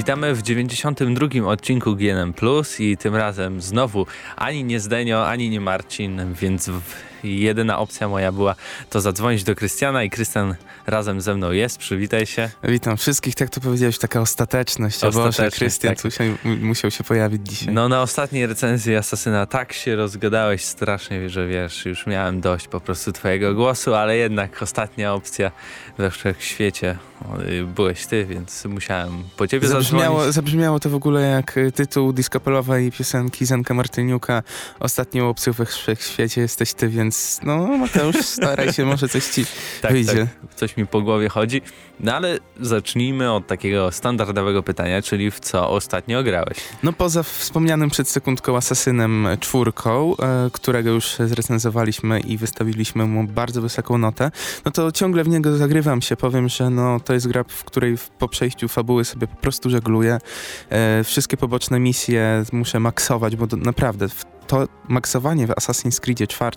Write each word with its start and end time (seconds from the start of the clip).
Witamy 0.00 0.34
w 0.34 0.42
92 0.42 1.28
odcinku 1.46 1.96
GNM 1.96 2.32
Plus 2.32 2.80
i 2.80 2.96
tym 2.96 3.16
razem 3.16 3.60
znowu 3.60 4.06
ani 4.36 4.64
nie 4.64 4.80
Zdenio, 4.80 5.28
ani 5.28 5.50
nie 5.50 5.60
Marcin, 5.60 6.34
więc 6.34 6.70
jedyna 7.24 7.78
opcja 7.78 8.08
moja 8.08 8.32
była 8.32 8.54
to 8.90 9.00
zadzwonić 9.00 9.44
do 9.44 9.54
Krystiana 9.54 10.04
i 10.04 10.10
Krystian 10.10 10.54
razem 10.86 11.20
ze 11.20 11.34
mną 11.34 11.52
jest. 11.52 11.78
Przywitaj 11.78 12.26
się. 12.26 12.50
Witam 12.64 12.96
wszystkich, 12.96 13.34
tak 13.34 13.50
to 13.50 13.60
powiedziałeś, 13.60 13.98
taka 13.98 14.20
ostateczność. 14.20 15.04
ostateczność 15.04 15.56
Krystian 15.56 15.94
tak. 15.94 16.02
tu 16.02 16.08
musiał 16.60 16.90
się 16.90 17.04
pojawić 17.04 17.48
dzisiaj. 17.48 17.74
No 17.74 17.88
na 17.88 18.02
ostatniej 18.02 18.46
recenzji 18.46 18.96
Asasyna 18.96 19.46
tak 19.46 19.72
się 19.72 19.96
rozgadałeś 19.96 20.64
strasznie, 20.64 21.30
że 21.30 21.46
wiesz, 21.46 21.86
już 21.86 22.06
miałem 22.06 22.40
dość 22.40 22.68
po 22.68 22.80
prostu 22.80 23.12
twojego 23.12 23.54
głosu, 23.54 23.94
ale 23.94 24.16
jednak 24.16 24.62
ostatnia 24.62 25.14
opcja 25.14 25.50
we 25.98 26.10
wszechświecie 26.10 26.98
y, 27.48 27.64
byłeś 27.64 28.06
ty, 28.06 28.26
więc 28.26 28.64
musiałem 28.64 29.24
po 29.36 29.46
ciebie 29.46 29.68
zabrzmiało, 29.68 30.16
zadzwonić. 30.16 30.34
Zabrzmiało 30.34 30.80
to 30.80 30.90
w 30.90 30.94
ogóle 30.94 31.20
jak 31.20 31.54
tytuł 31.74 32.12
diskopelowej 32.12 32.92
piosenki 32.92 33.46
Zenka 33.46 33.74
Martyniuka. 33.74 34.42
Ostatnią 34.80 35.28
opcją 35.28 35.52
we 35.52 35.66
wszechświecie 35.66 36.40
jesteś 36.40 36.74
ty, 36.74 36.88
więc 36.88 37.09
więc 37.10 37.40
no 37.42 37.66
Mateusz, 37.66 38.16
staraj 38.16 38.72
się, 38.72 38.84
może 38.84 39.08
coś 39.08 39.26
ci 39.26 39.44
tak, 39.82 39.92
wyjdzie. 39.92 40.26
Tak, 40.42 40.54
coś 40.54 40.76
mi 40.76 40.86
po 40.86 41.00
głowie 41.00 41.28
chodzi. 41.28 41.62
No 42.00 42.14
ale 42.14 42.38
zacznijmy 42.60 43.32
od 43.32 43.46
takiego 43.46 43.92
standardowego 43.92 44.62
pytania, 44.62 45.02
czyli 45.02 45.30
w 45.30 45.40
co 45.40 45.70
ostatnio 45.70 46.22
grałeś? 46.22 46.58
No 46.82 46.92
poza 46.92 47.22
wspomnianym 47.22 47.90
przed 47.90 48.08
sekundką 48.08 48.56
Asasynem 48.56 49.28
czwórką, 49.40 50.16
e, 50.16 50.50
którego 50.52 50.90
już 50.90 51.16
zrecenzowaliśmy 51.18 52.20
i 52.20 52.36
wystawiliśmy 52.36 53.06
mu 53.06 53.24
bardzo 53.24 53.62
wysoką 53.62 53.98
notę, 53.98 54.30
no 54.64 54.70
to 54.70 54.92
ciągle 54.92 55.24
w 55.24 55.28
niego 55.28 55.56
zagrywam 55.56 56.02
się. 56.02 56.16
Powiem, 56.16 56.48
że 56.48 56.70
no 56.70 57.00
to 57.00 57.12
jest 57.12 57.28
gra, 57.28 57.44
w 57.48 57.64
której 57.64 57.96
po 58.18 58.28
przejściu 58.28 58.68
fabuły 58.68 59.04
sobie 59.04 59.26
po 59.26 59.36
prostu 59.36 59.70
żegluję. 59.70 60.18
E, 60.70 61.04
wszystkie 61.04 61.36
poboczne 61.36 61.80
misje 61.80 62.44
muszę 62.52 62.80
maksować, 62.80 63.36
bo 63.36 63.46
naprawdę 63.56 64.08
w 64.08 64.39
to 64.50 64.68
maksowanie 64.88 65.46
w 65.46 65.50
Assassin's 65.50 66.00
Creed 66.00 66.30
4 66.30 66.50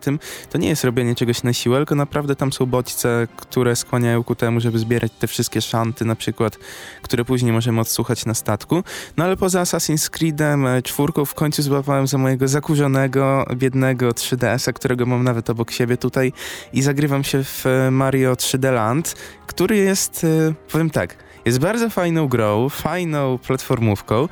to 0.50 0.58
nie 0.58 0.70
jest 0.70 0.84
robienie 0.84 1.16
czegoś 1.16 1.44
na 1.44 1.54
siłę, 1.54 1.78
tylko 1.78 1.96
naprawdę 1.96 2.36
tam 2.36 2.54
są 2.54 2.66
bodźce, 2.66 3.28
które 3.36 3.76
skłaniają 3.76 4.24
ku 4.24 4.36
temu, 4.36 4.60
żeby 4.60 4.80
zbierać 4.80 5.12
te 5.20 5.28
wszystkie 5.28 5.62
szanty 5.62 6.06
na 6.06 6.16
przykład, 6.16 6.58
które 7.02 7.26
później 7.26 7.52
możemy 7.52 7.82
odsłuchać 7.82 8.26
na 8.26 8.34
statku. 8.34 8.84
No 9.18 9.24
ale 9.24 9.38
poza 9.38 9.64
Assassin's 9.64 10.10
Creedem 10.10 10.66
e, 10.66 10.82
czwórką 10.82 11.26
w 11.26 11.34
końcu 11.34 11.62
złapałem 11.62 12.08
za 12.08 12.18
mojego 12.18 12.48
zakurzonego, 12.48 13.46
biednego 13.56 14.10
3DS-a, 14.10 14.74
którego 14.74 15.06
mam 15.06 15.24
nawet 15.24 15.50
obok 15.50 15.72
siebie 15.72 15.98
tutaj 15.98 16.34
i 16.74 16.82
zagrywam 16.82 17.24
się 17.24 17.44
w 17.44 17.66
e, 17.66 17.92
Mario 17.92 18.34
3D 18.34 18.74
Land, 18.74 19.16
który 19.48 19.78
jest, 19.78 20.24
e, 20.24 20.54
powiem 20.72 20.90
tak, 20.90 21.16
jest 21.46 21.60
bardzo 21.60 21.90
fajną 21.90 22.28
grą, 22.28 22.70
fajną 22.70 23.38
platformówką, 23.38 24.28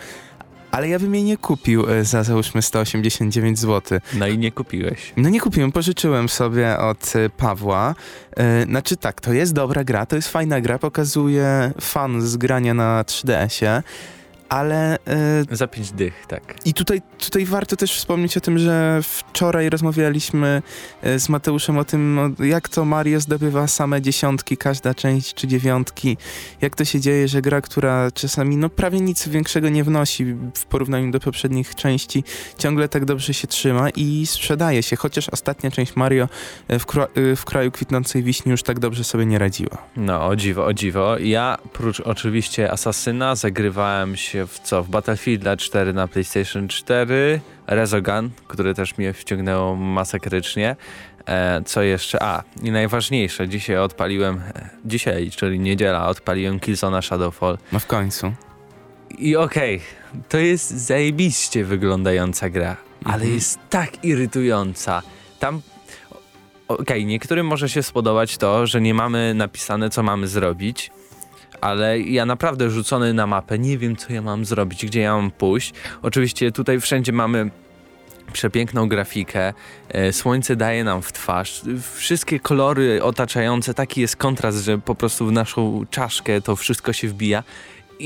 ale 0.72 0.90
ja 0.90 1.00
bym 1.00 1.16
jej 1.16 1.24
nie 1.24 1.38
kupił 1.38 1.90
e, 1.90 2.06
za 2.06 2.24
załóżmy 2.24 2.62
189 2.62 3.60
zł. 3.60 4.00
No 4.14 4.28
i 4.28 4.38
nie 4.38 4.52
kupiłeś. 4.52 5.14
No 5.18 5.30
nie 5.30 5.40
kupiłem, 5.40 5.72
pożyczyłem 5.72 6.30
sobie 6.30 6.78
od 6.78 7.16
e, 7.16 7.30
Pawła. 7.30 7.96
E, 8.38 8.64
znaczy 8.64 8.98
tak, 8.98 9.22
to 9.22 9.34
jest 9.34 9.54
dobra 9.54 9.84
gra, 9.84 10.06
to 10.06 10.16
jest 10.16 10.28
fajna 10.28 10.62
gra, 10.62 10.80
pokazuje 10.80 11.72
fan 11.82 12.22
z 12.22 12.38
grania 12.38 12.74
na 12.74 13.04
3DS-ie 13.04 13.84
ale... 14.52 14.98
Yy, 15.50 15.56
Za 15.56 15.68
pięć 15.68 15.92
dych, 15.92 16.26
tak. 16.28 16.56
I 16.66 16.74
tutaj, 16.74 17.02
tutaj 17.20 17.46
warto 17.46 17.76
też 17.76 17.96
wspomnieć 17.96 18.38
o 18.38 18.42
tym, 18.42 18.58
że 18.58 19.00
wczoraj 19.04 19.70
rozmawialiśmy 19.70 20.62
e, 21.02 21.20
z 21.20 21.30
Mateuszem 21.30 21.78
o 21.78 21.86
tym, 21.86 22.36
jak 22.40 22.70
to 22.70 22.86
Mario 22.86 23.20
zdobywa 23.20 23.68
same 23.68 24.02
dziesiątki, 24.02 24.58
każda 24.58 24.94
część 24.94 25.34
czy 25.34 25.48
dziewiątki, 25.48 26.18
jak 26.62 26.76
to 26.76 26.86
się 26.86 27.00
dzieje, 27.00 27.28
że 27.28 27.42
gra, 27.42 27.62
która 27.62 28.12
czasami 28.12 28.58
no 28.58 28.70
prawie 28.70 29.02
nic 29.02 29.28
większego 29.28 29.70
nie 29.70 29.84
wnosi 29.84 30.26
w 30.54 30.66
porównaniu 30.66 31.12
do 31.12 31.20
poprzednich 31.20 31.76
części, 31.76 32.24
ciągle 32.58 32.90
tak 32.90 33.06
dobrze 33.06 33.34
się 33.34 33.48
trzyma 33.48 33.90
i 33.90 34.26
sprzedaje 34.26 34.84
się, 34.84 34.96
chociaż 34.96 35.30
ostatnia 35.30 35.72
część 35.72 35.96
Mario 35.96 36.30
e, 36.68 36.80
w, 36.80 36.86
w 37.36 37.46
kraju 37.46 37.72
kwitnącej 37.72 38.24
wiśni 38.24 38.52
już 38.52 38.64
tak 38.64 38.80
dobrze 38.80 39.04
sobie 39.04 39.26
nie 39.26 39.40
radziła. 39.40 39.78
No, 39.98 40.28
o 40.28 40.36
dziwo, 40.36 40.66
o 40.66 40.74
dziwo. 40.74 41.18
Ja, 41.18 41.58
prócz 41.74 42.00
oczywiście 42.00 42.72
Asasyna, 42.72 43.36
zagrywałem 43.36 44.16
się 44.16 44.41
w 44.46 44.60
co? 44.60 44.84
W 44.84 44.90
Battlefield 44.90 45.60
4 45.60 45.94
na 45.94 46.08
PlayStation 46.08 46.68
4, 46.68 47.42
Rezogun, 47.68 48.30
który 48.48 48.74
też 48.74 48.98
mnie 48.98 49.14
wciągnęło 49.14 49.76
masakrycznie. 49.76 50.76
E, 51.26 51.62
co 51.66 51.82
jeszcze? 51.82 52.24
A, 52.24 52.44
i 52.64 52.72
najważniejsze, 52.72 53.48
dzisiaj 53.48 53.78
odpaliłem, 53.78 54.38
e, 54.38 54.70
dzisiaj, 54.86 55.30
czyli 55.30 55.60
niedziela, 55.60 56.08
odpaliłem 56.08 56.60
Killzona 56.60 57.02
Shadowfall. 57.02 57.58
No 57.72 57.80
w 57.80 57.86
końcu. 57.86 58.34
I 59.18 59.36
okej, 59.36 59.76
okay, 59.76 60.22
to 60.30 60.38
jest 60.38 60.70
zajebiście 60.70 61.66
wyglądająca 61.66 62.50
gra, 62.50 62.78
ale 63.04 63.16
mhm. 63.16 63.34
jest 63.34 63.60
tak 63.70 64.06
irytująca. 64.06 65.02
Tam 65.40 65.62
okej, 66.68 66.84
okay, 66.84 67.04
niektórym 67.04 67.48
może 67.48 67.70
się 67.70 67.84
spodobać 67.84 68.38
to, 68.38 68.68
że 68.68 68.82
nie 68.82 68.94
mamy 68.94 69.34
napisane, 69.34 69.90
co 69.90 70.04
mamy 70.04 70.28
zrobić, 70.28 70.92
ale 71.62 72.00
ja 72.00 72.26
naprawdę 72.26 72.70
rzucony 72.70 73.14
na 73.14 73.28
mapę, 73.28 73.60
nie 73.60 73.78
wiem 73.78 73.96
co 73.96 74.14
ja 74.14 74.22
mam 74.22 74.46
zrobić, 74.46 74.86
gdzie 74.86 75.02
ja 75.02 75.16
mam 75.16 75.32
pójść. 75.32 75.74
Oczywiście 76.02 76.52
tutaj 76.52 76.80
wszędzie 76.80 77.12
mamy 77.12 77.50
przepiękną 78.34 78.90
grafikę, 78.90 79.54
e, 79.90 80.14
słońce 80.14 80.56
daje 80.56 80.84
nam 80.84 81.02
w 81.02 81.12
twarz, 81.12 81.62
wszystkie 81.96 82.40
kolory 82.40 83.04
otaczające, 83.04 83.74
taki 83.74 84.02
jest 84.02 84.16
kontrast, 84.16 84.58
że 84.58 84.78
po 84.78 84.96
prostu 84.96 85.26
w 85.26 85.32
naszą 85.32 85.86
czaszkę 85.90 86.42
to 86.42 86.56
wszystko 86.56 86.94
się 86.94 87.08
wbija 87.08 87.44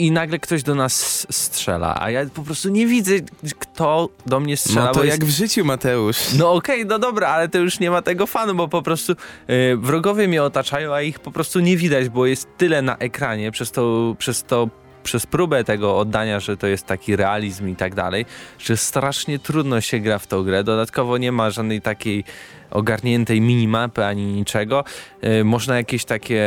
i 0.04 0.12
nagle 0.12 0.40
ktoś 0.40 0.64
do 0.64 0.76
nas 0.76 1.28
strzela, 1.32 2.02
a 2.02 2.12
ja 2.12 2.26
po 2.34 2.44
prostu 2.44 2.70
nie 2.70 2.88
widzę, 2.88 3.12
kto 3.60 4.10
do 4.26 4.40
mnie 4.40 4.58
strzela. 4.58 4.86
No 4.86 4.92
to 4.92 5.04
jak 5.04 5.22
jest... 5.22 5.34
w 5.34 5.38
życiu, 5.38 5.66
Mateusz. 5.66 6.34
No 6.34 6.54
okej, 6.54 6.76
okay, 6.76 6.90
no 6.90 7.00
dobra, 7.00 7.28
ale 7.28 7.50
to 7.50 7.58
już 7.58 7.80
nie 7.80 7.92
ma 7.92 8.02
tego 8.02 8.28
fanu, 8.28 8.56
bo 8.56 8.68
po 8.68 8.82
prostu 8.82 9.14
yy, 9.48 9.78
wrogowie 9.78 10.28
mnie 10.28 10.44
otaczają, 10.44 10.94
a 10.94 11.02
ich 11.02 11.20
po 11.20 11.32
prostu 11.32 11.60
nie 11.60 11.78
widać, 11.78 12.10
bo 12.10 12.26
jest 12.26 12.48
tyle 12.58 12.82
na 12.82 12.98
ekranie 12.98 13.52
przez 13.52 13.72
to, 13.72 14.16
przez 14.20 14.44
to 14.44 14.70
przez 15.06 15.26
próbę 15.26 15.64
tego 15.64 15.98
oddania, 15.98 16.40
że 16.40 16.58
to 16.58 16.68
jest 16.68 16.86
taki 16.86 17.16
realizm 17.16 17.68
i 17.68 17.76
tak 17.76 17.96
dalej, 17.96 18.26
że 18.60 18.78
strasznie 18.78 19.40
trudno 19.40 19.82
się 19.82 20.00
gra 20.00 20.20
w 20.20 20.28
tą 20.28 20.44
grę. 20.44 20.64
Dodatkowo 20.64 21.18
nie 21.18 21.32
ma 21.32 21.50
żadnej 21.50 21.82
takiej 21.82 22.24
ogarniętej 22.72 23.42
minimapy 23.42 24.06
ani 24.06 24.26
niczego. 24.26 24.84
Yy, 25.22 25.44
można 25.44 25.78
jakieś 25.78 26.06
takie, 26.06 26.44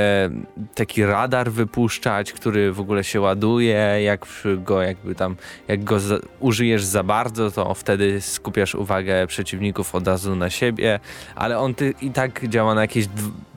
taki 0.75 1.05
radar 1.05 1.51
wypuszczać, 1.51 2.33
który 2.33 2.73
w 2.73 2.81
ogóle 2.81 3.05
się 3.05 3.21
ładuje, 3.21 4.03
jak 4.03 4.27
go 4.65 4.83
jakby 4.83 5.15
tam, 5.15 5.37
jak 5.69 5.85
go 5.85 6.01
za, 6.01 6.19
użyjesz 6.41 6.85
za 6.85 7.03
bardzo, 7.03 7.51
to 7.51 7.75
wtedy 7.75 8.21
skupiasz 8.21 8.75
uwagę 8.75 9.27
przeciwników 9.27 9.95
od 9.95 10.07
razu 10.07 10.37
na 10.37 10.51
siebie, 10.51 11.01
ale 11.35 11.59
on 11.59 11.75
ty, 11.75 11.95
i 12.03 12.11
tak 12.11 12.49
działa 12.49 12.75
na 12.75 12.81
jakieś 12.81 13.07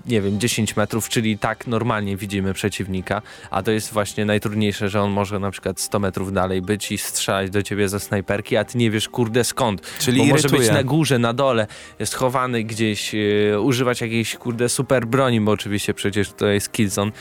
nie 0.05 0.21
wiem, 0.21 0.39
10 0.39 0.75
metrów, 0.75 1.09
czyli 1.09 1.37
tak 1.37 1.67
normalnie 1.67 2.17
widzimy 2.17 2.53
przeciwnika, 2.53 3.21
a 3.51 3.63
to 3.63 3.71
jest 3.71 3.93
właśnie 3.93 4.25
najtrudniejsze, 4.25 4.89
że 4.89 5.01
on 5.01 5.11
może 5.11 5.39
na 5.39 5.51
przykład 5.51 5.79
100 5.79 5.99
metrów 5.99 6.33
dalej 6.33 6.61
być 6.61 6.91
i 6.91 6.97
strzelać 6.97 7.49
do 7.49 7.63
ciebie 7.63 7.89
ze 7.89 7.99
snajperki, 7.99 8.57
a 8.57 8.63
ty 8.63 8.77
nie 8.77 8.91
wiesz 8.91 9.09
kurde 9.09 9.43
skąd. 9.43 9.81
Czyli 9.99 10.17
bo 10.17 10.25
może 10.25 10.49
być 10.49 10.69
na 10.69 10.83
górze, 10.83 11.19
na 11.19 11.33
dole, 11.33 11.67
schowany 12.05 12.63
gdzieś, 12.63 13.13
yy, 13.13 13.61
używać 13.61 14.01
jakiejś 14.01 14.35
kurde 14.35 14.69
super 14.69 15.07
broni, 15.07 15.41
bo 15.41 15.51
oczywiście 15.51 15.93
przecież 15.93 16.31
to 16.31 16.47
jest 16.47 16.71
Killzone. 16.71 17.11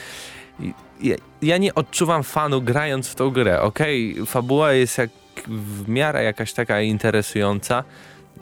Ja, 1.03 1.17
ja, 1.43 1.59
nie 1.59 1.75
odczuwam 1.75 2.23
fanu 2.23 2.63
grając 2.63 3.09
w 3.09 3.15
tą 3.15 3.31
grę, 3.31 3.61
okej, 3.61 4.13
okay, 4.13 4.27
fabuła 4.27 4.73
jest 4.73 4.99
jak 4.99 5.11
w 5.49 5.89
miarę 5.89 6.25
jakaś 6.25 6.53
taka 6.53 6.81
interesująca, 6.81 7.85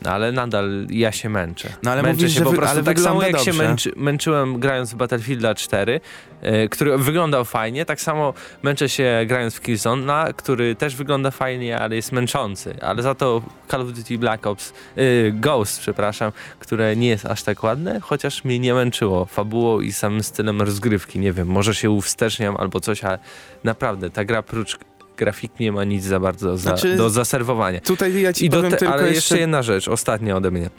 ale 0.05 0.33
nadal 0.33 0.87
ja 0.91 1.13
się 1.13 1.29
męczę. 1.29 1.69
No 1.83 1.91
ale 1.91 2.03
męczę 2.03 2.23
mówisz, 2.23 2.35
się 2.35 2.45
po 2.45 2.53
prostu 2.53 2.77
ale 2.77 2.83
tak 2.83 3.01
samo 3.01 3.23
jak 3.23 3.33
dobrze. 3.33 3.53
się 3.53 3.59
męczy, 3.59 3.93
męczyłem 3.97 4.61
grając 4.61 4.93
w 4.93 4.97
Battlefielda 4.97 5.55
4, 5.55 6.01
yy, 6.43 6.69
który 6.69 6.99
wyglądał 6.99 7.45
fajnie, 7.45 7.85
tak 7.85 8.01
samo 8.01 8.35
męczę 8.63 8.89
się 8.89 9.25
grając 9.27 9.55
w 9.55 9.61
Killzone, 9.61 10.33
który 10.37 10.75
też 10.75 10.97
wygląda 10.97 11.31
fajnie, 11.31 11.79
ale 11.79 11.97
jest 11.97 12.13
męczący. 12.13 12.77
Ale 12.81 13.03
za 13.03 13.15
to 13.15 13.43
Call 13.71 13.83
of 13.83 13.93
Duty 13.93 14.19
Black 14.19 14.47
Ops, 14.47 14.73
yy, 14.97 15.33
Ghost, 15.33 15.81
przepraszam, 15.81 16.33
które 16.59 16.97
nie 16.97 17.09
jest 17.09 17.27
aż 17.27 17.43
tak 17.43 17.63
ładne, 17.63 18.01
chociaż 18.01 18.45
mnie 18.45 18.59
nie 18.59 18.75
męczyło 18.75 19.25
fabułą 19.25 19.81
i 19.81 19.93
samym 19.93 20.23
stylem 20.23 20.63
rozgrywki. 20.63 21.19
Nie 21.19 21.33
wiem, 21.33 21.49
może 21.49 21.75
się 21.75 21.91
uwsteczniam 21.91 22.57
albo 22.57 22.81
coś, 22.81 23.05
ale 23.05 23.19
naprawdę 23.65 24.11
ta 24.11 24.25
gra 24.25 24.43
prócz 24.43 24.79
grafik 25.19 25.61
nie 25.61 25.73
ma 25.73 25.85
nic 25.85 26.05
za 26.05 26.21
bardzo 26.21 26.57
za, 26.57 26.63
znaczy, 26.63 26.97
do 26.97 27.11
zaserwowania. 27.11 27.81
Tutaj 27.81 28.21
ja 28.21 28.33
ci 28.33 28.45
I 28.45 28.51
powiem 28.51 28.71
te, 28.71 28.77
tylko 28.77 28.93
Ale 28.95 29.03
jeszcze... 29.03 29.15
jeszcze 29.17 29.39
jedna 29.39 29.63
rzecz, 29.63 29.89
ostatnia 29.89 30.37
ode 30.37 30.51
mnie. 30.51 30.71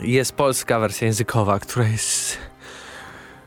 Jest 0.00 0.32
polska 0.32 0.80
wersja 0.80 1.06
językowa, 1.06 1.58
która 1.58 1.88
jest 1.88 2.38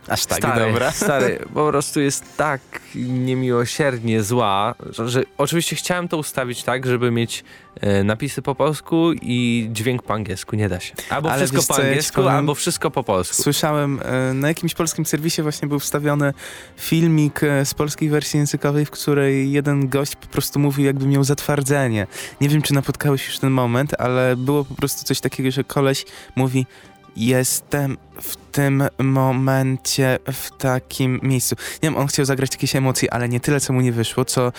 Aż 0.08 0.26
tak, 0.26 0.38
stary, 0.38 0.66
dobra. 0.66 0.92
Stary, 1.06 1.40
po 1.54 1.70
prostu 1.70 2.02
jest 2.02 2.38
tak 2.38 2.62
niemiłosiernie 2.96 4.24
zła, 4.24 4.76
że, 4.90 5.10
że 5.10 5.24
oczywiście 5.38 5.76
chciałem 5.76 6.08
to 6.08 6.18
ustawić 6.18 6.64
tak, 6.64 6.86
żeby 6.86 7.12
mieć 7.12 7.44
e, 7.82 8.04
napisy 8.04 8.42
po 8.42 8.56
polsku 8.56 9.12
i 9.22 9.68
dźwięk 9.72 10.04
po 10.04 10.14
angielsku. 10.14 10.56
Nie 10.56 10.70
da 10.70 10.80
się. 10.80 10.94
Albo 11.10 11.32
Ale 11.32 11.48
wszystko 11.48 11.58
wiesz 11.58 11.68
po 11.68 11.82
ja 11.82 11.88
angielsku, 11.88 12.16
powiem? 12.16 12.32
albo 12.32 12.56
wszystko 12.56 12.92
po 12.92 13.04
polsku. 13.04 13.44
Słyszałem, 13.44 14.00
e, 14.04 14.34
na 14.34 14.48
jakimś 14.48 14.74
polskim 14.74 15.06
serwisie 15.06 15.42
właśnie 15.42 15.68
był 15.68 15.80
wstawiony 15.80 16.34
filmik 16.78 17.44
e, 17.44 17.66
z 17.66 17.74
polskiej 17.74 18.10
wersji 18.10 18.38
językowej, 18.38 18.86
w 18.86 18.92
której 18.92 19.52
jeden 19.52 19.90
gość 19.90 20.16
po 20.16 20.28
prostu 20.28 20.60
mówił, 20.60 20.86
jakby 20.86 21.08
miał 21.08 21.24
zatwardzenie. 21.24 22.08
Nie 22.42 22.50
wiem, 22.50 22.62
czy 22.62 22.74
napotkałeś 22.74 23.28
już 23.28 23.40
ten 23.40 23.50
moment, 23.52 23.94
ale 24.00 24.36
było 24.36 24.66
po 24.66 24.76
prostu 24.76 25.06
coś 25.06 25.20
takiego, 25.20 25.52
że 25.52 25.64
koleś 25.64 26.06
mówi 26.36 26.66
jestem 27.16 27.98
w 28.22 28.36
tym 28.52 28.84
momencie 29.00 30.20
w 30.32 30.58
takim 30.58 31.20
miejscu. 31.24 31.56
Nie 31.84 31.90
wiem, 31.90 31.98
on 31.98 32.08
chciał 32.08 32.26
zagrać 32.26 32.54
jakieś 32.54 32.76
emocje, 32.76 33.14
ale 33.14 33.30
nie 33.30 33.40
tyle, 33.40 33.60
co 33.60 33.74
mu 33.74 33.82
nie 33.82 33.92
wyszło, 33.92 34.26
co 34.26 34.52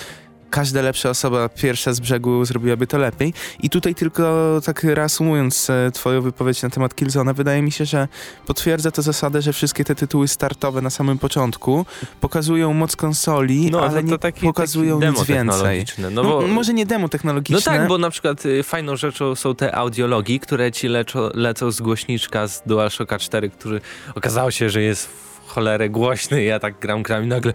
każda 0.50 0.82
lepsza 0.82 1.10
osoba 1.10 1.48
pierwsza 1.48 1.92
z 1.92 2.00
brzegu 2.00 2.44
zrobiłaby 2.44 2.86
to 2.86 2.98
lepiej. 2.98 3.34
I 3.62 3.70
tutaj 3.70 3.94
tylko 3.94 4.60
tak 4.64 4.84
reasumując 4.84 5.70
e, 5.70 5.90
twoją 5.90 6.22
wypowiedź 6.22 6.62
na 6.62 6.70
temat 6.70 6.94
Killzona, 6.94 7.32
wydaje 7.32 7.62
mi 7.62 7.72
się, 7.72 7.84
że 7.84 8.08
potwierdza 8.46 8.90
to 8.90 9.02
zasadę, 9.02 9.42
że 9.42 9.52
wszystkie 9.52 9.84
te 9.84 9.94
tytuły 9.94 10.28
startowe 10.28 10.82
na 10.82 10.90
samym 10.90 11.18
początku 11.18 11.86
pokazują 12.20 12.72
moc 12.72 12.96
konsoli, 12.96 13.70
No, 13.70 13.80
ale 13.80 14.02
to 14.02 14.08
nie 14.08 14.18
taki, 14.18 14.46
pokazują 14.46 15.00
taki 15.00 15.12
nic 15.18 15.24
więcej. 15.24 15.84
No, 15.98 16.10
No, 16.10 16.24
bo, 16.24 16.42
może 16.46 16.74
nie 16.74 16.86
demo 16.86 17.02
no 17.02 17.08
technologiczne. 17.08 17.72
tak, 17.78 17.88
bo 17.88 17.98
na 17.98 18.10
przykład 18.10 18.46
y, 18.46 18.62
fajną 18.62 18.96
rzeczą 18.96 19.34
są 19.34 19.54
te 19.54 19.74
audiologii, 19.74 20.40
które 20.40 20.72
ci 20.72 20.88
leczo, 20.88 21.30
lecą 21.34 21.70
z 21.70 21.80
głośniczka 21.80 22.48
z 22.48 22.62
DualShocka 22.66 23.18
4, 23.18 23.50
który 23.50 23.80
okazało 24.14 24.50
się, 24.50 24.70
że 24.70 24.82
jest 24.82 25.06
w 25.06 25.48
cholerę 25.48 25.88
głośny. 25.90 26.44
Ja 26.44 26.58
tak 26.58 26.78
gram, 26.80 27.02
gram 27.02 27.24
i 27.24 27.26
nagle 27.26 27.52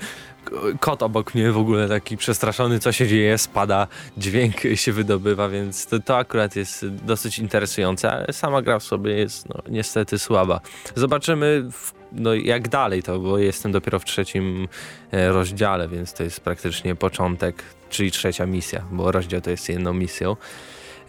kot 0.80 1.04
obok 1.04 1.36
mnie 1.36 1.52
w 1.52 1.58
ogóle 1.58 1.88
taki 1.88 2.18
przestraszony, 2.18 2.80
co 2.80 2.92
się 2.92 3.08
dzieje, 3.08 3.38
spada, 3.38 3.88
dźwięk 4.18 4.56
się 4.76 4.92
wydobywa, 4.92 5.50
więc 5.50 5.86
to, 5.86 6.00
to 6.00 6.18
akurat 6.18 6.56
jest 6.56 6.88
dosyć 6.88 7.40
interesujące, 7.40 8.12
ale 8.12 8.34
sama 8.34 8.62
gra 8.62 8.80
w 8.80 8.84
sobie 8.84 9.14
jest 9.14 9.50
no, 9.50 9.56
niestety 9.70 10.20
słaba. 10.20 10.60
Zobaczymy 10.96 11.64
w, 11.72 11.94
no, 12.12 12.34
jak 12.34 12.70
dalej 12.70 13.04
to, 13.04 13.20
bo 13.20 13.38
jestem 13.38 13.72
dopiero 13.72 14.00
w 14.00 14.06
trzecim 14.06 14.68
e, 15.12 15.30
rozdziale, 15.30 15.88
więc 15.88 16.14
to 16.14 16.24
jest 16.24 16.40
praktycznie 16.40 16.96
początek, 16.96 17.64
czyli 17.90 18.12
trzecia 18.12 18.46
misja, 18.46 18.84
bo 18.92 19.12
rozdział 19.12 19.42
to 19.42 19.50
jest 19.50 19.70
jedną 19.70 19.94
misją. 19.94 20.36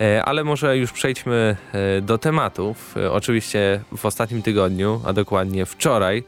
E, 0.01 0.25
Ale 0.25 0.45
może 0.45 0.77
już 0.77 0.93
przejdźmy 0.93 1.57
e, 1.73 2.01
do 2.01 2.19
tematów. 2.19 2.95
Oczywiście 3.11 3.81
w 3.97 4.07
ostatnim 4.07 4.43
tygodniu, 4.43 5.01
a 5.05 5.13
dokładnie 5.13 5.67
wczoraj, 5.67 6.25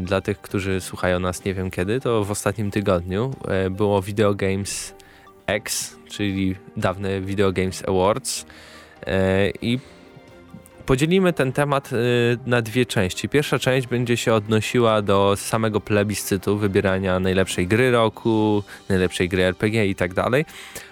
dla 0.00 0.20
tych, 0.20 0.40
którzy 0.40 0.80
słuchają 0.80 1.20
nas 1.20 1.44
nie 1.44 1.54
wiem 1.54 1.70
kiedy, 1.70 2.00
to 2.00 2.24
w 2.24 2.30
ostatnim 2.30 2.70
tygodniu 2.70 3.34
e, 3.48 3.70
było 3.70 4.02
Video 4.02 4.34
Games 4.34 4.94
X, 5.46 5.96
czyli 6.08 6.56
dawne 6.76 7.20
Video 7.20 7.52
Games 7.52 7.88
Awards. 7.88 8.46
E, 9.06 9.50
I 9.62 9.78
podzielimy 10.86 11.32
ten 11.32 11.52
temat 11.52 11.90
e, 11.92 11.96
na 12.46 12.62
dwie 12.62 12.86
części. 12.86 13.28
Pierwsza 13.28 13.58
część 13.58 13.86
będzie 13.86 14.16
się 14.16 14.34
odnosiła 14.34 15.02
do 15.02 15.34
samego 15.36 15.80
plebiscytu, 15.80 16.58
wybierania 16.58 17.20
najlepszej 17.20 17.66
gry 17.66 17.90
roku, 17.90 18.62
najlepszej 18.88 19.28
gry 19.28 19.44
RPG 19.44 19.86
i 19.86 19.94
tak 19.94 20.14
dalej. 20.14 20.44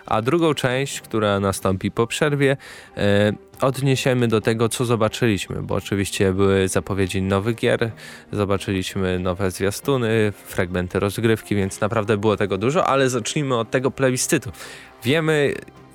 A 0.07 0.23
drugą 0.23 0.55
część, 0.55 1.01
która 1.01 1.41
nastąpi 1.41 1.91
po 1.91 2.07
przerwie, 2.07 2.57
e, 2.97 3.33
odniesiemy 3.61 4.29
do 4.29 4.41
tego, 4.41 4.69
co 4.69 4.85
zobaczyliśmy, 4.85 5.63
bo 5.63 5.75
oczywiście 5.75 6.33
były 6.33 6.69
zapowiedzi 6.69 7.23
nowych 7.23 7.57
gier, 7.57 7.91
zobaczyliśmy 8.33 9.19
nowe 9.19 9.51
zwiastuny, 9.51 10.33
fragmenty 10.45 11.01
rozgrywki, 11.01 11.57
więc 11.57 11.81
naprawdę 11.81 12.17
było 12.17 12.37
tego 12.37 12.59
dużo, 12.59 12.87
ale 12.87 13.11
zacznijmy 13.11 13.57
od 13.57 13.71
tego 13.71 13.91
plebiscytu. 13.91 14.53
Wiemy, 15.05 15.55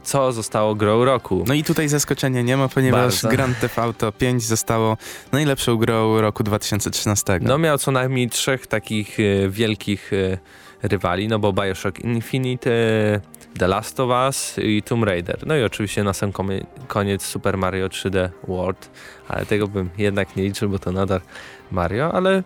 co 0.10 0.32
zostało 0.32 0.76
grą 0.76 1.06
roku. 1.06 1.44
No 1.48 1.54
i 1.54 1.64
tutaj 1.64 1.88
zaskoczenia 1.88 2.42
nie 2.42 2.58
ma, 2.58 2.68
ponieważ 2.68 3.02
Bardzo. 3.02 3.30
Grand 3.30 3.60
Theft 3.60 3.80
Auto 3.80 4.12
5 4.12 4.44
zostało 4.44 4.98
najlepszą 5.32 5.78
grą 5.78 6.22
roku 6.22 6.44
2013. 6.44 7.40
No 7.42 7.58
miał 7.58 7.78
co 7.78 7.92
najmniej 7.92 8.30
trzech 8.30 8.68
takich 8.68 9.18
e, 9.20 9.50
wielkich 9.50 10.12
e, 10.14 10.88
rywali, 10.88 11.28
no 11.28 11.40
bo 11.40 11.54
Bioshock 11.54 12.00
Infinite, 12.00 12.72
e, 12.72 13.22
The 13.60 13.68
Last 13.68 14.00
of 14.00 14.10
Us 14.10 14.56
i 14.64 14.84
Tomb 14.84 15.04
Raider. 15.04 15.48
No 15.48 15.56
i 15.56 15.64
oczywiście 15.64 16.04
na 16.04 16.14
sam 16.14 16.32
koniec 16.88 17.26
Super 17.26 17.58
Mario 17.58 17.88
3D 17.88 18.30
World, 18.48 18.90
ale 19.28 19.46
tego 19.46 19.68
bym 19.68 19.90
jednak 19.98 20.36
nie 20.36 20.44
liczył, 20.44 20.70
bo 20.70 20.80
to 20.80 20.92
nadal 20.92 21.22
Mario, 21.72 22.14
ale 22.14 22.44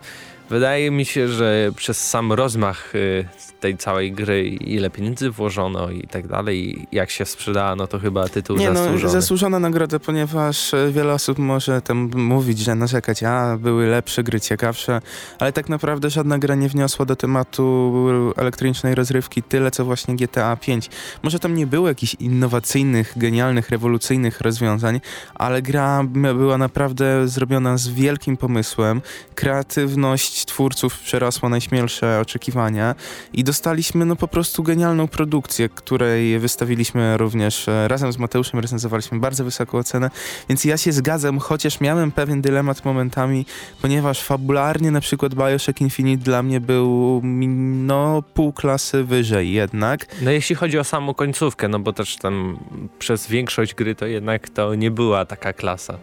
wydaje 0.50 0.90
mi 0.90 1.04
się, 1.04 1.28
że 1.28 1.70
przez 1.76 2.08
sam 2.08 2.32
rozmach 2.32 2.92
e, 2.94 3.54
tej 3.60 3.76
całej 3.76 4.12
gry, 4.12 4.48
ile 4.48 4.90
pieniędzy 4.90 5.30
włożono 5.30 5.90
i 5.90 6.06
tak 6.06 6.26
dalej, 6.28 6.86
jak 6.92 7.10
się 7.10 7.24
sprzedała, 7.24 7.76
no 7.76 7.86
to 7.86 7.98
chyba 7.98 8.28
tytuł 8.28 8.56
Nie 8.56 8.72
zasłużony. 8.72 9.02
no, 9.02 9.08
zasłużona 9.08 9.58
nagroda, 9.58 9.98
ponieważ 9.98 10.74
e, 10.74 10.92
wiele 10.92 11.12
osób 11.12 11.38
może 11.38 11.82
tam 11.82 12.10
mówić, 12.14 12.58
że 12.58 12.74
narzekać, 12.74 13.22
a 13.22 13.56
były 13.58 13.86
lepsze 13.86 14.22
gry, 14.22 14.40
ciekawsze, 14.40 15.00
ale 15.38 15.52
tak 15.52 15.68
naprawdę 15.68 16.10
żadna 16.10 16.38
gra 16.38 16.54
nie 16.54 16.68
wniosła 16.68 17.06
do 17.06 17.16
tematu 17.16 17.94
elektronicznej 18.36 18.94
rozrywki 18.94 19.42
tyle, 19.42 19.70
co 19.70 19.84
właśnie 19.84 20.16
GTA 20.16 20.56
5. 20.56 20.90
Może 21.22 21.38
tam 21.38 21.54
nie 21.54 21.66
było 21.66 21.88
jakichś 21.88 22.14
innowacyjnych, 22.14 23.12
genialnych, 23.16 23.70
rewolucyjnych 23.70 24.40
rozwiązań, 24.40 25.00
ale 25.34 25.62
gra 25.62 26.04
była 26.34 26.58
naprawdę 26.58 27.28
zrobiona 27.28 27.76
z 27.76 27.88
wielkim 27.88 28.36
pomysłem. 28.36 29.02
Kreatywność 29.34 30.33
twórców 30.44 30.98
przerosła 30.98 31.48
najśmielsze 31.48 32.20
oczekiwania 32.20 32.94
i 33.32 33.44
dostaliśmy 33.44 34.04
no 34.04 34.16
po 34.16 34.28
prostu 34.28 34.62
genialną 34.62 35.08
produkcję, 35.08 35.68
której 35.68 36.38
wystawiliśmy 36.38 37.16
również 37.16 37.68
e, 37.68 37.88
razem 37.88 38.12
z 38.12 38.18
Mateuszem, 38.18 38.60
recenzowaliśmy 38.60 39.18
bardzo 39.18 39.44
wysoką 39.44 39.78
ocenę, 39.78 40.10
więc 40.48 40.64
ja 40.64 40.76
się 40.76 40.92
zgadzam, 40.92 41.38
chociaż 41.38 41.80
miałem 41.80 42.12
pewien 42.12 42.42
dylemat 42.42 42.84
momentami, 42.84 43.46
ponieważ 43.82 44.22
fabularnie 44.22 44.90
na 44.90 45.00
przykład 45.00 45.34
Bioshock 45.34 45.80
Infinite 45.80 46.24
dla 46.24 46.42
mnie 46.42 46.60
był 46.60 47.20
mi- 47.24 47.48
no 47.86 48.22
pół 48.34 48.52
klasy 48.52 49.04
wyżej 49.04 49.52
jednak. 49.52 50.06
No 50.22 50.30
jeśli 50.30 50.56
chodzi 50.56 50.78
o 50.78 50.84
samą 50.84 51.14
końcówkę, 51.14 51.68
no 51.68 51.78
bo 51.78 51.92
też 51.92 52.16
tam 52.16 52.58
przez 52.98 53.26
większość 53.28 53.74
gry 53.74 53.94
to 53.94 54.06
jednak 54.06 54.48
to 54.48 54.74
nie 54.74 54.90
była 54.90 55.24
taka 55.24 55.52
klasa. 55.52 55.98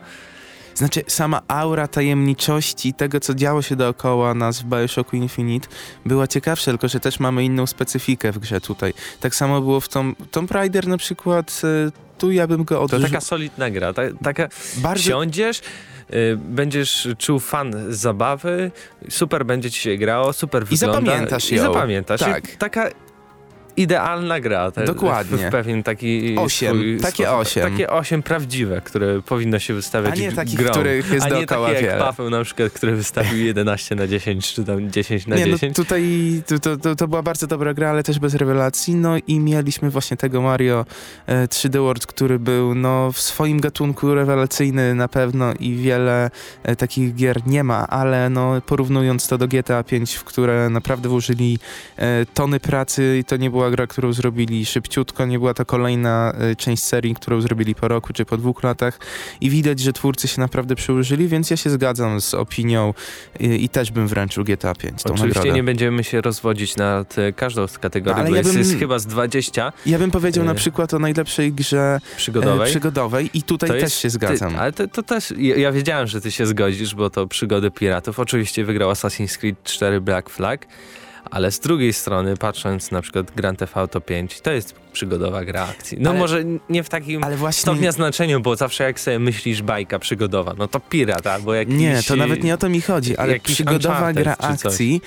Znaczy, 0.75 1.01
sama 1.07 1.41
aura 1.47 1.87
tajemniczości 1.87 2.93
tego, 2.93 3.19
co 3.19 3.33
działo 3.33 3.61
się 3.61 3.75
dookoła 3.75 4.33
nas 4.33 4.61
w 4.61 4.65
Bioshocku 4.65 5.15
Infinite, 5.15 5.67
była 6.05 6.27
ciekawsza, 6.27 6.71
tylko 6.71 6.87
że 6.87 6.99
też 6.99 7.19
mamy 7.19 7.43
inną 7.43 7.67
specyfikę 7.67 8.31
w 8.31 8.39
grze 8.39 8.61
tutaj. 8.61 8.93
Tak 9.19 9.35
samo 9.35 9.61
było 9.61 9.79
w 9.79 9.87
Tom, 9.89 10.15
Tomb 10.31 10.51
Raider 10.51 10.87
na 10.87 10.97
przykład, 10.97 11.61
y, 11.87 11.91
tu 12.17 12.31
ja 12.31 12.47
bym 12.47 12.63
go 12.63 12.75
To 12.75 12.81
odrzucił. 12.81 13.07
taka 13.07 13.21
solidna 13.21 13.69
gra, 13.69 13.93
ta, 13.93 14.01
taka 14.23 14.47
bardzo 14.77 15.03
siądziesz, 15.03 15.61
y, 16.13 16.37
będziesz 16.37 17.07
czuł 17.17 17.39
fan 17.39 17.73
zabawy, 17.89 18.71
super 19.09 19.45
będzie 19.45 19.71
ci 19.71 19.79
się 19.81 19.97
grało, 19.97 20.33
super 20.33 20.63
I 20.63 20.65
wygląda. 20.65 21.11
zapamiętasz 21.11 21.51
I 21.51 21.55
ją. 21.55 21.61
zapamiętasz. 21.63 22.19
Tak. 22.19 22.53
I 22.53 22.57
taka 22.57 22.89
idealna 23.77 24.39
gra. 24.39 24.71
Te, 24.71 24.83
Dokładnie. 24.85 25.37
W, 25.37 25.51
pewien 25.51 25.83
taki 25.83 26.35
Osiem, 26.37 26.75
swój 26.77 26.99
takie 26.99 27.23
sposób. 27.23 27.41
osiem. 27.41 27.71
Takie 27.71 27.89
osiem 27.89 28.23
prawdziwe, 28.23 28.81
które 28.81 29.21
powinno 29.21 29.59
się 29.59 29.73
wystawiać 29.73 30.13
a 30.13 30.21
nie 30.21 30.31
takich, 30.31 30.55
grą. 30.57 30.71
których 30.71 31.11
jest 31.11 31.25
A 31.25 31.29
nie 31.29 31.45
takie 31.45 31.85
jak. 31.85 31.99
Paweł 31.99 32.29
na 32.29 32.43
przykład, 32.43 32.71
który 32.71 32.95
wystawił 32.95 33.45
11 33.51 33.95
na 33.95 34.07
10, 34.07 34.53
czy 34.53 34.63
tam 34.63 34.91
10 34.91 35.27
na 35.27 35.35
Nie, 35.35 35.45
no 35.45 35.51
10. 35.51 35.75
tutaj 35.75 36.03
to, 36.47 36.59
to, 36.59 36.77
to, 36.77 36.95
to 36.95 37.07
była 37.07 37.23
bardzo 37.23 37.47
dobra 37.47 37.73
gra, 37.73 37.89
ale 37.89 38.03
też 38.03 38.19
bez 38.19 38.35
rewelacji. 38.35 38.95
No 38.95 39.13
i 39.27 39.39
mieliśmy 39.39 39.89
właśnie 39.89 40.17
tego 40.17 40.41
Mario 40.41 40.85
e, 41.27 41.47
3D 41.47 41.79
World, 41.79 42.05
który 42.05 42.39
był 42.39 42.75
no, 42.75 43.11
w 43.11 43.21
swoim 43.21 43.59
gatunku 43.61 44.15
rewelacyjny 44.15 44.95
na 44.95 45.07
pewno 45.07 45.53
i 45.59 45.75
wiele 45.75 46.31
e, 46.63 46.75
takich 46.75 47.15
gier 47.15 47.47
nie 47.47 47.63
ma, 47.63 47.87
ale 47.87 48.29
no, 48.29 48.61
porównując 48.65 49.27
to 49.27 49.37
do 49.37 49.47
GTA 49.47 49.83
5, 49.83 50.13
w 50.15 50.23
które 50.23 50.69
naprawdę 50.69 51.09
włożyli 51.09 51.59
e, 51.97 52.25
tony 52.25 52.59
pracy 52.59 53.17
i 53.19 53.23
to 53.23 53.37
nie 53.37 53.49
była 53.61 53.71
gra, 53.71 53.87
którą 53.87 54.13
zrobili 54.13 54.65
szybciutko, 54.65 55.25
nie 55.25 55.39
była 55.39 55.53
to 55.53 55.65
kolejna 55.65 56.33
e, 56.51 56.55
część 56.55 56.83
serii, 56.83 57.15
którą 57.15 57.41
zrobili 57.41 57.75
po 57.75 57.87
roku 57.87 58.13
czy 58.13 58.25
po 58.25 58.37
dwóch 58.37 58.63
latach 58.63 58.99
i 59.41 59.49
widać, 59.49 59.79
że 59.79 59.93
twórcy 59.93 60.27
się 60.27 60.41
naprawdę 60.41 60.75
przyłożyli, 60.75 61.27
więc 61.27 61.49
ja 61.49 61.57
się 61.57 61.69
zgadzam 61.69 62.21
z 62.21 62.33
opinią 62.33 62.93
i, 63.39 63.63
i 63.65 63.69
też 63.69 63.91
bym 63.91 64.07
wręczył 64.07 64.43
GTA 64.43 64.75
5 64.75 65.03
tą 65.03 65.13
Oczywiście 65.13 65.39
nagrodę. 65.39 65.55
nie 65.55 65.63
będziemy 65.63 66.03
się 66.03 66.21
rozwodzić 66.21 66.75
nad 66.75 67.15
każdą 67.35 67.67
z 67.67 67.77
kategorii, 67.77 68.15
No, 68.15 68.21
ale 68.21 68.29
bo 68.29 68.35
ja 68.35 68.39
jest, 68.41 68.49
bym- 68.51 68.59
jest 68.59 68.79
chyba 68.79 68.99
z 68.99 69.05
20 69.05 69.73
Ja 69.85 69.99
bym 69.99 70.11
powiedział 70.11 70.43
Y, 70.43 70.47
na 70.47 70.53
przykład 70.55 70.93
o 70.93 70.99
najlepszej 70.99 71.53
grze 71.53 71.99
przygodowej. 72.17 72.69
przygodowej 72.69 73.29
i 73.33 73.43
tutaj 73.43 73.69
To 73.69 73.73
też 73.73 73.81
jest- 73.83 73.99
się 73.99 74.09
zgadzam. 74.09 74.51
Ty, 74.53 74.59
ale 74.59 74.73
to, 74.73 74.87
to 74.87 75.03
też, 75.03 75.33
ja, 75.37 75.55
ja 75.55 75.71
wiedziałem, 75.71 76.07
że 76.07 76.21
ty 76.21 76.31
się 76.31 76.45
zgodzisz, 76.45 76.95
bo 76.95 77.09
to 77.09 77.27
przygody 77.27 77.71
piratów. 77.71 78.19
Oczywiście 78.19 78.65
wygrał 78.65 78.91
Assassin's 78.91 79.37
Creed 79.37 79.63
4 79.63 80.01
Black 80.01 80.29
Flag, 80.29 80.65
Ale 81.31 81.51
z 81.51 81.59
drugiej 81.59 81.93
strony, 81.93 82.37
patrząc 82.37 82.91
na 82.91 83.01
przykład 83.01 83.31
Grand 83.31 83.59
Theft 83.59 83.77
Auto 83.77 84.01
5, 84.01 84.41
to 84.41 84.51
jest 84.51 84.75
przygodowa 84.93 85.45
gra 85.45 85.67
akcji. 85.67 85.97
No 86.01 86.09
Ale- 86.09 86.19
może 86.19 86.43
nie 86.69 86.83
w 86.83 86.89
takim 86.89 87.23
Ale 87.23 87.37
właśnie... 87.37 87.61
stopnia 87.61 87.91
znaczeniu, 87.91 88.39
bo 88.41 88.55
zawsze 88.55 88.83
jak 88.83 88.99
sobie 88.99 89.19
myślisz 89.19 89.61
bajka 89.61 89.99
przygodowa, 89.99 90.53
no 90.57 90.67
to 90.67 90.79
pirat 90.79 91.27
albo 91.27 91.53
jakiś... 91.53 91.75
Nie, 91.75 91.99
to 92.07 92.15
nawet 92.15 92.43
nie 92.43 92.53
o 92.53 92.57
to 92.57 92.69
mi 92.69 92.81
chodzi, 92.81 93.17
ale 93.17 93.39
przygodowa 93.39 94.13
gra 94.13 94.35
akcji. 94.39 95.01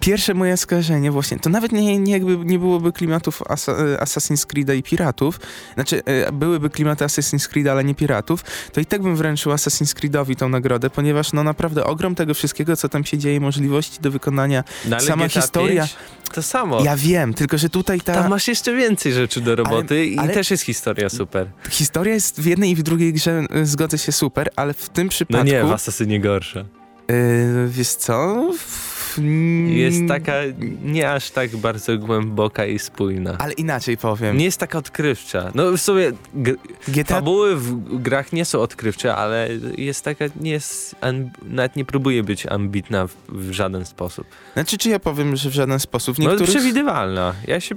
Pierwsze 0.00 0.34
moje 0.34 0.56
skojarzenie 0.56 1.10
właśnie, 1.10 1.38
to 1.38 1.50
nawet 1.50 1.72
nie, 1.72 1.98
nie, 1.98 2.12
jakby 2.12 2.36
nie 2.36 2.58
byłoby 2.58 2.92
klimatów 2.92 3.42
Asa, 3.48 3.72
Assassin's 4.00 4.46
Creed'a 4.46 4.76
i 4.76 4.82
piratów, 4.82 5.40
znaczy 5.74 6.02
e, 6.04 6.32
byłyby 6.32 6.70
klimaty 6.70 7.04
Assassin's 7.04 7.48
Creed'a, 7.52 7.68
ale 7.68 7.84
nie 7.84 7.94
piratów, 7.94 8.44
to 8.72 8.80
i 8.80 8.86
tak 8.86 9.02
bym 9.02 9.16
wręczył 9.16 9.52
Assassin's 9.52 9.94
Creed'owi 10.00 10.36
tą 10.36 10.48
nagrodę, 10.48 10.90
ponieważ 10.90 11.32
no 11.32 11.44
naprawdę 11.44 11.84
ogrom 11.84 12.14
tego 12.14 12.34
wszystkiego, 12.34 12.76
co 12.76 12.88
tam 12.88 13.04
się 13.04 13.18
dzieje, 13.18 13.40
możliwości 13.40 14.00
do 14.00 14.10
wykonania. 14.10 14.64
No, 14.88 14.96
ale 14.96 15.06
sama 15.06 15.26
GTA 15.28 15.40
historia- 15.40 15.82
5, 15.82 15.96
to 16.34 16.42
samo. 16.42 16.84
Ja 16.84 16.96
wiem, 16.96 17.34
tylko 17.34 17.58
że 17.58 17.68
tutaj 17.68 18.00
ta 18.00 18.14
Tam 18.14 18.30
masz 18.30 18.48
jeszcze 18.48 18.74
więcej 18.76 19.12
rzeczy 19.12 19.40
do 19.40 19.56
roboty 19.56 20.06
i 20.06 20.18
ale- 20.18 20.34
też 20.34 20.50
jest 20.50 20.62
historia 20.62 21.08
super. 21.08 21.46
historia 21.70 22.14
jest 22.14 22.40
w 22.40 22.46
jednej 22.46 22.70
i 22.70 22.74
w 22.74 22.82
drugiej 22.82 23.12
grze, 23.12 23.42
e, 23.50 23.66
zgodzę 23.66 23.98
się, 23.98 24.12
super, 24.12 24.50
ale 24.56 24.74
w 24.74 24.88
tym 24.88 25.06
No 25.06 25.10
przypadku... 25.10 25.46
nie, 25.46 25.64
w 25.64 25.72
Asasynie 25.72 26.20
gorsza. 26.20 26.60
e, 26.60 26.64
wiesz 27.68 27.88
co? 27.88 28.50
W- 28.58 28.97
Jest 29.66 29.98
taka 30.08 30.32
nie 30.82 31.12
aż 31.12 31.30
tak 31.30 31.56
bardzo 31.56 31.98
głęboka 31.98 32.66
i 32.66 32.78
spójna. 32.78 33.36
Ale 33.38 33.52
inaczej 33.52 33.96
powiem. 33.96 34.36
Nie 34.36 34.44
jest 34.44 34.60
taka 34.60 34.78
odkrywcza. 34.78 35.50
No 35.54 35.72
w 35.72 35.80
sumie 35.80 36.12
gr- 36.36 36.56
GTA 36.88 37.14
fabuły 37.14 37.56
w 37.56 37.98
grach 38.02 38.32
nie 38.32 38.44
są 38.44 38.60
odkrywcze, 38.60 39.16
ale 39.16 39.48
jest 39.78 40.04
taka, 40.04 40.24
nie 40.40 40.50
jest, 40.50 40.96
an- 41.00 41.30
nawet 41.42 41.76
nie 41.76 41.84
próbuje 41.84 42.22
być 42.22 42.46
ambitna 42.46 43.06
w, 43.06 43.14
w 43.28 43.52
żaden 43.52 43.84
sposób. 43.86 44.26
Znaczy, 44.54 44.78
czy 44.78 44.88
ja 44.88 44.98
powiem, 44.98 45.36
że 45.36 45.50
w 45.50 45.52
żaden 45.52 45.80
sposób. 45.80 46.18
No 46.18 46.24
niektórych... 46.24 46.50
przewidywalna. 46.50 47.34
Ja 47.46 47.60
się, 47.60 47.74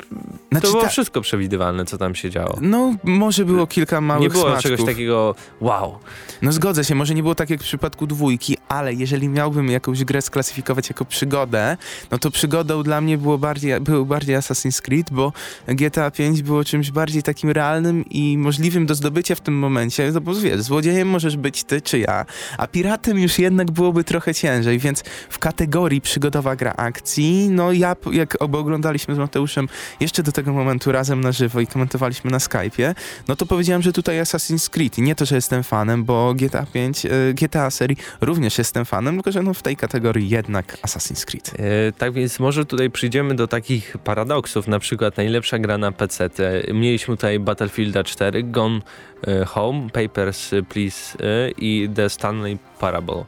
znaczy, 0.51 0.65
to 0.67 0.71
było 0.71 0.83
ta- 0.83 0.89
wszystko 0.89 1.21
przewidywalne, 1.21 1.85
co 1.85 1.97
tam 1.97 2.15
się 2.15 2.29
działo. 2.29 2.57
No, 2.61 2.95
może 3.03 3.45
było 3.45 3.67
kilka 3.67 4.01
małych 4.01 4.21
Nie 4.23 4.29
było 4.29 4.43
smaczków. 4.43 4.63
czegoś 4.71 4.85
takiego 4.85 5.35
wow. 5.61 5.99
No 6.41 6.51
zgodzę 6.51 6.83
się, 6.83 6.95
może 6.95 7.13
nie 7.15 7.21
było 7.23 7.35
tak 7.35 7.49
jak 7.49 7.59
w 7.59 7.63
przypadku 7.63 8.07
dwójki, 8.07 8.57
ale 8.67 8.93
jeżeli 8.93 9.29
miałbym 9.29 9.67
jakąś 9.71 10.03
grę 10.03 10.21
sklasyfikować 10.21 10.89
jako 10.89 11.05
przygodę, 11.21 11.77
no 12.11 12.17
to 12.17 12.31
przygodą 12.31 12.83
dla 12.83 13.01
mnie 13.01 13.17
było 13.17 13.37
bardziej, 13.37 13.81
był 13.81 14.05
bardziej 14.05 14.35
Assassin's 14.35 14.81
Creed, 14.81 15.11
bo 15.11 15.33
GTA 15.67 16.11
5 16.11 16.41
było 16.41 16.63
czymś 16.63 16.91
bardziej 16.91 17.23
takim 17.23 17.49
realnym 17.49 18.05
i 18.09 18.37
możliwym 18.37 18.85
do 18.85 18.95
zdobycia 18.95 19.35
w 19.35 19.41
tym 19.41 19.59
momencie, 19.59 20.11
no 20.13 20.21
bo 20.21 20.35
wiesz, 20.35 20.61
złodziejem 20.61 21.09
możesz 21.09 21.37
być 21.37 21.63
ty 21.63 21.81
czy 21.81 21.99
ja, 21.99 22.25
a 22.57 22.67
piratem 22.67 23.19
już 23.19 23.39
jednak 23.39 23.71
byłoby 23.71 24.03
trochę 24.03 24.33
ciężej, 24.33 24.79
więc 24.79 25.03
w 25.29 25.39
kategorii 25.39 26.01
przygodowa 26.01 26.55
gra 26.55 26.73
akcji, 26.77 27.49
no 27.49 27.71
ja, 27.71 27.95
jak 28.11 28.37
oglądaliśmy 28.39 29.15
z 29.15 29.17
Mateuszem 29.17 29.67
jeszcze 29.99 30.23
do 30.23 30.31
tego 30.31 30.53
momentu 30.53 30.91
razem 30.91 31.21
na 31.21 31.31
żywo 31.31 31.59
i 31.59 31.67
komentowaliśmy 31.67 32.31
na 32.31 32.37
Skype'ie, 32.37 32.95
no 33.27 33.35
to 33.35 33.45
powiedziałem, 33.45 33.81
że 33.81 33.93
tutaj 33.93 34.21
Assassin's 34.21 34.69
Creed. 34.69 34.97
I 34.97 35.01
nie 35.01 35.15
to, 35.15 35.25
że 35.25 35.35
jestem 35.35 35.63
fanem, 35.63 36.03
bo 36.03 36.33
GTA 36.33 36.65
5, 36.65 37.05
e, 37.05 37.09
GTA 37.33 37.69
serii 37.69 37.97
również 38.21 38.57
jestem 38.57 38.85
fanem, 38.85 39.15
tylko 39.15 39.31
że 39.31 39.43
no 39.43 39.53
w 39.53 39.61
tej 39.61 39.75
kategorii 39.75 40.29
jednak 40.29 40.77
Assassin's 40.81 41.10
Creed. 41.25 41.51
E, 41.59 41.91
tak 41.91 42.13
więc 42.13 42.39
może 42.39 42.65
tutaj 42.65 42.89
przyjdziemy 42.89 43.35
do 43.35 43.47
takich 43.47 43.97
paradoksów, 43.97 44.67
na 44.67 44.79
przykład 44.79 45.17
najlepsza 45.17 45.59
gra 45.59 45.77
na 45.77 45.91
PC. 45.91 46.29
Mieliśmy 46.73 47.17
tutaj 47.17 47.39
Battlefielda 47.39 48.03
4, 48.03 48.43
Gone 48.43 48.79
e, 49.27 49.45
Home, 49.45 49.89
Papers, 49.89 50.51
Please 50.69 51.17
e, 51.19 51.51
i 51.57 51.89
The 51.95 52.09
Stanley 52.09 52.57
Parable. 52.79 53.25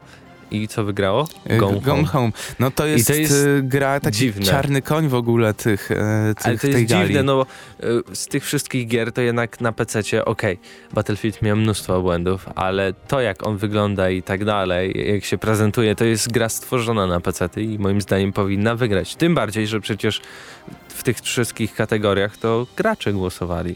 I 0.53 0.67
co 0.67 0.83
wygrało? 0.83 1.27
Gone, 1.57 1.81
Gone 1.81 2.05
Home. 2.05 2.31
No 2.59 2.71
to 2.71 2.85
jest, 2.85 3.07
to 3.07 3.13
jest 3.13 3.33
e, 3.59 3.61
gra 3.61 3.99
taki 3.99 4.17
dziwne. 4.17 4.45
czarny 4.45 4.81
koń 4.81 5.07
w 5.07 5.15
ogóle 5.15 5.53
tych, 5.53 5.91
e, 5.91 5.95
tych 6.37 6.45
Ale 6.45 6.55
to 6.55 6.61
tej 6.61 6.71
jest 6.71 6.85
gali. 6.85 7.07
dziwne, 7.07 7.23
no 7.23 7.35
bo 7.35 7.45
z 8.13 8.27
tych 8.27 8.45
wszystkich 8.45 8.87
gier 8.87 9.11
to 9.11 9.21
jednak 9.21 9.61
na 9.61 9.71
PC-cie, 9.71 10.25
okej, 10.25 10.59
Battlefield 10.93 11.41
miał 11.41 11.57
mnóstwo 11.57 12.01
błędów, 12.01 12.45
ale 12.55 12.93
to 13.07 13.21
jak 13.21 13.47
on 13.47 13.57
wygląda 13.57 14.09
i 14.09 14.23
tak 14.23 14.45
dalej, 14.45 15.13
jak 15.13 15.25
się 15.25 15.37
prezentuje, 15.37 15.95
to 15.95 16.05
jest 16.05 16.31
gra 16.31 16.49
stworzona 16.49 17.07
na 17.07 17.19
PC 17.19 17.49
i 17.57 17.79
moim 17.79 18.01
zdaniem 18.01 18.33
powinna 18.33 18.75
wygrać. 18.75 19.15
Tym 19.15 19.35
bardziej, 19.35 19.67
że 19.67 19.81
przecież 19.81 20.21
w 20.87 21.03
tych 21.03 21.17
wszystkich 21.19 21.73
kategoriach 21.75 22.37
to 22.37 22.67
gracze 22.77 23.13
głosowali. 23.13 23.75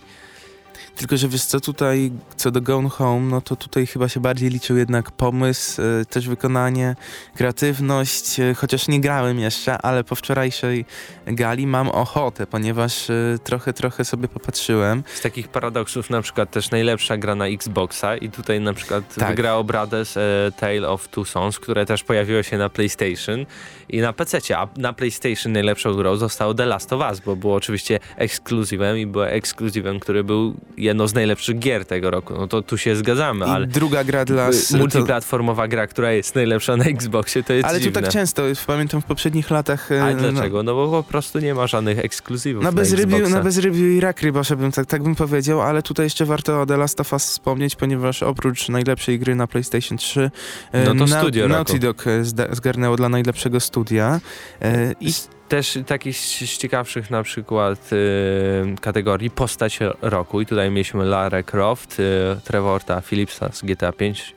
Tylko, 0.97 1.17
że 1.17 1.27
wiesz 1.27 1.45
co, 1.45 1.59
tutaj 1.59 2.11
co 2.35 2.51
do 2.51 2.61
Gone 2.61 2.89
Home, 2.89 3.29
no 3.29 3.41
to 3.41 3.55
tutaj 3.55 3.87
chyba 3.87 4.09
się 4.09 4.19
bardziej 4.19 4.49
liczył 4.49 4.77
jednak 4.77 5.11
pomysł, 5.11 5.81
e, 5.81 6.05
też 6.05 6.27
wykonanie, 6.27 6.95
kreatywność, 7.35 8.39
e, 8.39 8.53
chociaż 8.53 8.87
nie 8.87 9.01
grałem 9.01 9.39
jeszcze, 9.39 9.77
ale 9.77 10.03
po 10.03 10.15
wczorajszej 10.15 10.85
gali 11.27 11.67
mam 11.67 11.89
ochotę, 11.89 12.47
ponieważ 12.47 13.09
e, 13.09 13.13
trochę, 13.43 13.73
trochę 13.73 14.05
sobie 14.05 14.27
popatrzyłem. 14.27 15.03
Z 15.15 15.21
takich 15.21 15.47
paradoksów 15.47 16.09
na 16.09 16.21
przykład 16.21 16.51
też 16.51 16.71
najlepsza 16.71 17.17
gra 17.17 17.35
na 17.35 17.47
Xboxa 17.47 18.17
i 18.17 18.29
tutaj 18.29 18.61
na 18.61 18.73
przykład 18.73 19.15
Tak. 19.15 19.29
wygrało 19.29 19.63
Brothers 19.63 20.17
e, 20.17 20.21
Tale 20.59 20.89
of 20.89 21.07
Two 21.07 21.25
Sons, 21.25 21.59
które 21.59 21.85
też 21.85 22.03
pojawiło 22.03 22.43
się 22.43 22.57
na 22.57 22.69
PlayStation 22.69 23.45
i 23.89 24.01
na 24.01 24.13
PC, 24.13 24.57
a 24.57 24.67
na 24.77 24.93
PlayStation 24.93 25.51
najlepszą 25.51 25.93
grą 25.93 26.15
zostało 26.15 26.53
The 26.53 26.65
Last 26.65 26.93
of 26.93 27.01
Us, 27.09 27.19
bo 27.19 27.35
było 27.35 27.55
oczywiście 27.55 27.99
ekskluzywem 28.15 28.97
i 28.97 29.05
było 29.05 29.29
ekskluzywem, 29.29 29.99
który 29.99 30.23
był 30.23 30.55
jedną 30.87 31.07
z 31.07 31.13
najlepszych 31.13 31.59
gier 31.59 31.85
tego 31.85 32.11
roku. 32.11 32.33
No 32.37 32.47
to 32.47 32.61
tu 32.61 32.77
się 32.77 32.95
zgadzamy, 32.95 33.45
I 33.45 33.49
ale 33.49 33.67
druga 33.67 34.03
gra 34.03 34.25
dla... 34.25 34.47
s- 34.47 34.67
to- 34.69 34.77
multiplatformowa 34.77 35.67
gra, 35.67 35.87
która 35.87 36.11
jest 36.11 36.35
najlepsza 36.35 36.77
na 36.77 36.85
Xboxie, 36.85 37.43
to 37.43 37.53
jest 37.53 37.65
Ale 37.69 37.77
tu 37.77 37.83
dziwne. 37.83 38.01
tak 38.01 38.11
często, 38.11 38.43
pamiętam 38.67 39.01
w 39.01 39.05
poprzednich 39.05 39.51
latach... 39.51 39.89
Ale 39.91 40.15
no- 40.15 40.31
dlaczego? 40.31 40.63
No 40.63 40.75
bo 40.75 40.91
po 40.91 41.03
prostu 41.09 41.39
nie 41.39 41.53
ma 41.53 41.67
żadnych 41.67 41.99
ekskluzywów 41.99 42.63
Na 42.63 42.71
na, 42.71 42.75
bezrybiu, 42.75 43.29
na 43.29 43.41
bezrybiu 43.43 43.85
i 43.87 43.99
rak 43.99 44.21
rybarza 44.21 44.55
bym 44.55 44.71
tak, 44.71 44.85
tak 44.85 45.03
bym 45.03 45.15
powiedział, 45.15 45.61
ale 45.61 45.81
tutaj 45.81 46.05
jeszcze 46.05 46.25
warto 46.25 46.61
o 46.61 46.65
The 46.65 46.77
Last 46.77 47.01
of 47.01 47.13
Us 47.13 47.25
wspomnieć, 47.25 47.75
ponieważ 47.75 48.23
oprócz 48.23 48.69
najlepszej 48.69 49.19
gry 49.19 49.35
na 49.35 49.47
PlayStation 49.47 49.97
3 49.97 50.31
e, 50.71 50.83
No 50.83 51.05
to 51.05 51.11
Na- 51.11 51.19
studio 51.21 51.47
Naughty. 51.47 51.79
Dog 51.79 52.07
e, 52.07 52.23
zgarnęło 52.51 52.95
dla 52.95 53.09
najlepszego 53.09 53.59
studia 53.59 54.19
e, 54.61 54.93
i 55.01 55.13
Też 55.47 55.79
takich 55.87 56.17
z 56.17 56.57
ciekawszych 56.57 57.11
na 57.11 57.23
przykład 57.23 57.93
y, 57.93 58.75
kategorii 58.81 59.29
postać 59.29 59.79
roku 60.01 60.41
i 60.41 60.45
tutaj 60.45 60.71
mieliśmy 60.71 61.05
Lara 61.05 61.43
Croft, 61.43 61.99
y, 61.99 62.03
Trevorta 62.43 63.01
Phillipsa 63.01 63.49
z 63.51 63.61
GTA 63.63 63.91
5, 63.91 64.33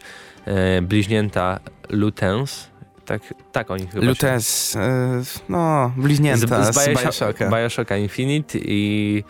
y, 0.78 0.82
bliźnięta 0.82 1.60
Lutens, 1.88 2.70
tak, 3.06 3.34
tak 3.52 3.70
oni 3.70 3.86
chyba. 3.86 4.06
Lutes, 4.06 4.76
e, 4.76 5.22
no, 5.48 5.92
bliźnięta 5.96 6.72
z, 6.72 6.74
z 6.74 6.78
Biosho- 6.78 7.02
Bioshocka. 7.04 7.50
Bioshocka 7.50 7.96
Infinite 7.96 8.58
i 8.58 9.24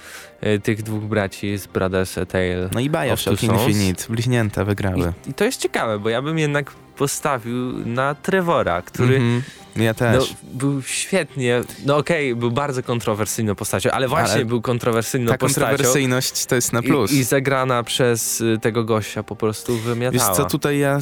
y, 0.47 0.61
tych 0.61 0.83
dwóch 0.83 1.03
braci 1.05 1.59
z 1.59 1.67
Brothers 1.67 2.19
A 2.19 2.27
Tale. 2.27 2.69
No 2.73 2.81
i 2.81 2.91
Bioshock. 2.91 3.43
Infinite, 3.43 4.05
bliźnięta 4.09 4.65
wygrały. 4.65 5.13
I, 5.27 5.31
I 5.31 5.35
to 5.35 5.45
jest 5.45 5.61
ciekawe, 5.61 5.99
bo 5.99 6.09
ja 6.09 6.23
bym 6.23 6.39
jednak 6.39 6.71
postawił 6.97 7.87
na 7.87 8.15
Trevora, 8.15 8.83
który 8.83 9.17
Mhm, 9.17 9.43
Ja 9.77 9.95
też. 9.95 10.31
No, 10.31 10.37
był 10.53 10.83
świetnie, 10.83 11.61
no 11.87 11.97
okej, 11.97 12.35
był 12.37 12.51
bardzo 12.51 12.83
kontrowersyjną 12.83 13.55
postacią, 13.55 13.91
ale 13.91 14.09
właśnie 14.09 14.35
Ale 14.35 14.45
był 14.45 14.63
kontrowersyjną 14.63 15.31
Ta 15.33 15.39
postacią. 15.39 15.67
kontrowersyjność 15.67 16.47
to 16.47 16.55
jest 16.55 16.73
na 16.73 16.83
plus. 16.83 17.13
I, 17.13 17.17
I 17.17 17.25
zagrana 17.25 17.83
przez 17.83 18.41
y, 18.41 18.59
tego 18.63 18.85
gościa 18.85 19.23
po 19.23 19.37
prostu 19.37 19.73
Wiesz 19.75 19.83
wymiatała. 19.83 20.35
co, 20.35 20.45
tutaj 20.45 20.79
ja, 20.79 20.97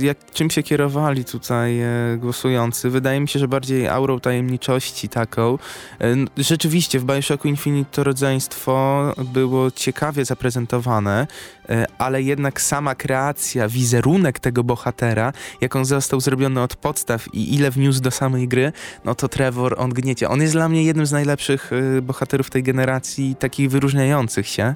e, 0.00 0.04
jak, 0.06 0.18
czym 0.32 0.50
się 0.50 0.62
kierowali 0.62 1.24
tutaj 1.24 1.80
e, 1.80 1.86
głosujący? 2.18 2.90
Wydaje 2.90 3.20
mi 3.20 3.28
się, 3.28 3.38
że 3.38 3.48
bardziej 3.48 3.88
aurą 3.88 4.20
tajemniczości 4.20 5.08
taką. 5.08 5.58
E, 6.00 6.14
rzeczywiście 6.36 6.98
w 7.00 7.04
Bioshocku 7.04 7.48
Infinite 7.48 7.90
to 7.92 8.04
rodzeństwo 8.04 9.12
było 9.18 9.70
ciekawie 9.70 10.24
zaprezentowane, 10.24 11.26
e, 11.68 11.86
ale 11.98 12.22
jednak 12.22 12.60
sama 12.60 12.94
kreacja, 12.94 13.68
wizerunek 13.68 14.38
tego 14.38 14.64
bohatera, 14.64 15.32
jak 15.60 15.76
on 15.76 15.84
został 15.84 16.20
zrobiony 16.20 16.62
od 16.62 16.76
podstaw 16.76 17.34
i 17.34 17.54
ile 17.54 17.70
wniósł 17.70 18.00
do 18.00 18.10
samej 18.24 18.48
gry, 18.48 18.72
no 19.04 19.14
to 19.14 19.28
Trevor, 19.28 19.74
on 19.78 19.90
gniecie. 19.90 20.28
On 20.28 20.40
jest 20.40 20.52
dla 20.52 20.68
mnie 20.68 20.82
jednym 20.82 21.06
z 21.06 21.12
najlepszych 21.12 21.70
e, 21.72 22.02
bohaterów 22.02 22.50
tej 22.50 22.62
generacji, 22.62 23.36
takich 23.38 23.70
wyróżniających 23.70 24.46
się, 24.48 24.74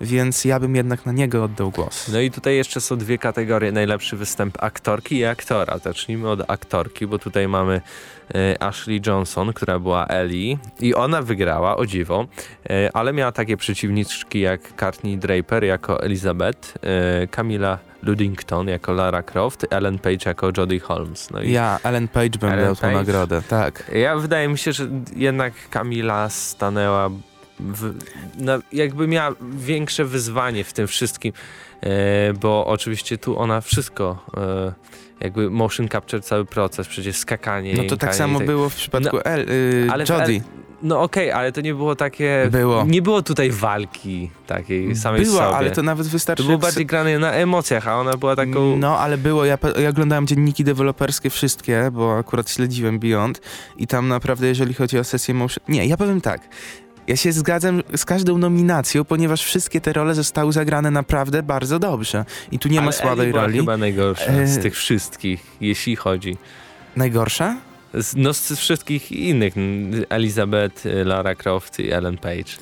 więc 0.00 0.44
ja 0.44 0.60
bym 0.60 0.76
jednak 0.76 1.06
na 1.06 1.12
niego 1.12 1.44
oddał 1.44 1.70
głos. 1.70 2.08
No 2.12 2.20
i 2.20 2.30
tutaj 2.30 2.56
jeszcze 2.56 2.80
są 2.80 2.96
dwie 2.96 3.18
kategorie. 3.18 3.72
Najlepszy 3.72 4.16
występ 4.16 4.62
aktorki 4.62 5.16
i 5.16 5.24
aktora. 5.24 5.78
Zacznijmy 5.78 6.28
od 6.28 6.50
aktorki, 6.50 7.06
bo 7.06 7.18
tutaj 7.18 7.48
mamy 7.48 7.80
Ashley 8.60 9.00
Johnson, 9.06 9.52
która 9.52 9.78
była 9.78 10.06
Ellie 10.06 10.58
i 10.80 10.94
ona 10.94 11.22
wygrała, 11.22 11.76
o 11.76 11.86
dziwo, 11.86 12.26
e, 12.70 12.90
ale 12.96 13.12
miała 13.12 13.32
takie 13.32 13.56
przeciwniczki 13.56 14.40
jak 14.40 14.60
Courtney 14.80 15.18
Draper 15.18 15.64
jako 15.64 16.02
Elizabeth, 16.02 16.74
e, 17.22 17.26
Camila 17.26 17.78
Ludington 18.02 18.68
jako 18.68 18.92
Lara 18.92 19.22
Croft, 19.22 19.66
Ellen 19.70 19.98
Page 19.98 20.18
jako 20.26 20.50
Jodie 20.56 20.80
Holmes. 20.80 21.30
No 21.30 21.42
i 21.42 21.52
Ja, 21.52 21.78
Ellen 21.82 22.08
Page 22.08 22.38
bym 22.40 22.50
Ellen 22.50 22.74
tą 22.74 22.80
Page? 22.80 22.94
nagrodę, 22.94 23.42
tak. 23.48 23.90
Ja 23.94 24.16
wydaje 24.16 24.48
mi 24.48 24.58
się, 24.58 24.72
że 24.72 24.88
jednak 25.16 25.52
Kamila 25.70 26.28
stanęła 26.28 27.10
w, 27.60 27.94
jakby 28.72 29.08
miała 29.08 29.34
większe 29.52 30.04
wyzwanie 30.04 30.64
w 30.64 30.72
tym 30.72 30.86
wszystkim, 30.86 31.32
e, 31.80 32.32
bo 32.32 32.66
oczywiście 32.66 33.18
tu 33.18 33.38
ona 33.38 33.60
wszystko, 33.60 34.24
e, 34.36 34.72
jakby 35.20 35.50
motion 35.50 35.88
capture 35.88 36.22
cały 36.22 36.44
proces, 36.44 36.88
przecież 36.88 37.16
skakanie. 37.16 37.74
No 37.76 37.84
to 37.84 37.96
tak 37.96 38.14
samo 38.14 38.38
tak. 38.38 38.46
było 38.46 38.68
w 38.68 38.74
przypadku 38.74 39.16
no, 39.16 39.24
El, 39.24 39.50
y, 39.50 39.88
ale 39.90 40.04
Jodie. 40.04 40.40
No 40.82 41.02
okej, 41.02 41.28
okay, 41.30 41.40
ale 41.40 41.52
to 41.52 41.60
nie 41.60 41.74
było 41.74 41.96
takie... 41.96 42.48
Było. 42.50 42.84
Nie 42.84 43.02
było 43.02 43.22
tutaj 43.22 43.50
walki 43.50 44.30
takiej 44.46 44.96
samej 44.96 45.24
Była, 45.24 45.44
sobie. 45.44 45.56
ale 45.56 45.70
to 45.70 45.82
nawet 45.82 46.06
wystarczy... 46.06 46.42
To 46.42 46.46
było 46.46 46.58
bardziej 46.58 46.86
grane 46.86 47.18
na 47.18 47.32
emocjach, 47.32 47.88
a 47.88 48.00
ona 48.00 48.16
była 48.16 48.36
taką... 48.36 48.76
No, 48.76 48.98
ale 48.98 49.18
było. 49.18 49.44
Ja, 49.44 49.58
ja 49.82 49.88
oglądałem 49.88 50.26
dzienniki 50.26 50.64
deweloperskie 50.64 51.30
wszystkie, 51.30 51.90
bo 51.92 52.18
akurat 52.18 52.50
śledziłem 52.50 52.98
Beyond 52.98 53.40
i 53.76 53.86
tam 53.86 54.08
naprawdę, 54.08 54.46
jeżeli 54.46 54.74
chodzi 54.74 54.98
o 54.98 55.04
sesję 55.04 55.34
motion... 55.34 55.64
Nie, 55.68 55.86
ja 55.86 55.96
powiem 55.96 56.20
tak. 56.20 56.40
Ja 57.08 57.16
się 57.16 57.32
zgadzam 57.32 57.82
z 57.96 58.04
każdą 58.04 58.38
nominacją, 58.38 59.04
ponieważ 59.04 59.42
wszystkie 59.44 59.80
te 59.80 59.92
role 59.92 60.14
zostały 60.14 60.52
zagrane 60.52 60.90
naprawdę 60.90 61.42
bardzo 61.42 61.78
dobrze. 61.78 62.24
I 62.52 62.58
tu 62.58 62.68
nie 62.68 62.78
ale 62.78 62.86
ma 62.86 62.92
słabej 62.92 63.22
Ellie 63.24 63.32
była 63.32 63.42
roli. 63.44 63.58
chyba 63.58 63.76
najgorsza 63.76 64.32
z 64.46 64.58
E- 64.58 64.60
tych 64.62 64.74
wszystkich, 64.76 65.40
jeśli 65.60 65.96
chodzi. 65.96 66.36
Najgorsza? 66.96 67.56
Z, 67.94 68.16
no 68.16 68.34
z 68.34 68.52
wszystkich 68.52 69.12
innych. 69.12 69.54
Elizabeth, 70.08 70.82
Lara 71.04 71.34
Croft 71.34 71.78
i 71.80 71.90
Ellen 71.92 72.18
Page. 72.18 72.52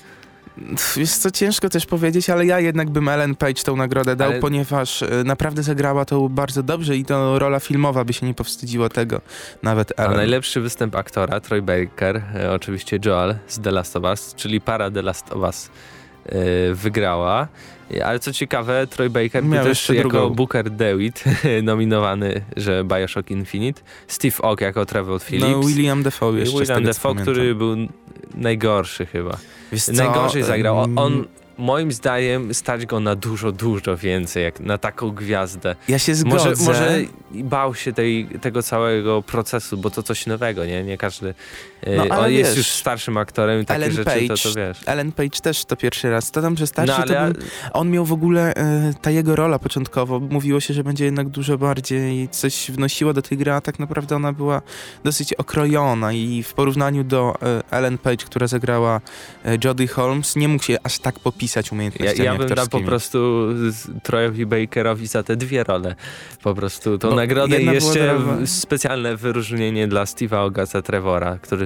Jest 0.96 1.22
co 1.22 1.30
ciężko 1.30 1.68
też 1.68 1.86
powiedzieć, 1.86 2.30
ale 2.30 2.46
ja 2.46 2.60
jednak 2.60 2.90
bym 2.90 3.08
Ellen 3.08 3.34
Page 3.36 3.62
tą 3.64 3.76
nagrodę 3.76 4.16
dał, 4.16 4.30
Ale- 4.30 4.40
ponieważ 4.40 5.02
e, 5.02 5.08
naprawdę 5.24 5.62
zagrała 5.62 6.04
to 6.04 6.28
bardzo 6.28 6.62
dobrze 6.62 6.96
i 6.96 7.04
to 7.04 7.38
rola 7.38 7.60
filmowa 7.60 8.04
by 8.04 8.12
się 8.12 8.26
nie 8.26 8.34
powstydziła 8.34 8.88
tego, 8.88 9.20
nawet 9.62 9.92
A 9.96 10.02
Ellen. 10.02 10.16
najlepszy 10.16 10.60
występ 10.60 10.94
aktora, 10.96 11.40
Troy 11.40 11.62
Baker, 11.62 12.22
e, 12.34 12.52
oczywiście 12.52 12.98
Joel 13.04 13.34
z 13.48 13.60
The 13.60 13.70
Last 13.70 13.96
of 13.96 14.04
Us, 14.04 14.34
czyli 14.34 14.60
para 14.60 14.90
The 14.90 15.02
Last 15.02 15.32
of 15.32 15.38
Us 15.38 15.70
e, 16.26 16.74
wygrała. 16.74 17.48
Ale 18.04 18.18
co 18.18 18.32
ciekawe, 18.32 18.86
Troy 18.86 19.10
Baker 19.10 19.42
był 19.42 19.52
Miał 19.54 19.64
też 19.64 19.88
jako 19.88 20.00
drugą. 20.00 20.30
Booker 20.30 20.70
DeWitt 20.70 21.24
nominowany, 21.62 22.44
że 22.56 22.84
Bioshock 22.84 23.30
Infinite. 23.30 23.82
Steve 24.06 24.36
Ock 24.42 24.60
jako 24.60 24.86
Trevor 24.86 25.20
Phillips. 25.20 25.48
No, 25.50 25.60
William 25.62 26.02
Defoe 26.02 26.32
jeszcze 26.38 26.58
William 26.58 26.84
Defoe, 26.84 27.14
który 27.14 27.54
był 27.54 27.76
najgorszy 28.34 29.06
chyba. 29.06 29.36
Najgorzej 29.92 30.42
zagrał. 30.42 30.86
On, 30.96 31.24
moim 31.58 31.92
zdaniem, 31.92 32.54
stać 32.54 32.86
go 32.86 33.00
na 33.00 33.14
dużo, 33.14 33.52
dużo 33.52 33.96
więcej, 33.96 34.44
jak 34.44 34.60
na 34.60 34.78
taką 34.78 35.10
gwiazdę. 35.10 35.76
Ja 35.88 35.98
się 35.98 36.14
zgodzę. 36.14 36.50
Może, 36.50 36.64
może 36.64 37.00
bał 37.30 37.74
się 37.74 37.92
tej, 37.92 38.28
tego 38.40 38.62
całego 38.62 39.22
procesu, 39.22 39.76
bo 39.78 39.90
to 39.90 40.02
coś 40.02 40.26
nowego, 40.26 40.64
nie? 40.64 40.84
Nie 40.84 40.98
każdy. 40.98 41.34
No, 41.96 42.02
ale 42.10 42.26
on 42.26 42.32
jest 42.32 42.50
wiesz, 42.50 42.56
już 42.58 42.66
starszym 42.66 43.16
aktorem 43.16 43.60
i 43.62 43.66
takie 43.66 43.76
Ellen 43.76 43.90
rzeczy, 43.90 44.04
to, 44.04 44.10
Page, 44.10 44.42
to 44.42 44.54
wiesz. 44.56 44.80
Ellen 44.86 45.12
Page 45.12 45.40
też 45.42 45.64
to 45.64 45.76
pierwszy 45.76 46.10
raz. 46.10 46.30
To 46.30 46.42
tam, 46.42 46.56
że 46.56 46.66
starszy, 46.66 46.92
No, 46.92 46.96
ale 47.16 47.32
to 47.32 47.38
bym, 47.38 47.48
on 47.72 47.90
miał 47.90 48.04
w 48.04 48.12
ogóle, 48.12 48.54
e, 48.54 48.92
ta 49.02 49.10
jego 49.10 49.36
rola 49.36 49.58
początkowo, 49.58 50.20
mówiło 50.20 50.60
się, 50.60 50.74
że 50.74 50.84
będzie 50.84 51.04
jednak 51.04 51.28
dużo 51.28 51.58
bardziej 51.58 52.28
coś 52.28 52.70
wnosiła 52.70 53.12
do 53.12 53.22
tej 53.22 53.38
gry, 53.38 53.52
a 53.52 53.60
tak 53.60 53.78
naprawdę 53.78 54.16
ona 54.16 54.32
była 54.32 54.62
dosyć 55.04 55.34
okrojona 55.34 56.12
i 56.12 56.42
w 56.42 56.54
porównaniu 56.54 57.04
do 57.04 57.34
e, 57.42 57.62
Ellen 57.76 57.98
Page, 57.98 58.24
która 58.24 58.46
zagrała 58.46 59.00
e, 59.44 59.58
Jodie 59.64 59.86
Holmes, 59.88 60.36
nie 60.36 60.48
mógł 60.48 60.64
się 60.64 60.76
aż 60.82 60.98
tak 60.98 61.18
popisać 61.20 61.66
ja, 61.66 61.72
umiejętnościami 61.72 62.24
ja 62.24 62.34
bym 62.34 62.48
dał 62.48 62.68
po 62.68 62.80
prostu 62.80 63.46
Troyowi 64.02 64.46
Bakerowi 64.46 65.06
za 65.06 65.22
te 65.22 65.36
dwie 65.36 65.64
role. 65.64 65.94
Po 66.42 66.54
prostu 66.54 66.98
tą 66.98 67.10
No, 67.10 67.16
nagrodę 67.16 67.60
i 67.60 67.66
jeszcze 67.66 68.18
w- 68.18 68.48
specjalne 68.48 69.16
wyróżnienie 69.16 69.88
dla 69.88 70.04
Steve'a 70.04 70.44
Oga 70.46 70.66
za 70.66 70.82
Trevora, 70.82 71.38
który 71.42 71.65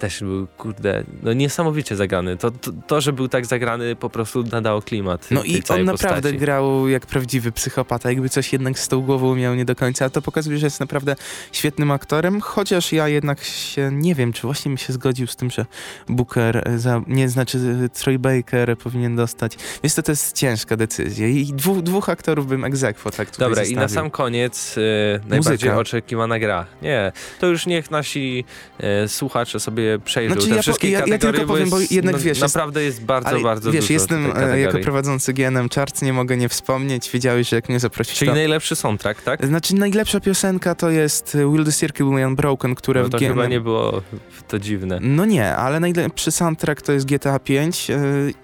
też 0.00 0.20
był, 0.20 0.46
kurde, 0.46 1.04
no 1.22 1.32
niesamowicie 1.32 1.96
zagrany. 1.96 2.36
To, 2.36 2.50
to, 2.50 2.70
to, 2.86 3.00
że 3.00 3.12
był 3.12 3.28
tak 3.28 3.46
zagrany, 3.46 3.96
po 3.96 4.10
prostu 4.10 4.42
nadało 4.42 4.82
klimat 4.82 5.26
No 5.30 5.42
i 5.44 5.62
on 5.68 5.84
naprawdę 5.84 6.22
postaci. 6.22 6.38
grał 6.38 6.88
jak 6.88 7.06
prawdziwy 7.06 7.52
psychopata, 7.52 8.10
jakby 8.10 8.28
coś 8.28 8.52
jednak 8.52 8.78
z 8.78 8.88
tą 8.88 9.00
głową 9.00 9.34
miał 9.36 9.54
nie 9.54 9.64
do 9.64 9.76
końca, 9.76 10.04
a 10.04 10.10
to 10.10 10.22
pokazuje, 10.22 10.58
że 10.58 10.66
jest 10.66 10.80
naprawdę 10.80 11.16
świetnym 11.52 11.90
aktorem, 11.90 12.40
chociaż 12.40 12.92
ja 12.92 13.08
jednak 13.08 13.44
się, 13.44 13.90
nie 13.92 14.14
wiem, 14.14 14.32
czy 14.32 14.42
właśnie 14.42 14.70
mi 14.72 14.78
się 14.78 14.92
zgodził 14.92 15.26
z 15.26 15.36
tym, 15.36 15.50
że 15.50 15.66
Booker, 16.08 16.68
e, 16.68 16.78
za, 16.78 17.02
nie 17.06 17.28
znaczy 17.28 17.58
e, 17.84 17.88
Troy 17.88 18.18
Baker 18.18 18.78
powinien 18.78 19.16
dostać. 19.16 19.56
Więc 19.82 19.94
to, 19.94 20.02
to 20.02 20.12
jest 20.12 20.36
ciężka 20.36 20.76
decyzja 20.76 21.26
i 21.28 21.44
dwóch, 21.46 21.82
dwóch 21.82 22.08
aktorów 22.08 22.46
bym 22.46 22.64
egzekwo 22.64 23.10
tak 23.10 23.30
tutaj 23.30 23.48
Dobra, 23.48 23.64
i 23.64 23.74
na 23.74 23.82
zostawił. 23.82 23.94
sam 23.94 24.10
koniec 24.10 24.76
e, 24.78 25.28
najbardziej 25.28 25.70
oczekiwana 25.70 26.38
gra. 26.38 26.66
Nie, 26.82 27.12
to 27.40 27.46
już 27.46 27.66
niech 27.66 27.90
nasi 27.90 28.44
e, 28.78 29.08
słuchacze 29.08 29.60
sobie 29.60 29.89
przejrzą 29.98 30.34
Znaczy, 30.34 30.48
te 30.48 30.56
ja 30.56 30.62
wszystkie 30.62 30.90
ja- 30.90 31.06
ja 31.06 31.18
tylko 31.18 31.44
powiem, 31.46 31.70
bo 31.70 31.76
jednak 31.90 32.14
no, 32.14 32.20
wiesz, 32.20 32.40
naprawdę 32.40 32.82
jest 32.82 33.04
bardzo, 33.04 33.28
Ale 33.28 33.40
bardzo 33.40 33.72
wiesz, 33.72 33.80
dużo 33.84 33.92
jestem 33.92 34.32
e, 34.36 34.60
jako 34.60 34.78
prowadzący 34.78 35.32
GNM 35.32 35.68
Charts, 35.74 36.02
nie 36.02 36.12
mogę 36.12 36.36
nie 36.36 36.48
wspomnieć, 36.48 37.10
wiedziałeś, 37.10 37.48
że 37.48 37.56
jak 37.56 37.68
mnie 37.68 37.80
zaprosić, 37.80 38.18
Czyli 38.18 38.28
to... 38.28 38.34
najlepszy 38.34 38.76
soundtrack, 38.76 39.22
tak? 39.22 39.46
Znaczy 39.46 39.74
najlepsza 39.74 40.20
piosenka 40.20 40.74
to 40.74 40.90
jest 40.90 41.34
e, 41.34 41.52
Will 41.52 41.64
the 41.64 41.72
Circle 41.72 42.06
Be 42.06 42.26
Unbroken, 42.26 42.74
które 42.74 43.02
No 43.02 43.08
w 43.08 43.10
to 43.10 43.18
GNM... 43.18 43.28
chyba 43.28 43.46
nie 43.46 43.60
było 43.60 44.02
to 44.48 44.58
dziwne. 44.58 44.98
No 45.00 45.24
nie, 45.24 45.56
ale 45.56 45.80
najlepszy 45.80 46.30
soundtrack 46.30 46.82
to 46.82 46.92
jest 46.92 47.06
GTA 47.06 47.38
5 47.38 47.86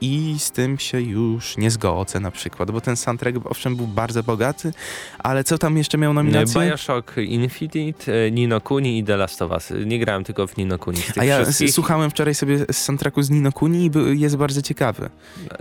i 0.01 0.37
z 0.39 0.51
tym 0.51 0.79
się 0.79 1.01
już 1.01 1.57
nie 1.57 1.71
zgodzę 1.71 2.21
na 2.21 2.31
przykład, 2.31 2.71
bo 2.71 2.81
ten 2.81 2.97
soundtrack 2.97 3.39
owszem 3.45 3.77
był 3.77 3.87
bardzo 3.87 4.23
bogaty, 4.23 4.73
ale 5.19 5.45
co 5.45 5.59
tam 5.59 5.77
jeszcze 5.77 5.99
miał 5.99 6.15
nominację? 6.15 6.61
Bioshock 6.61 7.17
Infinite, 7.17 8.13
e, 8.27 8.31
Nino 8.31 8.61
Kuni 8.61 8.99
i 8.99 9.05
The 9.05 9.17
Last 9.17 9.43
of 9.43 9.51
Us. 9.51 9.73
Nie 9.87 9.99
grałem 9.99 10.25
tylko 10.25 10.47
w 10.47 10.57
Nino 10.57 10.79
Kuni. 10.79 10.99
A 11.17 11.25
ja 11.25 11.36
wszystkich. 11.45 11.71
słuchałem 11.73 12.11
wczoraj 12.11 12.35
sobie 12.35 12.59
soundtracku 12.73 13.23
z 13.23 13.31
Nino 13.31 13.53
Kuni 13.53 13.91
i 14.15 14.21
jest 14.21 14.37
bardzo 14.37 14.63
ciekawy. 14.63 15.11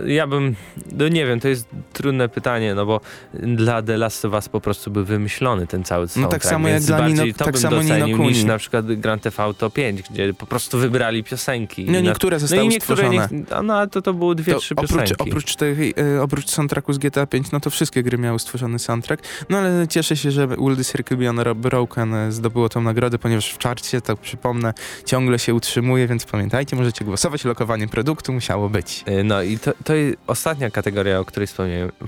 Ja 0.06 0.26
bym, 0.26 0.56
no 0.92 1.08
nie 1.08 1.26
wiem, 1.26 1.40
to 1.40 1.48
jest 1.48 1.68
trudne 1.92 2.28
pytanie, 2.28 2.74
no 2.74 2.86
bo 2.86 3.00
dla 3.34 3.82
The 3.82 3.96
Last 3.96 4.24
of 4.24 4.32
Us 4.32 4.48
po 4.48 4.60
prostu 4.60 4.90
był 4.90 5.04
wymyślony 5.04 5.66
ten 5.66 5.84
cały 5.84 6.08
soundtrack. 6.08 6.42
tak 6.42 6.50
samo 6.50 6.68
jak 6.68 6.82
dla 6.82 6.98
bardziej 6.98 7.16
Nino- 7.26 7.38
to 7.38 7.44
tak 7.44 7.54
bym 7.54 7.62
samo 7.62 7.82
Nino 7.82 8.06
Kuni. 8.16 8.28
niż 8.28 8.44
na 8.44 8.58
przykład 8.58 8.86
Grand 8.92 9.22
Theft 9.22 9.40
Auto 9.40 9.70
5, 9.70 10.02
gdzie 10.10 10.34
po 10.34 10.46
prostu 10.46 10.78
wybrali 10.78 11.24
piosenki. 11.24 11.84
No 11.90 12.00
niektóre 12.00 12.36
no 12.36 12.40
zostały 12.40 12.64
i 12.64 12.68
niektóre, 12.68 13.02
stworzone. 13.04 13.28
nie, 13.32 13.62
no, 13.62 13.86
to, 13.86 14.02
to 14.02 14.14
były 14.14 14.34
dwie, 14.34 14.52
To 14.52 14.58
trzy 14.60 14.74
oprócz, 14.74 14.90
piosenki. 14.90 15.14
oprócz, 15.18 15.56
tej, 15.56 15.94
e, 16.16 16.22
oprócz 16.22 16.50
soundtracku 16.50 16.92
z 16.92 16.98
GTA 16.98 17.26
5, 17.26 17.50
no 17.52 17.60
to 17.60 17.70
wszystkie 17.70 18.02
gry 18.02 18.18
miały 18.18 18.38
stworzony 18.38 18.78
soundtrack. 18.78 19.22
No 19.50 19.58
ale 19.58 19.88
cieszę 19.88 20.16
się, 20.16 20.30
że 20.30 20.48
Will 20.48 20.76
the 20.76 20.84
Circle 20.84 21.16
Be 21.16 21.30
Unbroken 21.30 22.14
e, 22.14 22.32
zdobyło 22.32 22.68
tą 22.68 22.82
nagrodę, 22.82 23.18
ponieważ 23.18 23.50
w 23.52 23.58
czarcie, 23.58 24.00
to 24.00 24.16
przypomnę, 24.16 24.74
ciągle 25.04 25.38
się 25.38 25.54
utrzymuje, 25.54 25.65
więc 26.08 26.24
pamiętajcie, 26.24 26.76
możecie 26.76 27.04
głosować, 27.04 27.44
lokowanie 27.44 27.88
produktu 27.88 28.32
musiało 28.32 28.68
być. 28.68 29.04
Y, 29.08 29.24
No 29.24 29.42
i 29.42 29.58
to, 29.58 29.72
to 29.84 29.92
ostatnia 30.26 30.70
kategoria, 30.70 31.20
o 31.20 31.24
której 31.24 31.46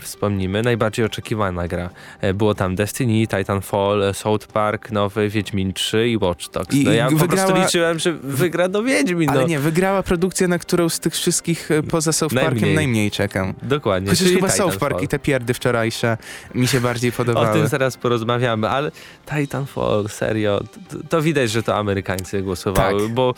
wspomnimy, 0.01 0.62
najbardziej 0.62 1.05
oczekiwana 1.05 1.68
gra. 1.68 1.90
E, 2.21 2.35
Było 2.35 2.55
tam 2.55 2.75
Destiny, 2.77 3.27
Titanfall, 3.27 4.03
e, 4.03 4.14
South 4.14 4.47
Park, 4.47 4.90
nowy 4.90 5.29
Wiedźmin 5.29 5.73
3 5.73 6.09
i 6.09 6.16
Watch 6.18 6.51
Dogs. 6.51 6.75
I 6.75 6.85
No 6.85 6.92
ja 6.92 7.11
po 7.11 7.16
wygrała- 7.16 7.47
prostu 7.47 7.64
liczyłem, 7.64 7.99
że 7.99 8.12
wygra 8.12 8.68
do 8.68 8.83
Wiedźmin. 8.83 9.31
Ale 9.31 9.40
no. 9.40 9.47
nie, 9.47 9.59
wygrała 9.59 10.03
produkcja, 10.03 10.49
na 10.49 10.59
którą 10.59 10.88
z 10.88 11.01
tych 11.01 11.12
wszystkich 11.14 11.71
e, 11.71 11.83
poza 11.83 12.12
South 12.12 12.35
Parkiem 12.35 12.75
Najmniej. 12.75 13.11
czekam. 13.11 13.55
Dokładnie. 13.62 14.09
Chociaż 14.11 14.25
czyli 14.25 14.35
chyba 14.37 14.49
South 14.49 14.57
Titanfall. 14.73 14.90
Park 14.90 15.03
i 15.03 15.09
te 15.09 15.18
pierdy 15.18 15.55
wczorajsze 15.55 16.16
mi 16.55 16.66
się 16.66 16.81
bardziej 16.81 17.11
O 17.11 17.12
podobały. 17.12 17.59
tym 17.59 17.68
zaraz 17.68 17.97
porozmawiamy, 17.97 18.68
ale 18.68 18.90
Titanfall, 19.31 20.09
serio, 20.09 20.61
to, 20.90 20.97
to 21.09 21.23
widać, 21.23 21.51
że 21.51 21.62
to 21.62 21.77
Amerykańcy 21.77 22.42
głosowały, 22.42 23.03
Tak. 23.03 23.12
bo 23.12 23.35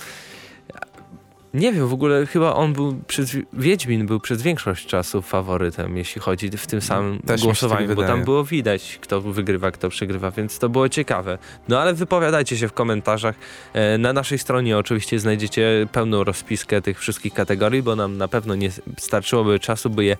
nie 1.54 1.72
wiem, 1.72 1.88
w 1.88 1.92
ogóle 1.92 2.26
chyba 2.26 2.54
on 2.54 2.72
był 2.72 2.96
przez, 3.06 3.36
Wiedźmin 3.52 4.06
był 4.06 4.20
przez 4.20 4.42
większość 4.42 4.86
czasu 4.86 5.22
faworytem, 5.22 5.96
jeśli 5.96 6.20
chodzi 6.20 6.50
w 6.50 6.66
tym 6.66 6.80
samym 6.80 7.18
Też 7.18 7.42
głosowaniu, 7.42 7.86
tak 7.86 7.96
bo 7.96 8.02
tam 8.02 8.24
było 8.24 8.44
widać, 8.44 8.98
kto 9.02 9.20
wygrywa, 9.20 9.70
kto 9.70 9.88
przegrywa, 9.88 10.30
więc 10.30 10.58
to 10.58 10.68
było 10.68 10.88
ciekawe. 10.88 11.38
No 11.68 11.80
ale 11.80 11.94
wypowiadajcie 11.94 12.56
się 12.56 12.68
w 12.68 12.72
komentarzach. 12.72 13.34
E, 13.72 13.98
Na 13.98 14.12
naszej 14.12 14.38
stronie 14.38 14.78
oczywiście 14.78 15.18
znajdziecie 15.18 15.86
pełną 15.92 16.24
rozpiskę 16.24 16.82
tych 16.82 16.98
wszystkich 16.98 17.34
kategorii, 17.34 17.82
bo 17.82 17.96
nam 17.96 18.16
na 18.16 18.28
pewno 18.28 18.54
nie 18.54 18.70
starczyłoby 18.98 19.58
czasu, 19.58 19.90
by 19.90 20.04
je 20.04 20.16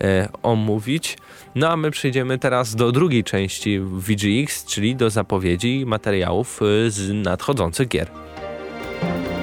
e, 0.00 0.28
omówić. 0.42 1.18
No 1.54 1.70
a 1.70 1.76
my 1.76 1.90
przejdziemy 1.90 2.38
teraz 2.38 2.74
do 2.74 2.92
drugiej 2.92 3.24
części 3.24 3.80
VGX, 3.80 4.64
czyli 4.64 4.96
do 4.96 5.10
zapowiedzi 5.10 5.84
materiałów 5.86 6.60
y, 6.62 6.90
z 6.90 7.24
nadchodzących 7.24 7.88
gier. 7.88 8.10
thank 9.04 9.28
you 9.28 9.33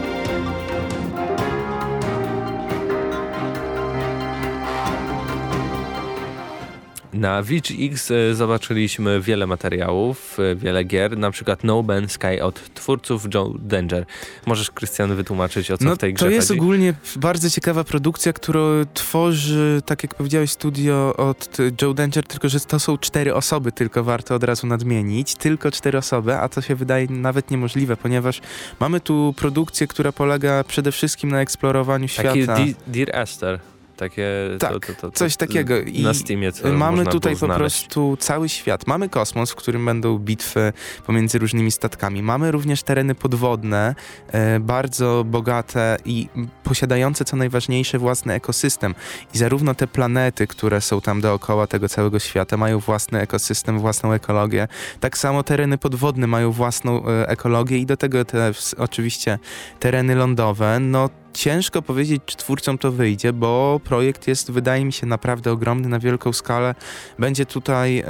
Na 7.22 7.42
VGX 7.42 8.12
e, 8.12 8.36
zobaczyliśmy 8.36 9.22
wiele 9.22 9.48
materiałów, 9.48 10.38
e, 10.40 10.56
wiele 10.56 10.84
gier, 10.84 11.18
na 11.18 11.32
przykład 11.32 11.64
No 11.64 11.80
Man's 11.84 12.08
Sky 12.10 12.44
od 12.44 12.74
twórców 12.74 13.26
Joe 13.34 13.54
Danger. 13.60 14.06
Możesz, 14.46 14.72
Krystian, 14.72 15.16
wytłumaczyć, 15.16 15.72
o 15.72 15.78
co 15.78 15.86
no, 15.86 15.96
w 15.96 15.98
tej 15.98 16.14
grze 16.14 16.26
To 16.26 16.32
jest 16.32 16.48
chodzi? 16.48 16.60
ogólnie 16.60 16.94
bardzo 17.16 17.50
ciekawa 17.50 17.84
produkcja, 17.84 18.34
którą 18.34 18.60
tworzy, 18.94 19.82
tak 19.86 20.04
jak 20.04 20.16
powiedziałeś, 20.16 20.52
studio 20.52 21.16
od 21.18 21.58
Joe 21.82 21.94
Danger, 21.94 22.24
tylko 22.28 22.50
że 22.50 22.60
to 22.60 22.80
są 22.80 22.98
cztery 22.98 23.34
osoby, 23.36 23.72
tylko 23.72 24.04
warto 24.04 24.36
od 24.36 24.44
razu 24.44 24.68
nadmienić. 24.68 25.36
Tylko 25.36 25.72
cztery 25.72 25.98
osoby, 25.98 26.36
a 26.38 26.50
to 26.50 26.62
się 26.62 26.76
wydaje 26.76 27.08
nawet 27.10 27.52
niemożliwe, 27.52 27.98
ponieważ 27.98 28.42
mamy 28.80 29.00
tu 29.00 29.34
produkcję, 29.38 29.88
która 29.88 30.12
polega 30.12 30.64
przede 30.64 30.92
wszystkim 30.92 31.30
na 31.30 31.42
eksplorowaniu 31.42 32.08
Taki 32.08 32.42
świata. 32.44 32.56
Di- 32.56 32.76
Dear 32.88 33.10
Esther. 33.22 33.60
Takie, 34.02 34.28
Tak, 34.60 34.72
to, 34.72 34.80
to, 34.80 34.94
to, 34.94 35.12
coś 35.12 35.38
takiego. 35.38 35.80
I 35.80 36.04
na 36.04 36.14
Steamie 36.14 36.52
co 36.52 36.74
Mamy 36.74 37.06
tutaj 37.06 37.36
po 37.36 37.48
prostu 37.48 38.18
cały 38.20 38.50
świat. 38.50 38.88
Mamy 38.88 39.10
kosmos, 39.10 39.52
w 39.52 39.56
którym 39.56 39.86
będą 39.86 40.20
bitwy 40.20 40.74
pomiędzy 41.06 41.40
różnymi 41.40 41.72
statkami. 41.72 42.24
Mamy 42.24 42.52
również 42.52 42.84
tereny 42.84 43.16
podwodne, 43.16 43.96
e, 44.32 44.60
bardzo 44.60 45.24
bogate 45.28 45.98
i 46.06 46.28
posiadające 46.64 47.26
co 47.26 47.38
najważniejsze 47.38 48.00
własny 48.00 48.34
ekosystem. 48.34 48.96
I 49.34 49.38
zarówno 49.38 49.76
te 49.76 49.88
planety, 49.88 50.48
które 50.48 50.82
są 50.82 51.02
tam 51.02 51.22
dookoła 51.22 51.68
tego 51.68 51.90
całego 51.90 52.20
świata, 52.20 52.58
mają 52.58 52.80
własny 52.80 53.20
ekosystem, 53.20 53.80
własną 53.80 54.14
ekologię. 54.14 54.68
Tak 55.00 55.18
samo 55.18 55.44
tereny 55.44 55.78
podwodne 55.78 56.28
mają 56.28 56.52
własną 56.52 57.08
e, 57.08 57.30
ekologię 57.30 57.78
i 57.78 57.86
do 57.86 57.98
tego 57.98 58.26
te 58.26 58.52
oczywiście 58.78 59.40
tereny 59.80 60.16
lądowe. 60.16 60.80
No 60.80 61.10
Ciężko 61.34 61.82
powiedzieć, 61.82 62.22
czy 62.26 62.38
twórcom 62.38 62.78
to 62.78 62.92
wyjdzie, 62.92 63.34
bo 63.34 63.80
projekt 63.84 64.28
jest, 64.28 64.52
wydaje 64.52 64.86
mi 64.86 64.94
się, 64.94 65.08
naprawdę 65.08 65.52
ogromny 65.52 65.90
na 65.90 66.00
wielką 66.00 66.34
skalę. 66.34 66.76
Będzie 67.20 67.46
tutaj. 67.46 68.00
E, 68.00 68.04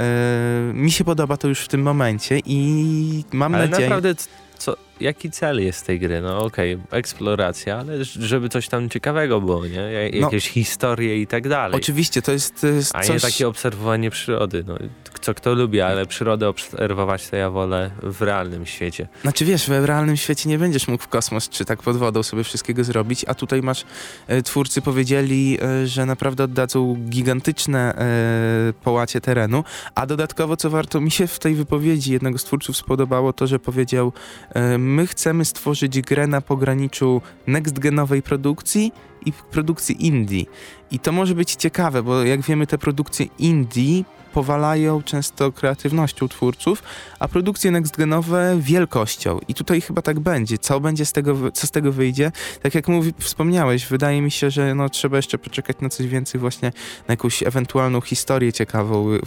mi 0.74 0.92
się 0.92 1.04
podoba 1.04 1.38
to 1.38 1.48
już 1.48 1.60
w 1.60 1.68
tym 1.68 1.82
momencie 1.82 2.40
i 2.46 3.24
mam 3.32 3.56
Ale 3.56 3.68
nadzieję. 3.68 3.90
naprawdę, 3.90 4.16
co, 4.58 4.76
jaki 5.02 5.32
cel 5.32 5.64
jest 5.64 5.86
tej 5.86 6.00
gry? 6.00 6.22
No 6.22 6.44
okej, 6.44 6.78
eksploracja, 6.92 7.78
ale 7.78 8.06
żeby 8.06 8.50
coś 8.50 8.68
tam 8.68 8.90
ciekawego 8.90 9.42
było, 9.42 9.66
nie? 9.66 10.12
No. 10.14 10.20
Jakieś 10.20 10.50
historie 10.50 11.22
i 11.22 11.28
tak 11.28 11.48
dalej. 11.48 11.76
Oczywiście, 11.78 12.22
to 12.22 12.32
jest, 12.32 12.62
to 12.62 12.68
jest 12.68 12.96
A 12.96 13.02
coś. 13.02 13.24
nie 13.24 13.32
takie 13.32 13.48
obserwowanie 13.48 14.10
przyrody. 14.10 14.64
No, 14.68 14.78
co 15.22 15.34
kto 15.34 15.54
lubi, 15.54 15.82
ale 15.82 16.06
przyrodę 16.06 16.50
obserwować 16.50 17.28
to 17.30 17.36
ja 17.36 17.50
wolę 17.50 17.92
w 18.04 18.22
realnym 18.22 18.66
świecie. 18.66 19.08
Znaczy 19.22 19.46
wiesz, 19.46 19.70
w 19.70 19.86
realnym 19.86 20.18
świecie 20.18 20.50
nie 20.50 20.60
będziesz 20.60 20.88
mógł 20.88 21.04
w 21.04 21.08
kosmos 21.08 21.50
czy 21.50 21.66
tak 21.66 21.82
pod 21.82 21.98
wodą 21.98 22.24
sobie 22.24 22.44
wszystkiego 22.44 22.84
zrobić, 22.84 23.26
a 23.28 23.34
tutaj 23.34 23.62
masz, 23.62 23.86
e, 24.28 24.42
twórcy 24.42 24.82
powiedzieli, 24.82 25.58
e, 25.62 25.88
że 25.88 26.06
naprawdę 26.06 26.44
oddadzą 26.44 26.96
gigantyczne 27.10 27.96
e, 27.96 28.74
połacie 28.84 29.22
terenu, 29.22 29.64
a 29.96 30.06
dodatkowo 30.06 30.58
co 30.58 30.70
warto, 30.70 31.02
mi 31.02 31.12
się 31.12 31.28
w 31.28 31.40
tej 31.40 31.56
wypowiedzi 31.56 32.12
jednego 32.12 32.38
z 32.38 32.44
twórców 32.44 32.78
spodobało 32.78 33.34
to, 33.34 33.48
że 33.48 33.60
powiedział, 33.60 34.14
e, 34.50 34.78
my 34.92 35.08
chcemy 35.08 35.46
stworzyć 35.46 36.02
grę 36.02 36.28
na 36.28 36.42
pograniczu 36.42 37.22
next-genowej 37.48 38.22
produkcji 38.22 38.92
i 39.26 39.34
produkcji 39.34 40.06
indie. 40.08 40.46
I 40.92 41.00
to 41.00 41.12
może 41.12 41.36
być 41.36 41.56
ciekawe, 41.56 42.04
bo 42.04 42.24
jak 42.24 42.42
wiemy 42.42 42.68
te 42.68 42.78
produkcje 42.78 43.26
indie 43.40 44.04
powalają 44.34 45.04
często 45.04 45.52
kreatywnością 45.52 46.28
twórców, 46.28 46.84
a 47.20 47.28
produkcje 47.28 47.72
nextgenowe 47.72 48.58
wielkością. 48.60 49.40
I 49.48 49.54
tutaj 49.54 49.82
chyba 49.82 50.02
tak 50.02 50.20
będzie. 50.20 50.58
Co 50.58 50.80
będzie 50.80 51.06
z 51.06 51.12
tego, 51.12 51.52
co 51.52 51.68
z 51.68 51.72
tego 51.72 51.92
wyjdzie? 51.92 52.32
Tak 52.62 52.76
jak 52.76 52.88
mówi, 52.88 53.14
wspomniałeś, 53.20 53.86
wydaje 53.86 54.22
mi 54.22 54.32
się, 54.32 54.52
że 54.52 54.76
no, 54.76 54.90
trzeba 54.90 55.18
jeszcze 55.18 55.38
poczekać 55.38 55.78
na 55.82 55.90
coś 55.90 56.08
więcej 56.08 56.42
właśnie, 56.42 56.72
na 57.08 57.12
jakąś 57.12 57.44
ewentualną 57.44 58.02
historię 58.02 58.54
ciekawą 58.54 59.14
y, 59.14 59.22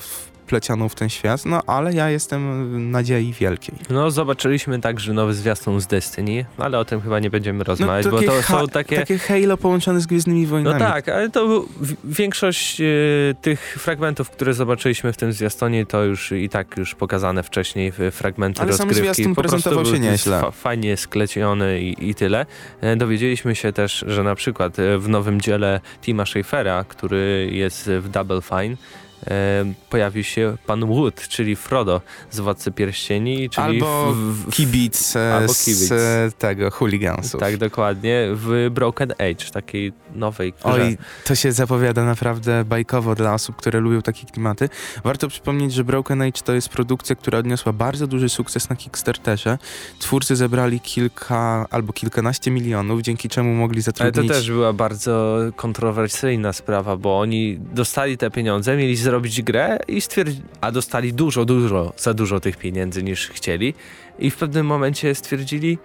wplecioną 0.47 0.89
w 0.89 0.95
ten 0.95 1.09
świat, 1.09 1.45
no 1.47 1.63
ale 1.67 1.93
ja 1.95 2.11
jestem 2.11 2.91
nadziei 2.91 3.33
wielkiej. 3.33 3.75
No, 3.91 4.11
zobaczyliśmy 4.11 4.81
także 4.81 5.13
nowy 5.13 5.35
zwiastun 5.35 5.81
z 5.81 5.87
Destiny, 5.87 6.45
ale 6.59 6.79
o 6.79 6.85
tym 6.85 7.01
chyba 7.01 7.21
nie 7.21 7.31
będziemy 7.31 7.65
rozmawiać, 7.65 8.05
bo 8.05 8.11
No, 8.11 8.17
takie 8.19 8.31
to 8.31 8.43
są 8.43 8.69
takie... 8.69 8.97
Takie 8.97 9.19
Halo 9.19 9.57
połączone 9.57 10.01
z 10.01 10.07
Gwiezdnymi 10.07 10.43
No 10.43 10.49
Wojnami. 10.49 10.79
tak, 10.81 11.09
ale 11.09 11.31
to 11.31 11.47
był- 11.47 11.69
większość 12.05 12.81
e, 12.81 12.85
tych 13.43 13.61
fragmentów, 13.81 14.31
które 14.31 14.55
zobaczyliśmy 14.55 15.13
w 15.13 15.17
tym 15.17 15.33
zwiastunie, 15.33 15.87
to 15.87 16.05
już 16.05 16.33
i 16.33 16.49
tak 16.49 16.77
już 16.77 16.95
pokazane 16.95 17.43
wcześniej 17.43 17.93
fragmenty 18.11 18.61
Ale 18.63 18.73
sam 18.73 18.89
rozgrywki. 18.89 19.15
zwiastun 19.15 19.35
Po 19.35 19.43
prostu 19.43 19.57
prezentował 19.63 19.95
się 19.95 20.01
nieźle. 20.01 20.41
Fa 20.41 20.51
fajnie 20.51 20.97
skleciony 20.97 21.81
i, 21.81 22.09
i 22.11 22.15
tyle. 22.15 22.47
E, 22.81 22.97
Dowiedzieliśmy 22.97 23.55
się 23.55 23.73
też, 23.73 24.05
że 24.09 24.23
na 24.23 24.35
przykład 24.35 24.79
e, 24.79 24.99
w 24.99 25.09
nowym 25.09 25.41
dziele 25.41 25.81
Tima 26.03 26.27
Schafera, 26.27 26.85
który 26.89 27.49
jest 27.53 27.91
w 27.91 28.09
Double 28.09 28.41
Fine, 28.43 28.77
pojawił 29.91 30.25
się 30.25 30.57
pan 30.67 30.87
Wood, 30.87 31.29
czyli 31.29 31.57
Frodo 31.57 32.01
z 32.31 32.41
Władcy 32.41 32.73
Pierścieni, 32.73 33.51
czyli 33.51 33.67
Albo 33.67 34.13
w, 34.13 34.17
w, 34.17 34.51
Kibic, 34.51 35.17
e, 35.17 35.35
Albo 35.35 35.55
z 35.55 35.65
kibic. 35.65 35.93
e, 35.93 36.31
tego, 36.39 36.71
chuligansów. 36.71 37.41
tak, 37.41 37.57
dokładnie, 37.57 38.29
w 38.33 38.69
Broken 38.71 39.13
Age, 39.13 39.51
takiej 39.53 39.93
nowej 40.15 40.53
grze. 40.53 40.69
Oj, 40.69 40.99
to 41.25 41.35
się 41.35 41.53
zapowiada 41.53 42.05
naprawdę 42.05 42.65
bajkowo 42.65 43.15
dla 43.15 43.35
osób, 43.35 43.57
które 43.57 43.81
lubią 43.81 44.03
takie 44.03 44.27
klimaty. 44.27 44.69
Warto 45.05 45.29
przypomnieć, 45.29 45.73
że 45.73 45.85
Broken 45.85 46.23
Age 46.23 46.43
to 46.45 46.53
jest 46.53 46.69
produkcja, 46.69 47.17
która 47.17 47.39
odniosła 47.39 47.73
bardzo 47.73 48.07
duży 48.07 48.29
sukces 48.29 48.69
na 48.71 48.77
Kickstarterze. 48.77 49.59
Twórcy 49.99 50.37
zebrali 50.37 50.81
kilka 50.81 51.67
albo 51.71 51.93
kilkanaście 51.93 52.51
milionów, 52.51 53.03
dzięki 53.03 53.29
czemu 53.29 53.55
mogli 53.55 53.77
Ale 53.77 53.83
zatrudnić... 53.83 54.29
to 54.29 54.35
też 54.35 54.51
była 54.51 54.73
bardzo 54.73 55.39
kontrowersyjna 55.57 56.53
sprawa, 56.53 56.97
bo 56.97 57.21
oni 57.21 57.59
dostali 57.59 58.19
te 58.19 58.31
pieniądze, 58.31 58.77
mieli 58.77 58.97
zrobić 58.97 59.14
grę 59.21 59.79
i 59.89 60.01
stwierdzili, 60.01 60.43
a 60.61 60.73
dostali 60.73 61.13
dużo, 61.13 61.45
dużo, 61.45 61.93
za 61.97 62.15
dużo 62.15 62.41
tych 62.41 62.57
pieniędzy 62.57 63.03
niż 63.03 63.29
chcieli 63.29 63.75
i 64.19 64.31
w 64.31 64.37
pewnym 64.37 64.67
momencie 64.67 65.15
stwierdzili, 65.15 65.79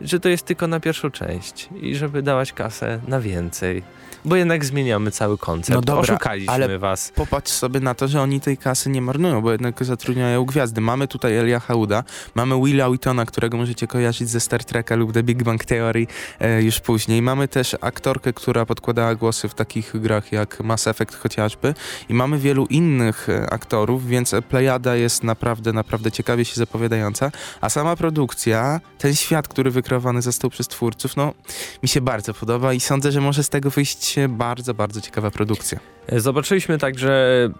że 0.00 0.20
to 0.20 0.28
jest 0.28 0.46
tylko 0.46 0.66
na 0.66 0.80
pierwszą 0.80 1.10
część 1.10 1.68
i 1.80 1.94
żeby 1.96 2.22
dawać 2.22 2.52
kasę 2.52 3.00
na 3.08 3.20
więcej, 3.20 3.82
bo 4.24 4.36
jednak 4.36 4.64
zmieniamy 4.64 5.10
cały 5.10 5.38
koncept. 5.38 5.74
No 5.74 5.80
dobra, 5.80 6.00
Oszukaliśmy 6.00 6.52
ale- 6.52 6.78
was. 6.78 7.12
Popatrz 7.14 7.52
sobie 7.52 7.80
na 7.80 7.94
to, 7.94 8.08
że 8.08 8.22
oni 8.22 8.40
tej 8.40 8.56
kasy 8.56 8.90
nie 8.90 9.02
marnują, 9.02 9.40
bo 9.42 9.52
jednak 9.52 9.84
zatrudniają 9.84 10.44
gwiazdy. 10.44 10.80
Mamy 10.80 11.08
tutaj 11.08 11.36
Elia 11.36 11.60
Hauda, 11.60 12.04
mamy 12.34 12.62
Willa 12.64 12.88
Wheatona, 12.88 13.26
którego 13.26 13.56
możecie 13.56 13.86
kojarzyć 13.86 14.28
ze 14.28 14.40
Star 14.40 14.64
Treka 14.64 14.96
lub 14.96 15.12
The 15.12 15.22
Big 15.22 15.42
Bang 15.42 15.64
Theory 15.64 16.06
e, 16.40 16.62
już 16.62 16.80
później. 16.80 17.22
Mamy 17.22 17.48
też 17.48 17.76
aktorkę, 17.80 18.32
która 18.32 18.66
podkładała 18.66 19.14
głosy 19.14 19.48
w 19.48 19.54
takich 19.54 20.00
grach 20.00 20.32
jak 20.32 20.60
Mass 20.60 20.86
Effect 20.86 21.14
chociażby 21.16 21.74
i 22.08 22.14
mamy 22.14 22.38
wielu 22.38 22.66
innych 22.66 23.28
e, 23.28 23.50
aktorów, 23.50 24.06
więc 24.06 24.34
Plejada 24.48 24.96
jest 24.96 25.24
naprawdę, 25.24 25.72
naprawdę 25.72 26.12
ciekawie 26.12 26.44
się 26.44 26.54
zapowiadająca, 26.54 27.30
a 27.60 27.68
sama 27.70 27.96
produkcja, 27.96 28.80
ten 28.98 29.14
świat, 29.14 29.48
który 29.48 29.70
wykreowany 29.84 30.22
został 30.22 30.50
przez 30.50 30.68
twórców, 30.68 31.16
no 31.16 31.34
mi 31.82 31.88
się 31.88 32.00
bardzo 32.00 32.34
podoba 32.34 32.72
i 32.72 32.80
sądzę, 32.80 33.12
że 33.12 33.20
może 33.20 33.42
z 33.42 33.48
tego 33.48 33.70
wyjść 33.70 34.14
bardzo, 34.28 34.74
bardzo 34.74 35.00
ciekawa 35.00 35.30
produkcja. 35.30 35.80
Zobaczyliśmy 36.12 36.78
także 36.78 37.50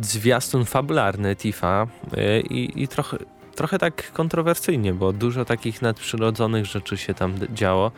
zwiastun 0.00 0.64
fabularny 0.64 1.36
Tifa 1.36 1.86
y, 2.18 2.40
i, 2.40 2.82
i 2.82 2.88
trochę, 2.88 3.16
trochę 3.54 3.78
tak 3.78 4.12
kontrowersyjnie, 4.12 4.94
bo 4.94 5.12
dużo 5.12 5.44
takich 5.44 5.82
nadprzyrodzonych 5.82 6.66
rzeczy 6.66 6.96
się 6.96 7.14
tam 7.14 7.34
działo. 7.54 7.92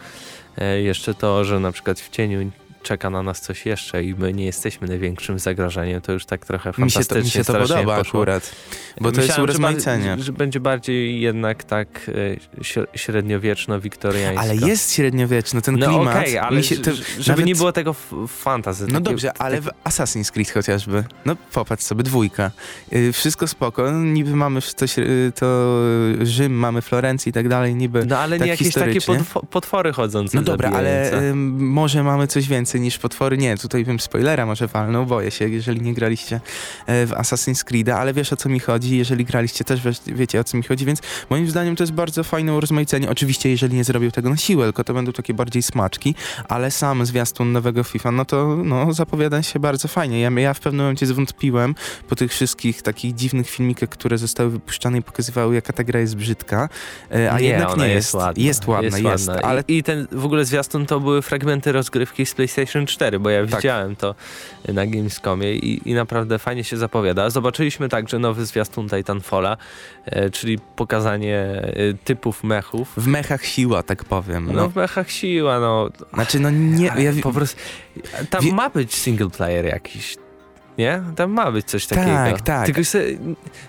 E, 0.58 0.82
Jeszcze 0.82 1.14
to, 1.14 1.44
że 1.44 1.60
na 1.60 1.72
przykład 1.72 2.00
w 2.00 2.10
cieniu 2.10 2.50
czeka 2.87 3.11
na 3.11 3.22
nas 3.22 3.40
coś 3.40 3.66
jeszcze 3.66 4.05
i 4.05 4.14
my 4.14 4.33
nie 4.33 4.44
jesteśmy 4.44 4.88
największym 4.88 5.38
zagrożeniem, 5.38 6.01
to 6.01 6.12
już 6.12 6.27
tak 6.27 6.46
trochę 6.46 6.68
Mi 6.70 6.75
się 6.75 6.81
fantastycznie 6.81 7.20
to, 7.20 7.25
mi 7.25 7.31
się 7.31 7.44
to 7.44 7.53
podoba 7.53 7.96
poszło. 7.99 8.20
akurat, 8.20 8.51
bo 9.01 9.12
to 9.12 9.20
jest 9.20 9.29
Myślałem, 9.29 9.53
że 9.53 9.59
ba- 9.59 9.68
urozmaicenie. 9.68 10.16
Że 10.22 10.33
będzie 10.33 10.61
bardziej 10.61 11.20
jednak 11.20 11.64
tak 11.64 11.88
e, 12.59 12.61
śre- 12.62 12.87
średniowieczno-wiktoriańsko. 12.94 14.40
Ale 14.40 14.57
jest 14.57 14.92
średniowieczny, 14.94 15.62
ten 15.62 15.77
No 15.79 15.87
klimat. 15.87 16.16
okej, 16.16 16.38
ale 16.38 16.62
się, 16.62 16.77
to, 16.77 16.90
żeby 16.94 17.29
nawet- 17.29 17.46
nie 17.46 17.55
było 17.55 17.72
tego 17.72 17.90
f- 17.90 18.12
fantasy. 18.29 18.83
No 18.83 18.88
takie- 18.88 19.03
dobrze, 19.03 19.33
ale 19.38 19.61
w 19.61 19.64
takie- 19.64 19.77
Assassin's 19.85 20.31
Creed 20.33 20.51
chociażby. 20.51 21.05
No 21.25 21.37
popatrz 21.53 21.85
sobie, 21.85 22.03
dwójka. 22.03 22.51
Yy, 22.92 23.12
wszystko 23.12 23.49
spoko, 23.49 23.90
niby 23.90 24.37
mamy 24.37 24.61
coś, 24.62 24.96
yy, 24.96 25.33
to 25.35 25.81
Rzym, 26.22 26.53
mamy 26.53 26.83
Florencję 26.83 27.31
i 27.31 27.33
tak 27.33 27.49
dalej, 27.49 27.75
niby... 27.75 28.07
No 28.07 28.18
ale 28.18 28.38
tak 28.38 28.46
nie 28.46 28.51
jakieś 28.51 28.75
takie 28.75 28.99
potwory 29.51 29.92
chodzące 29.92 30.37
No 30.37 30.42
dobra, 30.42 30.70
ale 30.70 31.12
może 31.57 32.03
mamy 32.03 32.27
coś 32.27 32.49
więcej 32.49 32.75
niż 32.80 32.98
potwory. 32.98 33.38
Nie, 33.38 33.56
tutaj 33.56 33.84
bym 33.84 34.00
spoilera 34.00 34.46
może 34.46 34.66
walnął, 34.66 35.06
boję 35.06 35.30
się, 35.30 35.48
jeżeli 35.48 35.80
nie 35.80 35.94
graliście 35.94 36.40
e, 36.86 37.06
w 37.06 37.10
Assassin's 37.10 37.64
Creed'a, 37.64 37.90
ale 37.90 38.12
wiesz 38.12 38.32
o 38.32 38.36
co 38.36 38.48
mi 38.48 38.60
chodzi. 38.60 38.96
jeżeli 38.96 39.24
graliście 39.24 39.64
też 39.64 39.80
wiecie 40.06 40.40
o 40.40 40.44
co 40.44 40.56
mi 40.56 40.62
chodzi, 40.62 40.84
więc 40.84 41.00
moim 41.30 41.50
zdaniem 41.50 41.76
to 41.76 41.82
jest 41.82 41.92
bardzo 41.92 42.24
fajne 42.24 42.54
urozmaicenie. 42.54 43.10
Oczywiście, 43.10 43.50
jeżeli 43.50 43.76
nie 43.76 43.84
zrobił 43.84 44.10
tego 44.10 44.30
na 44.30 44.36
siłę, 44.36 44.64
tylko 44.64 44.84
to 44.84 44.94
będą 44.94 45.12
takie 45.12 45.34
bardziej 45.34 45.62
smaczki, 45.62 46.14
ale 46.48 46.70
sam 46.70 47.06
zwiastun 47.06 47.52
nowego 47.52 47.84
FIFA, 47.84 48.12
no 48.12 48.24
to 48.24 48.56
no, 48.64 48.92
zapowiada 48.92 49.42
się 49.42 49.60
bardzo 49.60 49.88
fajnie. 49.88 50.20
Ja, 50.20 50.30
ja 50.30 50.54
w 50.54 50.60
pewnym 50.60 50.80
momencie 50.80 51.06
zwątpiłem 51.06 51.74
po 52.08 52.16
tych 52.16 52.30
wszystkich 52.30 52.82
takich 52.82 53.14
dziwnych 53.14 53.50
filmikach, 53.50 53.88
które 53.88 54.18
zostały 54.18 54.50
wypuszczane 54.50 54.98
i 54.98 55.02
pokazywały, 55.02 55.54
jaka 55.54 55.72
ta 55.72 55.84
gra 55.84 56.00
jest 56.00 56.16
brzydka, 56.16 56.68
e, 57.12 57.32
a 57.32 57.40
nie, 57.40 57.46
jednak 57.46 57.76
nie 57.76 57.88
jest. 57.88 57.94
Jest 57.96 58.14
ładna. 58.14 58.42
Jest 58.42 58.66
ładna, 58.66 58.98
jest. 58.98 59.04
jest 59.04 59.28
ładna. 59.28 59.42
ale... 59.42 59.64
I, 59.68 59.78
I, 59.78 59.82
ten 59.82 60.08
w 60.12 60.24
ogóle 60.24 60.44
zwiastun 60.44 60.86
to 60.86 61.00
były 61.00 61.22
fragmenty 61.22 61.72
rozgrywki 61.72 62.26
z 62.26 62.34
PlayStation 62.34 62.65
4, 62.87 63.18
bo 63.18 63.31
ja 63.31 63.46
tak. 63.46 63.57
widziałem 63.57 63.96
to 63.96 64.14
na 64.68 64.87
Gamescomie 64.87 65.52
i, 65.52 65.90
i 65.90 65.94
naprawdę 65.94 66.38
fajnie 66.38 66.64
się 66.64 66.76
zapowiada. 66.76 67.31
Zobaczyliśmy 67.31 67.88
także 67.88 68.18
nowy 68.18 68.46
zwiastun 68.46 68.88
Titanfalla, 68.88 69.57
e, 70.05 70.31
czyli 70.31 70.59
pokazanie 70.59 71.38
e, 71.38 71.94
typów 72.05 72.44
mechów. 72.44 72.92
W 72.96 73.07
mechach 73.07 73.44
siła, 73.44 73.83
tak 73.83 74.05
powiem. 74.05 74.46
No, 74.46 74.52
no 74.52 74.68
w 74.68 74.76
mechach 74.76 75.11
siła, 75.11 75.61
no. 75.61 75.90
Znaczy, 76.14 76.40
no 76.40 76.50
nie... 76.50 76.87
Ja... 76.87 77.12
Po 77.22 77.33
prostu, 77.33 77.61
tam 78.31 78.44
Wie... 78.44 78.52
ma 78.52 78.70
być 78.70 78.94
single 78.94 79.31
player 79.31 79.64
jakiś, 79.64 80.16
nie? 80.78 81.02
Tam 81.16 81.30
ma 81.32 81.52
być 81.52 81.66
coś 81.66 81.86
takiego. 81.86 82.06
Tak, 82.10 82.40
tak. 82.40 82.66
Tylko 82.66 82.84
se, 82.84 83.04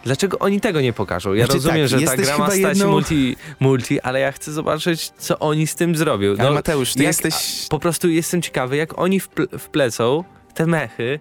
dlaczego 0.03 0.39
oni 0.39 0.61
tego 0.61 0.81
nie 0.81 0.93
pokażą? 0.93 1.33
Ja 1.33 1.45
znaczy, 1.45 1.53
rozumiem, 1.53 1.89
tak, 1.89 1.99
że 1.99 2.05
ta 2.05 2.17
gra 2.17 2.37
ma 2.37 2.47
stać 2.47 2.59
jedną... 2.59 2.91
multi, 2.91 3.35
multi, 3.59 4.01
ale 4.01 4.19
ja 4.19 4.31
chcę 4.31 4.51
zobaczyć, 4.51 5.11
co 5.17 5.39
oni 5.39 5.67
z 5.67 5.75
tym 5.75 5.95
zrobią. 5.95 6.35
No, 6.37 6.43
ale 6.43 6.51
Mateusz, 6.51 6.93
ty 6.93 6.99
jak, 6.99 7.07
jesteś... 7.07 7.67
Po 7.69 7.79
prostu 7.79 8.09
jestem 8.09 8.41
ciekawy, 8.41 8.77
jak 8.77 8.99
oni 8.99 9.19
wplecą 9.59 10.23
te 10.53 10.65
mechy 10.65 11.19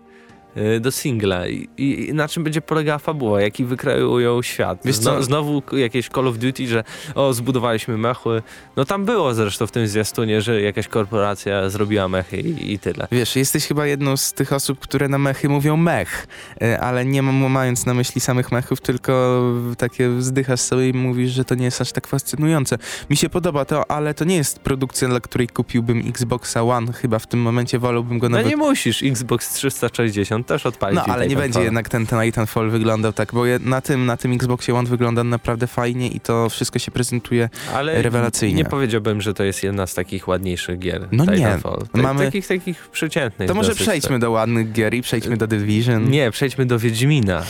do 0.81 0.93
singla 0.93 1.49
I, 1.49 1.69
i, 1.77 2.15
na 2.15 2.29
czym 2.29 2.45
będzie 2.45 2.61
polegała 2.61 2.99
fabuła, 2.99 3.41
jaki 3.41 3.65
wykreują 3.65 4.43
świat. 4.43 4.79
Zno, 4.85 5.23
znowu 5.23 5.63
jakieś 5.73 6.09
Call 6.09 6.29
of 6.29 6.39
Duty, 6.39 6.67
że 6.69 6.85
o, 7.15 7.33
zbudowaliśmy 7.33 7.99
mechy. 7.99 8.43
No 8.77 8.85
tam 8.85 9.05
było 9.05 9.35
zresztą 9.35 9.67
w 9.67 9.71
tym 9.71 9.89
zwiastunie, 9.89 10.43
że 10.43 10.61
jakaś 10.61 10.89
korporacja 10.89 11.71
zrobiła 11.71 12.09
mechy 12.09 12.41
i, 12.41 12.73
i 12.73 12.79
tyle. 12.79 13.09
Wiesz, 13.13 13.37
jesteś 13.37 13.67
chyba 13.67 13.87
jedną 13.87 14.17
z 14.17 14.33
tych 14.33 14.53
osób, 14.53 14.79
które 14.79 15.09
na 15.09 15.19
mechy 15.19 15.49
mówią 15.49 15.77
mech, 15.77 16.27
y, 16.63 16.81
ale 16.81 17.05
nie 17.05 17.23
mając 17.23 17.87
na 17.87 17.95
myśli 17.95 18.21
samych 18.21 18.53
mechów, 18.53 18.81
tylko 18.81 19.43
takie 19.79 20.09
wzdychasz 20.09 20.61
sobie 20.61 20.89
i 20.89 20.93
mówisz, 20.93 21.31
że 21.31 21.45
to 21.45 21.55
nie 21.55 21.65
jest 21.65 21.81
aż 21.81 21.93
tak 21.93 22.07
fascynujące. 22.07 22.79
Mi 23.11 23.17
się 23.17 23.29
podoba 23.29 23.65
to, 23.65 23.91
ale 23.91 24.15
to 24.15 24.25
nie 24.25 24.37
jest 24.37 24.59
produkcja, 24.59 25.09
dla 25.09 25.21
której 25.21 25.49
kupiłbym 25.49 26.09
Xboxa 26.09 26.63
One. 26.63 26.93
Chyba 26.93 27.19
w 27.19 27.27
tym 27.27 27.41
momencie 27.41 27.79
wolałbym 27.79 28.19
go 28.19 28.29
no 28.29 28.37
nawet... 28.37 28.47
No 28.47 28.51
nie 28.51 28.57
musisz, 28.57 29.03
Xbox 29.03 29.55
360 29.55 30.46
też 30.47 30.67
odpalić. 30.67 30.97
No, 31.07 31.15
ale 31.15 31.29
nie 31.29 31.37
będzie 31.37 31.61
jednak 31.61 31.89
ten, 31.89 32.07
ten 32.07 32.21
Titanfall 32.21 32.71
wyglądał 32.71 33.13
tak, 33.13 33.33
bo 33.33 33.43
na 33.61 33.81
tym, 33.81 34.07
na 34.07 34.17
tym 34.17 34.33
Xboxie 34.33 34.75
One 34.75 34.89
wygląda 34.89 35.25
naprawdę 35.25 35.67
fajnie 35.67 36.09
i 36.09 36.21
to 36.21 36.49
wszystko 36.49 36.79
się 36.79 36.91
prezentuje 36.91 37.49
ale 37.75 38.03
rewelacyjnie. 38.03 38.57
nie 38.57 38.65
powiedziałbym, 38.65 39.21
że 39.21 39.35
to 39.35 39.45
jest 39.45 39.63
jedna 39.63 39.87
z 39.87 39.95
takich 39.95 40.29
ładniejszych 40.29 40.79
gier. 40.79 41.09
No 41.13 41.27
Titanfall. 41.27 41.83
nie. 41.95 42.03
Mamy... 42.03 42.25
Takich, 42.25 42.47
takich 42.47 42.89
przeciętnych. 42.89 43.49
To 43.49 43.55
może 43.55 43.75
przejdźmy 43.75 44.19
do 44.19 44.31
ładnych 44.31 44.73
gier 44.73 44.95
i 44.95 45.03
przejdźmy 45.03 45.37
do 45.37 45.47
Division. 45.47 46.11
Nie, 46.11 46.31
przejdźmy 46.31 46.67
do 46.67 46.79
Wiedźmina. 46.79 47.43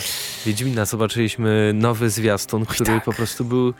Wiedźmina 0.45 0.85
zobaczyliśmy 0.85 1.71
nowy 1.73 2.09
zwiastun, 2.09 2.65
który 2.65 2.89
tak. 2.89 3.03
po 3.03 3.13
prostu 3.13 3.45
był 3.45 3.73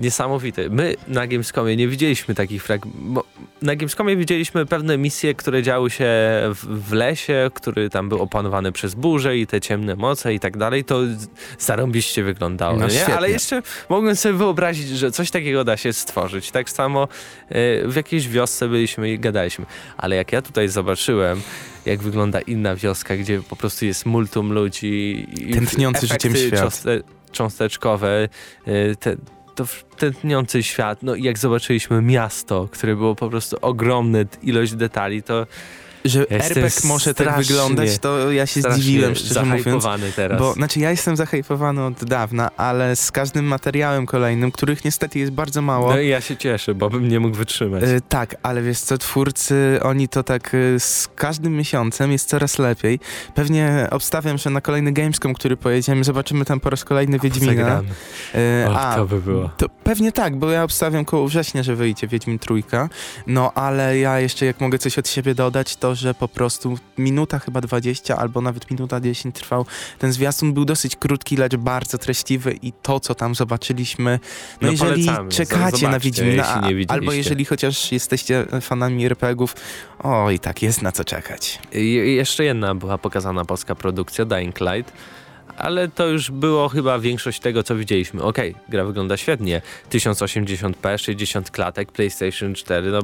niesamowity. 0.00 0.70
My 0.70 0.94
na 1.08 1.26
Gamescomie 1.26 1.76
nie 1.76 1.88
widzieliśmy 1.88 2.34
takich 2.34 2.62
fragmentów. 2.62 3.24
Na 3.62 3.76
Gamescomie 3.76 4.16
widzieliśmy 4.16 4.66
pewne 4.66 4.98
misje, 4.98 5.34
które 5.34 5.62
działy 5.62 5.90
się 5.90 6.04
w, 6.54 6.66
w, 6.88 6.92
lesie, 6.92 7.50
który 7.54 7.90
tam 7.90 8.08
był 8.08 8.22
opanowany 8.22 8.72
przez 8.72 8.94
burzę 8.94 9.38
i 9.38 9.46
te 9.46 9.60
ciemne 9.60 9.96
moce 9.96 10.34
i 10.34 10.40
tak 10.40 10.56
dalej. 10.56 10.84
To 10.84 11.00
zarąbiście 11.58 12.22
wyglądało, 12.22 12.76
no, 12.76 12.86
nie? 12.86 13.06
Ale 13.06 13.30
jeszcze 13.30 13.62
mogłem 13.88 14.16
sobie 14.16 14.34
wyobrazić, 14.34 14.88
że 14.88 15.10
coś 15.10 15.30
takiego 15.30 15.64
da 15.64 15.76
się 15.76 15.92
stworzyć. 15.92 16.50
Tak 16.50 16.70
samo 16.70 17.04
y, 17.04 17.08
w 17.88 17.96
jakiejś 17.96 18.28
wiosce 18.28 18.68
byliśmy 18.68 19.12
i 19.12 19.18
gadaliśmy. 19.18 19.66
Ale 19.96 20.16
jak 20.16 20.32
ja 20.32 20.42
tutaj 20.42 20.68
zobaczyłem, 20.68 21.40
jak 21.86 22.02
wygląda 22.02 22.40
inna 22.40 22.76
wioska, 22.76 23.16
gdzie 23.16 23.42
po 23.42 23.56
prostu 23.56 23.84
jest 23.84 24.06
multum 24.06 24.52
ludzi 24.52 25.26
i 25.36 25.54
Tętniący 25.54 26.06
życiem 26.06 26.36
świat. 26.36 26.82
cząsteczkowe, 27.32 28.28
y, 28.68 28.96
te, 29.00 29.16
to 29.58 29.64
tętniący 29.96 30.62
świat, 30.62 31.02
no 31.02 31.14
i 31.14 31.22
jak 31.22 31.38
zobaczyliśmy 31.38 32.02
miasto, 32.02 32.68
które 32.70 32.96
było 32.96 33.14
po 33.14 33.30
prostu 33.30 33.56
ogromne, 33.60 34.24
ilość 34.42 34.74
detali, 34.74 35.22
to 35.22 35.46
że 36.04 36.26
ja 36.30 36.38
RPG 36.38 36.70
może 36.84 37.14
tak 37.14 37.36
wyglądać, 37.38 37.98
to 37.98 38.32
ja 38.32 38.46
się 38.46 38.60
zdziwiłem, 38.60 39.14
szczerze 39.14 39.44
mówiąc. 39.44 39.84
teraz. 40.16 40.38
Bo, 40.38 40.52
znaczy 40.52 40.80
ja 40.80 40.90
jestem 40.90 41.16
zahypowany 41.16 41.84
od 41.84 42.04
dawna, 42.04 42.50
ale 42.56 42.96
z 42.96 43.10
każdym 43.10 43.44
materiałem 43.44 44.06
kolejnym, 44.06 44.52
których 44.52 44.84
niestety 44.84 45.18
jest 45.18 45.32
bardzo 45.32 45.62
mało. 45.62 45.90
No 45.90 46.00
i 46.00 46.08
ja 46.08 46.20
się 46.20 46.36
cieszę, 46.36 46.74
bo 46.74 46.90
bym 46.90 47.08
nie 47.08 47.20
mógł 47.20 47.36
wytrzymać. 47.36 47.82
Yy, 47.82 48.00
tak, 48.08 48.36
ale 48.42 48.62
wiesz 48.62 48.78
co, 48.78 48.98
twórcy, 48.98 49.80
oni 49.82 50.08
to 50.08 50.22
tak 50.22 50.52
yy, 50.52 50.80
z 50.80 51.08
każdym 51.14 51.56
miesiącem 51.56 52.12
jest 52.12 52.28
coraz 52.28 52.58
lepiej. 52.58 53.00
Pewnie 53.34 53.88
obstawiam, 53.90 54.38
że 54.38 54.50
na 54.50 54.60
kolejny 54.60 54.92
Gamescom, 54.92 55.34
który 55.34 55.56
pojedziemy, 55.56 56.04
zobaczymy 56.04 56.44
tam 56.44 56.60
po 56.60 56.70
raz 56.70 56.84
kolejny 56.84 57.18
Wiedźmina. 57.18 57.82
Yy, 58.34 58.76
a, 58.76 58.94
to 58.94 59.06
by 59.06 59.22
było. 59.22 59.50
To 59.56 59.66
pewnie 59.68 60.12
tak, 60.12 60.36
bo 60.36 60.50
ja 60.50 60.64
obstawiam 60.64 61.04
koło 61.04 61.28
września, 61.28 61.62
że 61.62 61.76
wyjdzie 61.76 62.06
Wiedźmin 62.06 62.38
Trójka. 62.38 62.88
No, 63.26 63.52
ale 63.54 63.98
ja 63.98 64.20
jeszcze 64.20 64.46
jak 64.46 64.60
mogę 64.60 64.78
coś 64.78 64.98
od 64.98 65.08
siebie 65.08 65.34
dodać, 65.34 65.76
to 65.76 65.87
że 65.94 66.14
po 66.14 66.28
prostu 66.28 66.78
minuta 66.98 67.38
chyba 67.38 67.60
20 67.60 68.16
albo 68.16 68.40
nawet 68.40 68.70
minuta 68.70 69.00
10 69.00 69.34
trwał. 69.34 69.66
Ten 69.98 70.12
zwiastun 70.12 70.52
był 70.52 70.64
dosyć 70.64 70.96
krótki, 70.96 71.36
lecz 71.36 71.56
bardzo 71.56 71.98
treściwy 71.98 72.58
i 72.62 72.72
to, 72.72 73.00
co 73.00 73.14
tam 73.14 73.34
zobaczyliśmy, 73.34 74.20
no, 74.60 74.66
no 74.66 74.70
jeżeli 74.70 75.06
czekacie 75.28 75.88
na 75.88 75.98
Wiedźmina, 75.98 76.62
albo 76.88 77.12
jeżeli 77.12 77.44
chociaż 77.44 77.92
jesteście 77.92 78.46
fanami 78.60 79.04
RPGów, 79.04 79.54
oj, 79.98 80.38
tak 80.38 80.62
jest 80.62 80.82
na 80.82 80.92
co 80.92 81.04
czekać. 81.04 81.58
I 81.72 81.92
jeszcze 81.94 82.44
jedna 82.44 82.74
była 82.74 82.98
pokazana 82.98 83.44
polska 83.44 83.74
produkcja, 83.74 84.24
Dying 84.24 84.60
Light 84.60 84.92
ale 85.58 85.88
to 85.88 86.06
już 86.06 86.30
było 86.30 86.68
chyba 86.68 86.98
większość 86.98 87.40
tego, 87.40 87.62
co 87.62 87.76
widzieliśmy. 87.76 88.22
Okej, 88.22 88.50
okay, 88.50 88.62
gra 88.68 88.84
wygląda 88.84 89.16
świetnie. 89.16 89.62
1080p, 89.90 90.98
60 90.98 91.50
klatek, 91.50 91.92
PlayStation 91.92 92.54
4, 92.54 92.90
no 92.90 93.00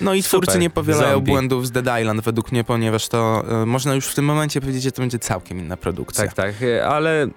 No 0.00 0.14
i 0.14 0.22
twórcy 0.22 0.58
nie 0.58 0.70
powielają 0.70 1.14
Zombie. 1.14 1.30
błędów 1.30 1.66
z 1.66 1.70
Dead 1.70 2.00
Island 2.00 2.20
według 2.20 2.52
mnie, 2.52 2.64
ponieważ 2.64 3.08
to 3.08 3.44
y, 3.62 3.66
można 3.66 3.94
już 3.94 4.06
w 4.06 4.14
tym 4.14 4.24
momencie 4.24 4.60
powiedzieć, 4.60 4.82
że 4.82 4.92
to 4.92 5.02
będzie 5.02 5.18
całkiem 5.18 5.58
inna 5.58 5.76
produkcja. 5.76 6.24
Tak, 6.24 6.34
tak, 6.34 6.62
e, 6.62 6.86
ale 6.86 7.28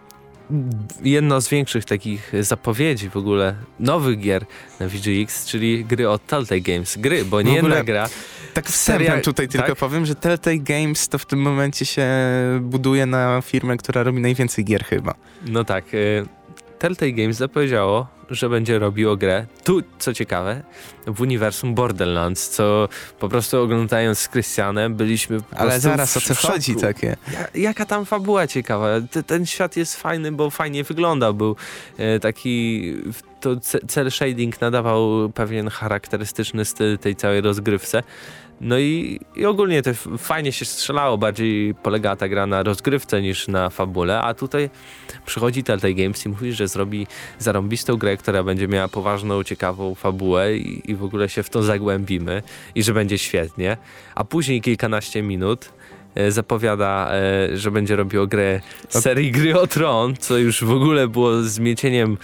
jedno 1.03 1.41
z 1.41 1.49
większych 1.49 1.85
takich 1.85 2.31
zapowiedzi 2.39 3.09
w 3.09 3.17
ogóle 3.17 3.55
nowych 3.79 4.19
gier 4.19 4.45
na 4.79 4.87
VGX, 4.87 5.45
czyli 5.45 5.85
gry 5.85 6.09
od 6.09 6.25
Telltale 6.25 6.61
Games. 6.61 6.97
Gry, 6.97 7.25
bo 7.25 7.41
nie 7.41 7.53
jedna 7.53 7.83
gra. 7.83 8.09
Tak 8.53 8.69
wstępem 8.69 9.21
tutaj 9.21 9.47
tylko 9.47 9.67
tak? 9.67 9.77
powiem, 9.77 10.05
że 10.05 10.15
Telltale 10.15 10.57
Games 10.57 11.07
to 11.07 11.17
w 11.17 11.25
tym 11.25 11.41
momencie 11.41 11.85
się 11.85 12.07
buduje 12.61 13.05
na 13.05 13.41
firmę, 13.41 13.77
która 13.77 14.03
robi 14.03 14.21
najwięcej 14.21 14.65
gier 14.65 14.83
chyba. 14.83 15.13
No 15.47 15.63
tak. 15.63 15.93
Y 15.93 16.25
Telltale 16.79 17.11
Games 17.11 17.37
zapowiedziało, 17.37 18.07
że 18.33 18.49
będzie 18.49 18.79
robiło 18.79 19.17
grę, 19.17 19.45
tu 19.63 19.81
co 19.99 20.13
ciekawe, 20.13 20.63
w 21.07 21.21
uniwersum 21.21 21.75
Borderlands, 21.75 22.49
co 22.49 22.89
po 23.19 23.29
prostu 23.29 23.61
oglądając 23.61 24.19
z 24.19 24.27
Krystianem 24.27 24.95
byliśmy 24.95 25.41
po 25.41 25.57
Ale 25.57 25.79
zaraz, 25.79 26.17
o 26.17 26.21
co 26.21 26.35
chodzi 26.35 26.75
takie? 26.75 27.15
Ja, 27.33 27.47
jaka 27.61 27.85
tam 27.85 28.05
fabuła 28.05 28.47
ciekawa. 28.47 28.87
ten 29.27 29.45
świat 29.45 29.77
jest 29.77 29.95
fajny, 29.95 30.31
bo 30.31 30.49
fajnie 30.49 30.83
wyglądał. 30.83 31.33
Był 31.33 31.55
e, 31.97 32.19
taki... 32.19 32.93
To 33.39 33.55
cel 33.87 34.11
shading 34.11 34.61
nadawał 34.61 35.29
pewien 35.29 35.69
charakterystyczny 35.69 36.65
styl 36.65 36.97
tej 36.97 37.15
całej 37.15 37.41
rozgrywce. 37.41 38.03
No 38.61 38.79
i, 38.79 39.19
i 39.35 39.45
ogólnie 39.45 39.81
to 39.81 39.93
fajnie 40.17 40.51
się 40.51 40.65
strzelało, 40.65 41.17
bardziej 41.17 41.75
polega 41.75 42.15
ta 42.15 42.29
gra 42.29 42.47
na 42.47 42.63
rozgrywce 42.63 43.21
niż 43.21 43.47
na 43.47 43.69
fabule, 43.69 44.21
a 44.21 44.33
tutaj 44.33 44.69
przychodzi 45.25 45.63
Telltale 45.63 45.93
Games 45.93 46.25
i 46.25 46.29
mówi, 46.29 46.53
że 46.53 46.67
zrobi 46.67 47.07
zarąbistą 47.39 47.95
grę, 47.95 48.17
która 48.17 48.43
będzie 48.43 48.67
miała 48.67 48.87
poważną, 48.87 49.43
ciekawą 49.43 49.95
fabułę 49.95 50.57
i, 50.57 50.91
i 50.91 50.95
w 50.95 51.03
ogóle 51.03 51.29
się 51.29 51.43
w 51.43 51.49
to 51.49 51.63
zagłębimy 51.63 52.43
i 52.75 52.83
że 52.83 52.93
będzie 52.93 53.17
świetnie, 53.17 53.77
a 54.15 54.23
później 54.23 54.61
kilkanaście 54.61 55.21
minut 55.21 55.69
e, 56.15 56.31
zapowiada, 56.31 57.11
e, 57.11 57.57
że 57.57 57.71
będzie 57.71 57.95
robiło 57.95 58.27
grę 58.27 58.61
serii 58.89 59.31
Gry 59.31 59.59
o 59.59 59.67
Tron, 59.67 60.15
co 60.19 60.37
już 60.37 60.63
w 60.63 60.71
ogóle 60.71 61.07
było 61.07 61.41
zmieceniem 61.41 62.17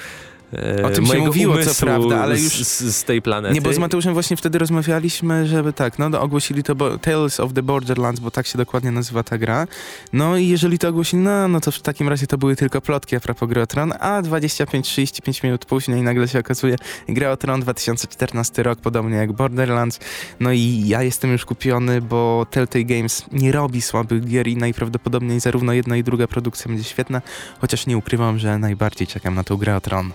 O 0.83 0.89
tym 0.89 1.05
się 1.05 1.17
mówiło, 1.17 1.57
co 1.63 1.85
prawda, 1.85 2.21
ale 2.21 2.39
już- 2.39 2.65
z, 2.65 2.95
z 2.95 3.03
tej 3.03 3.21
planety. 3.21 3.55
Nie, 3.55 3.61
bo 3.61 3.73
z 3.73 3.77
Mateuszem 3.77 4.13
właśnie 4.13 4.37
wtedy 4.37 4.57
rozmawialiśmy, 4.57 5.47
żeby 5.47 5.73
tak, 5.73 5.99
no, 5.99 6.09
no 6.09 6.21
ogłosili 6.21 6.63
to 6.63 6.75
bo, 6.75 6.97
Tales 6.97 7.39
of 7.39 7.53
the 7.53 7.63
Borderlands, 7.63 8.19
bo 8.19 8.31
tak 8.31 8.47
się 8.47 8.57
dokładnie 8.57 8.91
nazywa 8.91 9.23
ta 9.23 9.37
gra. 9.37 9.67
No 10.13 10.37
i 10.37 10.47
jeżeli 10.47 10.79
to 10.79 10.89
ogłosili, 10.89 11.23
no, 11.23 11.47
no 11.47 11.61
to 11.61 11.71
w 11.71 11.79
takim 11.79 12.09
razie 12.09 12.27
to 12.27 12.37
były 12.37 12.55
tylko 12.55 12.81
plotki 12.81 13.15
a 13.15 13.19
propos 13.19 13.49
Gry 13.49 13.61
o 13.61 13.67
Tron, 13.67 13.93
a 13.99 14.21
25-35 14.21 15.43
minut 15.43 15.65
później 15.65 16.01
nagle 16.01 16.27
się 16.27 16.39
okazuje 16.39 16.75
Gra 17.09 17.31
o 17.31 17.37
Tron 17.37 17.61
2014 17.61 18.63
rok, 18.63 18.79
podobnie 18.79 19.15
jak 19.17 19.31
Borderlands. 19.31 19.99
No 20.39 20.51
i 20.51 20.83
ja 20.87 21.03
jestem 21.03 21.31
już 21.31 21.45
kupiony, 21.45 22.01
bo 22.01 22.45
Telltale 22.51 22.85
Games 22.85 23.25
nie 23.31 23.51
robi 23.51 23.81
słabych 23.81 24.25
gier 24.25 24.47
i 24.47 24.57
najprawdopodobniej 24.57 25.39
zarówno 25.39 25.73
jedna 25.73 25.97
i 25.97 26.03
druga 26.03 26.27
produkcja 26.27 26.69
będzie 26.69 26.83
świetna, 26.83 27.21
chociaż 27.61 27.87
nie 27.87 27.97
ukrywam, 27.97 28.39
że 28.39 28.57
najbardziej 28.57 29.07
czekam 29.07 29.35
na 29.35 29.43
tą 29.43 29.57
Grę 29.57 29.75
o 29.75 29.81
Tron. 29.81 30.11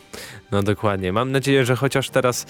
No 0.53 0.63
dokładnie. 0.63 1.13
Mam 1.13 1.33
nadzieję, 1.33 1.65
że 1.65 1.77
chociaż 1.77 2.11
teraz 2.11 2.47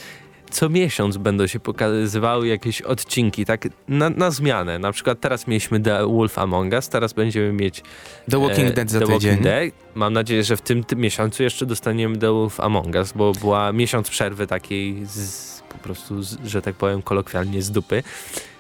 co 0.51 0.69
miesiąc 0.69 1.17
będą 1.17 1.47
się 1.47 1.61
pokazywały 1.61 2.49
jakieś 2.49 2.83
odcinki, 2.83 3.45
tak 3.45 3.69
na, 3.89 4.11
na 4.11 4.31
zmianę. 4.31 4.79
Na 4.79 4.93
przykład 4.93 5.21
teraz 5.21 5.47
mieliśmy 5.47 5.81
The 5.81 6.07
Wolf 6.07 6.39
Among 6.39 6.73
Us, 6.73 6.89
teraz 6.89 7.13
będziemy 7.13 7.53
mieć 7.53 7.83
The 8.31 8.41
Walking 8.41 8.69
e, 8.69 8.73
Dead 8.73 8.91
za 8.91 9.01
The 9.01 9.07
tydzień. 9.07 9.31
Walking 9.31 9.45
Dead. 9.45 9.73
Mam 9.95 10.13
nadzieję, 10.13 10.45
że 10.45 10.57
w 10.57 10.63
tym, 10.63 10.85
tym 10.85 10.99
miesiącu 10.99 11.43
jeszcze 11.43 11.67
dostaniemy 11.67 12.17
The 12.17 12.33
Wolf 12.33 12.61
Among 12.61 12.95
Us, 12.95 13.13
bo 13.13 13.33
była 13.33 13.73
miesiąc 13.73 14.11
przerwy 14.11 14.47
takiej 14.47 15.07
z, 15.07 15.63
po 15.69 15.79
prostu, 15.79 16.23
z, 16.23 16.39
że 16.45 16.63
tak 16.63 16.75
powiem 16.75 17.03
kolokwialnie 17.03 17.63
z 17.63 17.71
dupy. 17.71 18.03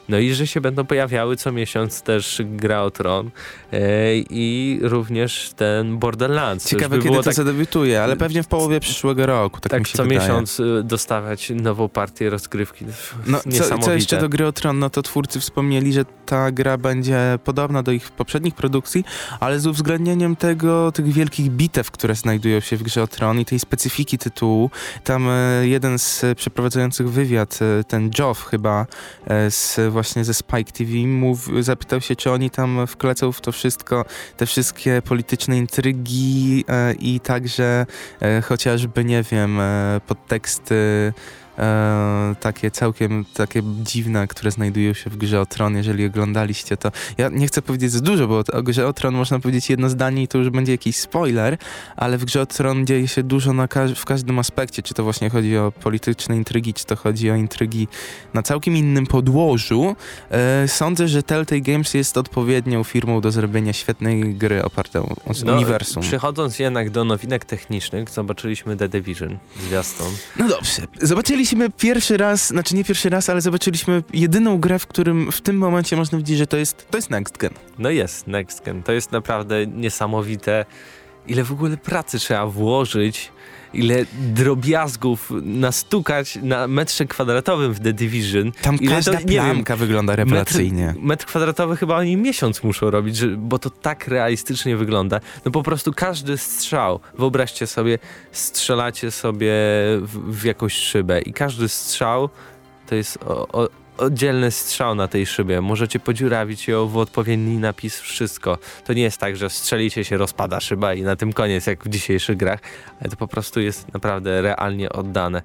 No 0.08 0.18
i 0.18 0.34
że 0.34 0.46
się 0.46 0.60
będą 0.60 0.84
pojawiały 0.84 1.36
co 1.36 1.52
miesiąc 1.52 2.02
też 2.02 2.42
Gra 2.44 2.82
o 2.82 2.90
Tron 2.90 3.30
e, 3.72 3.80
i 4.16 4.78
również 4.82 5.50
ten 5.56 5.98
Borderlands. 5.98 6.68
Ciekawe, 6.68 6.96
by 6.96 7.02
kiedy 7.02 7.16
to 7.16 7.22
tak, 7.22 7.34
zadebiutuje, 7.34 8.02
ale 8.02 8.16
pewnie 8.16 8.42
w 8.42 8.46
połowie 8.46 8.80
przyszłego 8.80 9.26
roku, 9.26 9.60
tak, 9.60 9.70
tak 9.70 9.80
mi 9.80 9.86
się 9.86 9.96
co 9.96 10.02
wydaje. 10.02 10.20
miesiąc 10.20 10.60
y, 10.60 10.82
dostawać 10.84 11.50
nową 11.50 11.88
partię 11.88 12.30
rozgrywki. 12.30 12.84
No, 13.26 13.40
co, 13.68 13.78
co 13.78 13.92
jeszcze 13.92 14.20
do 14.20 14.28
gry 14.28 14.46
o 14.46 14.52
Tron, 14.52 14.78
no 14.78 14.90
to 14.90 15.02
twórcy 15.02 15.40
wspomnieli, 15.40 15.92
że 15.92 16.04
ta 16.26 16.52
gra 16.52 16.78
będzie 16.78 17.38
podobna 17.44 17.82
do 17.82 17.92
ich 17.92 18.10
poprzednich 18.10 18.54
produkcji, 18.54 19.04
ale 19.40 19.60
z 19.60 19.66
uwzględnieniem 19.66 20.36
tego, 20.36 20.92
tych 20.92 21.12
wielkich 21.12 21.50
bitew, 21.50 21.90
które 21.90 22.14
znajdują 22.14 22.60
się 22.60 22.76
w 22.76 22.82
grze 22.82 23.02
o 23.02 23.06
Tron 23.06 23.40
i 23.40 23.44
tej 23.44 23.58
specyfiki 23.58 24.18
tytułu. 24.18 24.70
Tam 25.04 25.28
e, 25.28 25.68
jeden 25.68 25.98
z 25.98 26.24
e, 26.24 26.34
przeprowadzających 26.34 27.10
wywiad, 27.10 27.58
e, 27.80 27.84
ten 27.84 28.10
Joff 28.18 28.44
chyba, 28.44 28.86
e, 29.26 29.50
z, 29.50 29.80
właśnie 29.94 30.24
ze 30.24 30.34
Spike 30.34 30.72
TV, 30.72 30.90
mów, 31.06 31.48
zapytał 31.60 32.00
się, 32.00 32.16
czy 32.16 32.30
oni 32.30 32.50
tam 32.50 32.86
wklecą 32.86 33.32
w 33.32 33.40
to 33.40 33.52
wszystko, 33.52 34.04
te 34.36 34.46
wszystkie 34.46 35.02
polityczne 35.02 35.58
intrygi 35.58 36.64
e, 36.68 36.92
i 36.92 37.20
także 37.20 37.86
e, 38.20 38.42
chociażby, 38.42 39.04
nie 39.04 39.22
wiem, 39.22 39.60
e, 39.60 40.00
podteksty 40.06 41.12
e, 41.58 42.34
takie 42.40 42.70
całkiem 42.70 43.24
takie 43.34 43.62
dziwne, 43.82 44.26
które 44.26 44.50
znajdują 44.50 44.94
się 44.94 45.10
w 45.10 45.16
grze 45.16 45.40
o 45.40 45.46
Tron, 45.46 45.76
jeżeli 45.76 46.06
oglądaliście 46.06 46.76
to. 46.76 46.92
Ja 47.18 47.28
nie 47.28 47.46
chcę 47.46 47.62
powiedzieć 47.62 47.90
za 47.92 48.00
dużo, 48.00 48.28
bo 48.28 48.42
o 48.52 48.62
grze 48.62 48.86
o 48.86 48.92
Tron 48.92 49.14
można 49.14 49.38
powiedzieć 49.38 49.70
jedno 49.70 49.88
zdanie 49.88 50.22
i 50.22 50.28
to 50.28 50.38
już 50.38 50.50
będzie 50.50 50.72
jakiś 50.72 50.96
spoiler, 50.96 51.58
ale 51.96 52.18
w 52.18 52.24
grze 52.24 52.40
o 52.40 52.46
Tron 52.46 52.86
dzieje 52.86 53.08
się 53.08 53.22
dużo 53.22 53.52
na 53.52 53.68
każ 53.68 53.92
w 54.00 54.04
każdym 54.04 54.38
aspekcie, 54.38 54.82
czy 54.82 54.94
to 54.94 55.04
właśnie 55.04 55.30
chodzi 55.30 55.56
o 55.56 55.72
polityczne 55.72 56.36
intrygi, 56.36 56.74
czy 56.74 56.84
to 56.84 56.96
chodzi 56.96 57.30
o 57.30 57.34
intrygi 57.34 57.88
na 58.34 58.42
całkiem 58.42 58.76
innym 58.76 59.06
podłożu. 59.06 59.96
E, 60.30 60.68
sądzę, 60.68 61.08
że 61.08 61.22
Telltale 61.22 61.60
Games 61.60 61.94
jest 61.94 62.18
odpowiednią 62.18 62.84
firmą 62.84 63.20
do 63.20 63.30
zrobienia 63.30 63.72
świetnej 63.72 64.34
gry 64.34 64.64
opartej 64.64 65.02
o 65.02 65.14
No, 65.44 65.54
uniwersum. 65.54 66.02
Przechodząc 66.02 66.58
jednak 66.58 66.90
do 66.90 67.04
nowinek 67.04 67.44
technicznych, 67.44 68.10
zobaczyliśmy 68.10 68.76
The 68.76 68.88
Division 68.88 69.38
zwiastun. 69.68 70.06
No 70.38 70.48
dobrze. 70.48 70.82
Zobaczyliśmy 71.02 71.43
pierwszy 71.78 72.16
raz, 72.16 72.48
znaczy 72.48 72.74
nie 72.76 72.84
pierwszy 72.84 73.08
raz, 73.10 73.30
ale 73.30 73.40
zobaczyliśmy 73.40 74.02
jedyną 74.12 74.58
grę, 74.58 74.78
w 74.78 74.86
którym 74.86 75.32
w 75.32 75.40
tym 75.40 75.56
momencie 75.56 75.96
można 75.96 76.18
widzieć, 76.18 76.38
że 76.38 76.46
to 76.46 76.56
jest, 76.56 76.90
to 76.90 76.98
jest 76.98 77.10
next 77.10 77.36
gen. 77.36 77.52
No 77.78 77.90
jest, 77.90 78.26
Next 78.26 78.64
Gen. 78.64 78.82
To 78.82 78.92
jest 78.92 79.12
naprawdę 79.12 79.66
niesamowite, 79.66 80.64
ile 81.26 81.44
w 81.44 81.52
ogóle 81.52 81.76
pracy 81.76 82.18
trzeba 82.18 82.46
włożyć, 82.46 83.32
ile 83.74 84.04
drobiazgów 84.34 85.32
nastukać 85.42 86.38
na 86.42 86.68
metrze 86.68 87.06
kwadratowym 87.06 87.74
w 87.74 87.80
The 87.80 87.92
Division. 87.92 88.52
Tam 88.62 88.76
Ile 88.76 88.94
każda 88.96 89.12
to- 89.12 89.18
nie 89.18 89.24
wiem, 89.26 89.44
plamka 89.44 89.76
wygląda 89.76 90.16
rewelacyjnie. 90.16 90.86
Metr, 90.86 91.00
metr 91.00 91.26
kwadratowy 91.26 91.76
chyba 91.76 91.96
oni 91.96 92.16
miesiąc 92.16 92.62
muszą 92.62 92.90
robić, 92.90 93.16
że, 93.16 93.28
bo 93.28 93.58
to 93.58 93.70
tak 93.70 94.08
realistycznie 94.08 94.76
wygląda. 94.76 95.20
No 95.44 95.50
po 95.50 95.62
prostu 95.62 95.92
każdy 95.92 96.38
strzał, 96.38 97.00
wyobraźcie 97.18 97.66
sobie, 97.66 97.98
strzelacie 98.32 99.10
sobie 99.10 99.52
w, 100.00 100.38
w 100.40 100.44
jakąś 100.44 100.74
szybę 100.74 101.20
i 101.20 101.32
każdy 101.32 101.68
strzał 101.68 102.28
to 102.86 102.94
jest 102.94 103.18
o, 103.22 103.48
o, 103.48 103.68
oddzielny 103.98 104.50
strzał 104.50 104.94
na 104.94 105.08
tej 105.08 105.26
szybie. 105.26 105.60
Możecie 105.60 106.00
podziurawić 106.00 106.68
ją 106.68 106.88
w 106.88 106.96
odpowiedni 106.96 107.58
napis, 107.58 108.00
wszystko. 108.00 108.58
To 108.84 108.92
nie 108.92 109.02
jest 109.02 109.18
tak, 109.18 109.36
że 109.36 109.50
strzelicie 109.50 110.04
się, 110.04 110.16
rozpada 110.16 110.60
szyba 110.60 110.94
i 110.94 111.02
na 111.02 111.16
tym 111.16 111.32
koniec, 111.32 111.66
jak 111.66 111.84
w 111.84 111.88
dzisiejszych 111.88 112.36
grach, 112.36 112.60
ale 113.00 113.10
to 113.10 113.16
po 113.16 113.28
prostu 113.28 113.60
jest 113.60 113.92
naprawdę 113.92 114.42
realnie 114.42 114.90
oddane. 114.92 115.42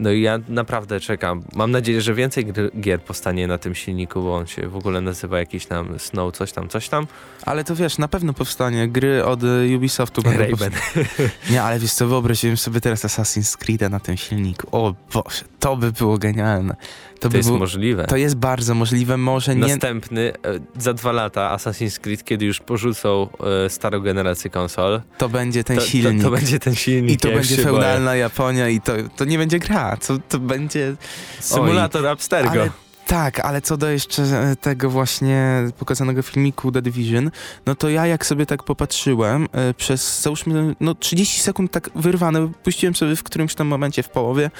E, 0.00 0.02
No 0.02 0.10
i 0.12 0.20
ja 0.20 0.38
naprawdę 0.48 1.00
czekam. 1.00 1.42
Mam 1.54 1.70
nadzieję, 1.70 2.00
że 2.00 2.14
więcej 2.14 2.46
gier 2.80 3.00
powstanie 3.02 3.46
na 3.46 3.58
tym 3.58 3.74
silniku, 3.74 4.22
bo 4.22 4.36
on 4.36 4.46
się 4.46 4.68
w 4.68 4.76
ogóle 4.76 5.00
nazywa 5.00 5.38
jakiś 5.38 5.66
tam 5.66 5.98
Snow, 5.98 6.36
coś 6.36 6.52
tam, 6.52 6.68
coś 6.68 6.88
tam. 6.88 7.06
Ale 7.46 7.64
to 7.64 7.76
wiesz, 7.76 7.98
na 7.98 8.08
pewno 8.08 8.32
powstanie. 8.32 8.88
Gry 8.88 9.24
od 9.24 9.42
y, 9.42 9.76
Ubisoftu 9.76 10.22
będą 10.22 10.38
Raven. 10.38 10.72
Nie, 11.50 11.62
ale 11.62 11.78
wiesz 11.78 11.92
co, 11.92 12.06
wyobraziłem 12.06 12.56
sobie 12.56 12.80
teraz 12.80 13.04
Assassin's 13.04 13.56
Creed 13.56 13.90
na 13.90 14.00
tym 14.00 14.16
silniku. 14.16 14.66
O 14.72 14.94
Boże, 15.12 15.44
to 15.60 15.76
by 15.76 15.92
było 15.92 16.18
genialne. 16.18 16.76
To, 17.20 17.20
To 17.24 17.30
by 17.30 17.36
jest 17.36 17.48
było, 17.48 17.58
możliwe. 17.58 18.04
to 18.06 18.16
jest 18.16 18.36
bardzo 18.36 18.74
możliwe, 18.74 19.16
może 19.16 19.56
nie... 19.56 19.60
Następny, 19.60 20.32
e, 20.32 20.80
za 20.82 20.94
dwa 20.94 21.12
lata 21.12 21.56
Assassin's 21.56 21.98
Creed, 22.00 22.24
kiedy 22.24 22.44
już 22.44 22.60
porzucą 22.60 23.28
e, 23.66 23.70
starą 23.70 24.00
generację 24.00 24.50
konsol, 24.50 25.00
To 25.18 25.28
będzie 25.28 25.64
ten 25.64 25.76
to, 25.76 25.82
silnik. 25.82 26.22
To, 26.22 26.30
to 26.30 26.30
będzie 26.30 26.58
ten 26.58 26.74
silnik. 26.74 27.14
I 27.14 27.16
to 27.18 27.28
będzie 27.28 27.56
feudalna 27.56 28.16
Japonia 28.16 28.68
i 28.68 28.80
to, 28.80 28.92
to 29.16 29.24
nie 29.24 29.38
będzie 29.38 29.58
gra, 29.58 29.89
to, 29.96 30.18
to 30.28 30.38
będzie... 30.38 30.94
Symulator 31.40 32.06
Abstergo. 32.06 32.50
Ale, 32.50 32.70
tak, 33.06 33.40
ale 33.40 33.62
co 33.62 33.76
do 33.76 33.90
jeszcze 33.90 34.22
e, 34.22 34.56
tego 34.56 34.90
właśnie 34.90 35.64
pokazanego 35.78 36.22
filmiku 36.22 36.72
The 36.72 36.82
Division, 36.82 37.30
no 37.66 37.74
to 37.74 37.88
ja 37.88 38.06
jak 38.06 38.26
sobie 38.26 38.46
tak 38.46 38.62
popatrzyłem 38.62 39.48
e, 39.52 39.74
przez, 39.74 40.22
załóżmy, 40.22 40.74
no 40.80 40.94
30 40.94 41.40
sekund 41.40 41.70
tak 41.70 41.90
wyrwane, 41.94 42.52
puściłem 42.62 42.94
sobie 42.94 43.16
w 43.16 43.22
którymś 43.22 43.54
tam 43.54 43.66
momencie 43.66 44.02
w 44.02 44.08
połowie, 44.08 44.50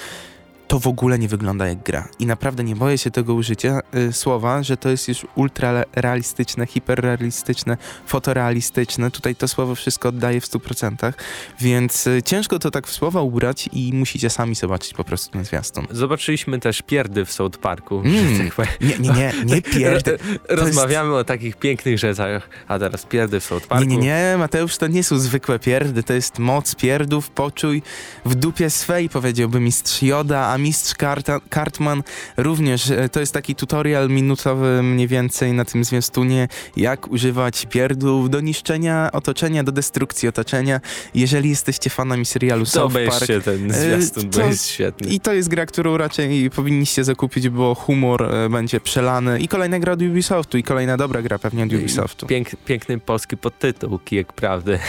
to 0.71 0.79
w 0.79 0.87
ogóle 0.87 1.19
nie 1.19 1.27
wygląda 1.27 1.67
jak 1.67 1.83
gra. 1.83 2.07
I 2.19 2.25
naprawdę 2.25 2.63
nie 2.63 2.75
boję 2.75 2.97
się 2.97 3.11
tego 3.11 3.33
użycia 3.33 3.79
y, 3.95 4.13
słowa, 4.13 4.63
że 4.63 4.77
to 4.77 4.89
jest 4.89 5.07
już 5.07 5.25
ultra 5.35 5.83
realistyczne, 5.95 6.65
hiperrealistyczne, 6.65 7.77
fotorealistyczne. 8.05 9.11
Tutaj 9.11 9.35
to 9.35 9.47
słowo 9.47 9.75
wszystko 9.75 10.09
oddaje 10.09 10.41
w 10.41 10.45
100%, 10.45 11.13
więc 11.59 12.07
y, 12.07 12.21
ciężko 12.25 12.59
to 12.59 12.71
tak 12.71 12.87
w 12.87 12.91
słowa 12.91 13.21
ubrać 13.21 13.69
i 13.73 13.93
musicie 13.93 14.29
sami 14.29 14.55
zobaczyć 14.55 14.93
po 14.93 15.03
prostu 15.03 15.31
ten 15.31 15.45
zwiastun. 15.45 15.87
Zobaczyliśmy 15.89 16.59
też 16.59 16.81
pierdy 16.81 17.25
w 17.25 17.31
South 17.31 17.57
Parku. 17.57 17.99
Mm. 17.99 18.51
tak. 18.57 18.81
Nie, 18.81 18.99
nie, 18.99 19.13
nie, 19.13 19.33
nie 19.45 19.61
pierd... 19.73 20.09
Rozmawiamy 20.49 21.15
o 21.15 21.23
takich 21.23 21.55
pięknych 21.55 21.99
rzeczach, 21.99 22.49
a 22.67 22.79
teraz 22.79 23.05
pierdy 23.05 23.39
w 23.39 23.43
South 23.43 23.67
Parku. 23.67 23.85
Nie, 23.85 23.97
nie, 23.97 24.03
nie, 24.03 24.35
Mateusz, 24.37 24.77
to 24.77 24.87
nie 24.87 25.03
są 25.03 25.19
zwykłe 25.19 25.59
pierdy, 25.59 26.03
to 26.03 26.13
jest 26.13 26.39
moc 26.39 26.75
pierdów, 26.75 27.29
poczuj 27.29 27.81
w 28.25 28.35
dupie 28.35 28.69
swej, 28.69 29.09
powiedziałby 29.09 29.59
mistrz 29.59 30.03
Joda, 30.03 30.47
a 30.47 30.60
mistrz 30.61 30.95
Karta, 30.95 31.39
Kartman 31.49 32.03
również. 32.37 32.91
E, 32.91 33.09
To 33.09 33.19
jest 33.19 33.33
taki 33.33 33.55
tutorial 33.55 34.09
minutowy 34.09 34.83
mniej 34.83 35.07
więcej 35.07 35.53
na 35.53 35.65
tym 35.65 35.83
zwiastunie, 35.83 36.47
jak 36.77 37.11
używać 37.11 37.65
pierdów 37.69 38.29
do 38.29 38.41
niszczenia 38.41 39.09
otoczenia, 39.13 39.63
do 39.63 39.71
destrukcji 39.71 40.29
otoczenia. 40.29 40.81
Jeżeli 41.15 41.49
jesteście 41.49 41.89
fanami 41.89 42.25
serialu 42.25 42.65
To 42.65 42.71
South 42.71 42.93
Park, 42.93 43.43
ten 43.45 43.73
zwiastun, 43.73 44.29
bo 44.29 44.37
to- 44.37 44.45
jest 44.45 44.67
świetny. 44.67 45.09
i 45.09 45.19
to 45.19 45.33
jest 45.33 45.49
gra, 45.49 45.65
którą 45.65 45.97
raczej 45.97 46.49
powinniście 46.49 47.03
zakupić, 47.03 47.49
bo 47.49 47.75
humor 47.75 48.23
e, 48.23 48.49
będzie 48.49 48.79
przelany. 48.79 49.39
I 49.39 49.47
kolejna 49.47 49.79
gra 49.79 49.93
od 49.93 50.01
Ubisoftu, 50.01 50.57
i 50.57 50.63
kolejna 50.63 50.97
dobra 50.97 51.21
gra 51.21 51.39
pewnie 51.39 51.63
od 51.63 51.73
Ubisoftu. 51.73 52.27
Pięk, 52.27 52.47
piękny 52.65 52.99
polski 52.99 53.37
podtytuł, 53.37 53.99
kijek 53.99 54.33
prawdy. 54.33 54.79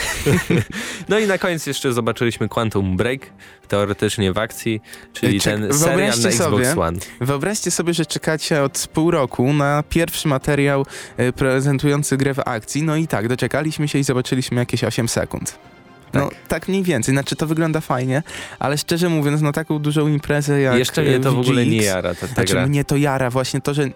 no 1.08 1.18
i 1.18 1.26
na 1.26 1.38
koniec 1.38 1.66
jeszcze 1.66 1.92
zobaczyliśmy 1.92 2.48
Quantum 2.48 2.96
Break, 2.96 3.20
teoretycznie 3.72 4.32
w 4.32 4.38
akcji, 4.38 4.80
czyli 5.12 5.40
Czek- 5.40 5.44
ten 5.44 5.74
serial 5.74 5.98
na 5.98 6.28
Xbox 6.28 6.36
sobie, 6.36 6.80
One. 6.80 6.98
Wyobraźcie 7.20 7.70
sobie, 7.70 7.94
że 7.94 8.06
czekacie 8.06 8.62
od 8.62 8.88
pół 8.92 9.10
roku 9.10 9.52
na 9.52 9.82
pierwszy 9.88 10.28
materiał 10.28 10.86
e, 11.16 11.32
prezentujący 11.32 12.16
grę 12.16 12.34
w 12.34 12.38
akcji. 12.38 12.82
No 12.82 12.96
i 12.96 13.06
tak, 13.06 13.28
doczekaliśmy 13.28 13.88
się 13.88 13.98
i 13.98 14.04
zobaczyliśmy 14.04 14.56
jakieś 14.56 14.84
8 14.84 15.08
sekund. 15.08 15.58
No 16.14 16.30
tak 16.48 16.68
mniej 16.68 16.82
więcej, 16.82 17.14
znaczy 17.14 17.36
to 17.36 17.46
wygląda 17.46 17.80
fajnie, 17.80 18.22
ale 18.58 18.78
szczerze 18.78 19.08
mówiąc, 19.08 19.42
no 19.42 19.52
taką 19.52 19.78
dużą 19.78 20.08
imprezę 20.08 20.60
jak 20.60 20.78
Jeszcze 20.78 21.02
mnie 21.02 21.20
to 21.20 21.32
w 21.32 21.38
ogóle 21.38 21.66
nie 21.66 21.70
VGX, 21.76 21.86
jara, 21.86 22.14
ta, 22.14 22.20
ta 22.28 22.34
Znaczy 22.34 22.52
gra. 22.52 22.66
mnie 22.66 22.84
to 22.84 22.96
jara 22.96 23.30
właśnie 23.30 23.60
to, 23.60 23.74
że 23.74 23.88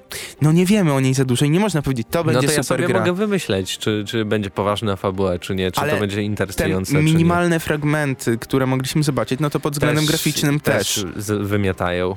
no 0.42 0.52
nie 0.52 0.66
wiemy 0.66 0.92
o 0.92 1.00
niej 1.00 1.14
za 1.14 1.24
dużo 1.24 1.44
i 1.44 1.50
nie 1.50 1.60
można 1.60 1.82
powiedzieć, 1.82 2.06
to 2.10 2.18
No 2.18 2.24
będzie 2.24 2.48
to 2.48 2.52
ja 2.54 2.62
super 2.62 2.64
sobie 2.78 2.86
gra. 2.88 2.98
mogę 3.00 3.12
wymyśleć, 3.12 3.78
czy, 3.78 4.04
czy 4.06 4.24
będzie 4.24 4.50
poważna 4.50 4.96
fabuła, 4.96 5.38
czy 5.38 5.54
nie, 5.54 5.70
czy 5.72 5.80
Ale 5.80 5.92
to 5.92 6.00
będzie 6.00 6.16
Te 6.16 6.22
interesujące, 6.22 6.92
czy 6.92 7.02
minimalne 7.02 7.60
fragmenty, 7.60 8.38
które 8.38 8.66
mogliśmy 8.66 9.02
zobaczyć, 9.02 9.40
no 9.40 9.50
to 9.50 9.60
pod 9.60 9.72
względem 9.72 10.06
graficznym 10.06 10.60
też. 10.60 11.04
z- 11.16 11.46
wymiatają. 11.48 12.16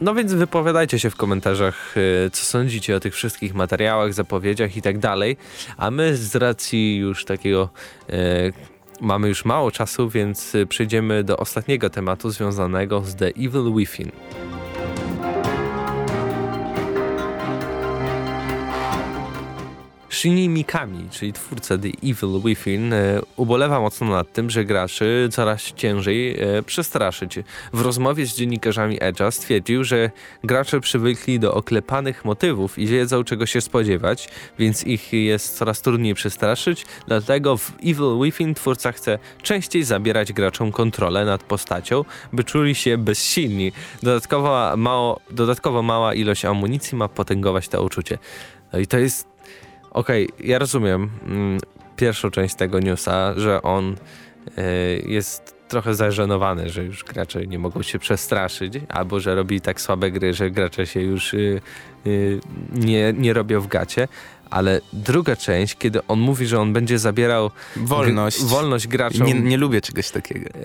No 0.00 0.14
więc 0.14 0.32
wypowiadajcie 0.34 0.98
się 0.98 1.10
w 1.10 1.16
komentarzach, 1.16 1.94
y, 1.96 2.30
co 2.30 2.44
sądzicie 2.44 2.96
o 2.96 3.00
tych 3.00 3.14
wszystkich 3.14 3.54
materiałach, 3.54 4.14
zapowiedziach 4.14 4.76
i 4.76 4.82
tak 4.82 4.98
dalej. 4.98 5.36
A 5.76 5.90
my 5.90 6.16
z 6.16 6.36
racji 6.36 6.96
już 6.96 7.24
takiego 7.24 7.68
y, 8.10 8.52
mamy 9.00 9.28
już 9.28 9.44
mało 9.44 9.70
czasu, 9.70 10.08
więc 10.08 10.54
y, 10.54 10.66
przejdziemy 10.66 11.24
do 11.24 11.36
ostatniego 11.36 11.90
tematu 11.90 12.30
związanego 12.30 13.00
z 13.00 13.14
The 13.14 13.26
Evil 13.28 13.74
Within. 13.76 14.10
Shinji 20.18 20.48
Mikami, 20.48 21.08
czyli 21.10 21.32
twórca 21.32 21.78
The 21.78 21.88
Evil 21.88 22.40
Within, 22.44 22.92
e, 22.92 23.20
ubolewa 23.36 23.80
mocno 23.80 24.06
nad 24.06 24.32
tym, 24.32 24.50
że 24.50 24.64
graczy 24.64 25.28
coraz 25.32 25.62
ciężej 25.62 26.40
e, 26.40 26.62
przestraszyć. 26.62 27.38
W 27.72 27.80
rozmowie 27.80 28.26
z 28.26 28.34
dziennikarzami 28.34 28.98
Edge'a 28.98 29.30
stwierdził, 29.30 29.84
że 29.84 30.10
gracze 30.44 30.80
przywykli 30.80 31.40
do 31.40 31.54
oklepanych 31.54 32.24
motywów 32.24 32.78
i 32.78 32.86
wiedzą 32.86 33.24
czego 33.24 33.46
się 33.46 33.60
spodziewać, 33.60 34.28
więc 34.58 34.84
ich 34.84 35.12
jest 35.12 35.56
coraz 35.58 35.82
trudniej 35.82 36.14
przestraszyć, 36.14 36.86
dlatego 37.06 37.56
w 37.56 37.72
Evil 37.84 38.22
Within 38.22 38.54
twórca 38.54 38.92
chce 38.92 39.18
częściej 39.42 39.84
zabierać 39.84 40.32
graczom 40.32 40.72
kontrolę 40.72 41.24
nad 41.24 41.42
postacią, 41.42 42.04
by 42.32 42.44
czuli 42.44 42.74
się 42.74 42.98
bezsilni. 42.98 43.72
Dodatkowo, 44.02 44.76
mało, 44.76 45.20
dodatkowo 45.30 45.82
mała 45.82 46.14
ilość 46.14 46.44
amunicji 46.44 46.98
ma 46.98 47.08
potęgować 47.08 47.68
to 47.68 47.82
uczucie. 47.82 48.18
No 48.72 48.78
i 48.78 48.86
to 48.86 48.98
jest 48.98 49.27
Okej, 49.90 50.28
ja 50.40 50.58
rozumiem 50.58 51.10
mm, 51.26 51.58
pierwszą 51.96 52.30
część 52.30 52.54
tego 52.54 52.80
newsa, 52.80 53.34
że 53.36 53.62
on 53.62 53.96
y, 54.58 55.04
jest 55.06 55.58
trochę 55.68 55.94
zażenowany, 55.94 56.68
że 56.68 56.84
już 56.84 57.04
gracze 57.04 57.46
nie 57.46 57.58
mogą 57.58 57.82
się 57.82 57.98
przestraszyć, 57.98 58.74
albo 58.88 59.20
że 59.20 59.34
robi 59.34 59.60
tak 59.60 59.80
słabe 59.80 60.10
gry, 60.10 60.34
że 60.34 60.50
gracze 60.50 60.86
się 60.86 61.00
już 61.00 61.34
y, 61.34 61.60
y, 62.06 62.40
nie, 62.72 63.12
nie 63.12 63.32
robią 63.32 63.60
w 63.60 63.66
gacie. 63.66 64.08
Ale 64.50 64.80
druga 64.92 65.36
część, 65.36 65.76
kiedy 65.76 66.06
on 66.06 66.20
mówi, 66.20 66.46
że 66.46 66.60
on 66.60 66.72
będzie 66.72 66.98
zabierał 66.98 67.50
Wolność. 67.76 68.42
wolność 68.44 68.86
graczom, 68.86 69.26
Nie, 69.26 69.34
nie 69.34 69.56
lubię 69.56 69.80
czegoś 69.80 70.10
takiego. 70.10 70.50
e, 70.54 70.62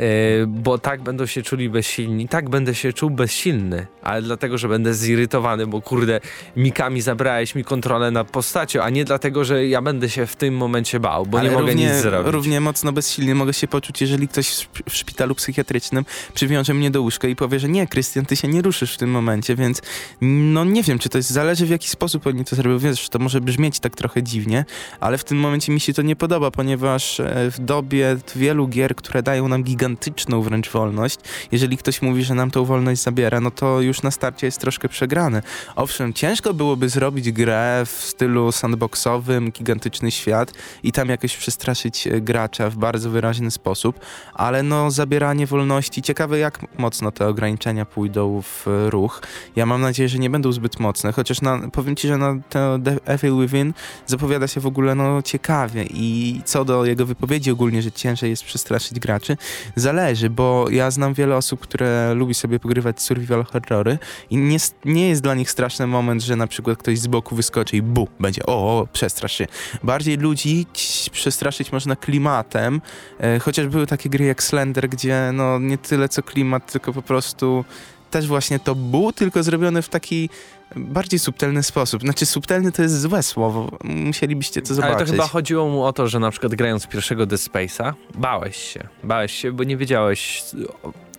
bo 0.48 0.78
tak 0.78 1.02
będą 1.02 1.26
się 1.26 1.42
czuli 1.42 1.70
bezsilni, 1.70 2.28
tak 2.28 2.50
będę 2.50 2.76
się 2.76 2.94
czuł 2.94 3.10
bezsilny, 3.10 3.88
ale 4.04 4.22
dlatego, 4.22 4.58
że 4.58 4.68
będę 4.68 4.94
zirytowany, 4.94 5.68
bo 5.68 5.82
kurde, 5.82 6.20
Mikami 6.58 7.02
zabrałeś 7.02 7.56
mi 7.56 7.64
kontrolę 7.64 8.12
nad 8.12 8.32
postacią, 8.32 8.82
a 8.82 8.90
nie 8.90 9.06
dlatego, 9.06 9.44
że 9.46 9.68
ja 9.68 9.82
będę 9.82 10.10
się 10.10 10.26
w 10.26 10.36
tym 10.36 10.54
momencie 10.58 11.00
bał, 11.00 11.26
bo 11.26 11.40
Ale 11.40 11.50
nie 11.50 11.56
mogę 11.56 11.68
równie, 11.72 11.86
nic 11.86 11.96
zrobić. 11.96 12.32
Równie 12.34 12.62
mocno 12.62 12.92
bezsilnie 12.92 13.36
mogę 13.36 13.54
się 13.54 13.68
poczuć, 13.68 14.02
jeżeli 14.02 14.28
ktoś 14.28 14.68
w 14.90 14.96
szpitalu 14.96 15.36
psychiatrycznym 15.36 16.06
przywiąże 16.34 16.74
mnie 16.74 16.92
do 16.92 17.02
łóżka 17.02 17.28
i 17.28 17.36
powie, 17.36 17.60
że 17.60 17.70
nie, 17.70 17.88
Krystian, 17.88 18.26
ty 18.26 18.36
się 18.36 18.48
nie 18.48 18.62
ruszysz 18.62 18.94
w 18.94 18.98
tym 18.98 19.10
momencie, 19.12 19.56
więc 19.56 19.82
no 20.22 20.66
nie 20.66 20.84
wiem, 20.84 21.00
czy 21.00 21.10
to 21.10 21.18
jest, 21.18 21.30
zależy 21.30 21.66
w 21.66 21.70
jaki 21.70 21.90
sposób 21.90 22.28
oni 22.28 22.46
to 22.46 22.56
zrobią. 22.56 22.80
Wiesz, 22.80 23.10
to 23.10 23.20
może 23.20 23.42
brzmieć 23.42 23.73
tak 23.80 23.96
trochę 23.96 24.24
dziwnie, 24.24 24.66
ale 25.00 25.18
w 25.18 25.24
tym 25.24 25.38
momencie 25.38 25.72
mi 25.72 25.80
się 25.80 25.94
to 25.94 26.02
nie 26.02 26.16
podoba, 26.16 26.52
ponieważ 26.52 27.20
e, 27.20 27.52
w 27.52 27.60
dobie 27.60 28.18
wielu 28.36 28.68
gier, 28.68 28.96
które 28.96 29.24
dają 29.24 29.48
nam 29.48 29.64
gigantyczną 29.64 30.42
wręcz 30.42 30.70
wolność, 30.70 31.20
jeżeli 31.52 31.78
ktoś 31.78 32.02
mówi, 32.02 32.24
że 32.24 32.36
nam 32.36 32.52
tą 32.52 32.66
wolność 32.66 33.02
zabiera, 33.02 33.42
no 33.42 33.52
to 33.52 33.82
już 33.82 34.02
na 34.02 34.12
starcie 34.12 34.48
jest 34.48 34.60
troszkę 34.60 34.90
przegrany. 34.90 35.42
Owszem, 35.76 36.14
ciężko 36.14 36.54
byłoby 36.54 36.90
zrobić 36.90 37.32
grę 37.32 37.84
w 37.86 37.90
stylu 37.90 38.52
sandboxowym, 38.52 39.52
gigantyczny 39.52 40.12
świat 40.12 40.54
i 40.84 40.92
tam 40.92 41.10
jakoś 41.10 41.38
przestraszyć 41.38 42.08
e, 42.08 42.22
gracza 42.22 42.70
w 42.70 42.76
bardzo 42.76 43.10
wyraźny 43.10 43.52
sposób, 43.52 44.00
ale 44.34 44.64
no 44.64 44.92
zabieranie 44.92 45.48
wolności, 45.48 46.02
ciekawe 46.02 46.40
jak 46.40 46.78
mocno 46.78 47.12
te 47.12 47.28
ograniczenia 47.28 47.86
pójdą 47.86 48.42
w 48.42 48.68
e, 48.68 48.90
ruch. 48.90 49.22
Ja 49.56 49.66
mam 49.66 49.82
nadzieję, 49.82 50.10
że 50.10 50.20
nie 50.20 50.30
będą 50.30 50.52
zbyt 50.52 50.80
mocne, 50.80 51.12
chociaż 51.12 51.42
na, 51.42 51.60
powiem 51.72 51.96
ci, 51.96 52.08
że 52.08 52.18
na 52.18 52.36
The 52.84 52.98
Evil 53.06 53.42
Within 53.42 53.63
zapowiada 54.06 54.48
się 54.48 54.62
w 54.62 54.66
ogóle 54.66 54.96
no 54.96 55.22
ciekawie 55.22 55.84
i 55.84 56.42
co 56.46 56.66
do 56.66 56.86
jego 56.86 57.06
wypowiedzi 57.06 57.52
ogólnie, 57.52 57.82
że 57.82 57.92
ciężej 57.92 58.30
jest 58.30 58.44
przestraszyć 58.44 59.00
graczy, 59.00 59.38
zależy, 59.76 60.30
bo 60.30 60.70
ja 60.70 60.92
znam 60.92 61.14
wiele 61.14 61.36
osób, 61.36 61.60
które 61.60 62.14
lubi 62.14 62.34
sobie 62.34 62.60
pogrywać 62.60 63.02
survival 63.02 63.44
horrory 63.44 63.98
i 64.30 64.38
nie, 64.38 64.58
nie 64.86 65.10
jest 65.10 65.22
dla 65.22 65.36
nich 65.36 65.52
straszny 65.52 65.88
moment, 65.88 66.24
że 66.24 66.36
na 66.36 66.48
przykład 66.48 66.78
ktoś 66.78 67.00
z 67.00 67.08
boku 67.08 67.36
wyskoczy 67.36 67.78
i 67.78 67.82
bu, 67.82 68.08
będzie 68.20 68.46
o, 68.46 68.80
o 68.80 68.88
przestrasz 68.94 69.34
się. 69.34 69.48
Bardziej 69.84 70.18
ludzi 70.18 70.66
przestraszyć 71.12 71.72
można 71.72 71.96
klimatem, 71.96 72.82
e, 73.20 73.40
chociaż 73.40 73.68
były 73.68 73.88
takie 73.88 74.10
gry 74.10 74.26
jak 74.26 74.44
Slender, 74.44 74.90
gdzie 74.90 75.32
no 75.34 75.60
nie 75.60 75.78
tyle 75.78 76.10
co 76.10 76.24
klimat, 76.24 76.72
tylko 76.72 76.94
po 76.94 77.02
prostu 77.02 77.66
też 78.14 78.28
właśnie 78.28 78.60
to 78.60 78.76
bu, 78.76 79.14
tylko 79.14 79.44
zrobione 79.44 79.82
w 79.82 79.90
taki 79.90 80.30
bardziej 80.76 81.20
subtelny 81.20 81.64
sposób. 81.64 82.02
Znaczy 82.02 82.26
subtelny 82.26 82.72
to 82.72 82.82
jest 82.82 83.02
złe 83.02 83.24
słowo, 83.24 83.78
musielibyście 83.84 84.62
to 84.62 84.74
zobaczyć. 84.74 84.98
Ale 84.98 85.06
to 85.06 85.12
chyba 85.12 85.28
chodziło 85.28 85.70
mu 85.70 85.84
o 85.84 85.94
to, 85.94 86.08
że 86.08 86.20
na 86.20 86.32
przykład 86.32 86.56
grając 86.56 86.88
pierwszego 86.88 87.26
Dead 87.26 87.42
Space'a, 87.42 87.94
bałeś 88.16 88.58
się. 88.58 88.88
Bałeś 89.04 89.34
się, 89.34 89.52
bo 89.52 89.64
nie 89.64 89.78
wiedziałeś 89.78 90.44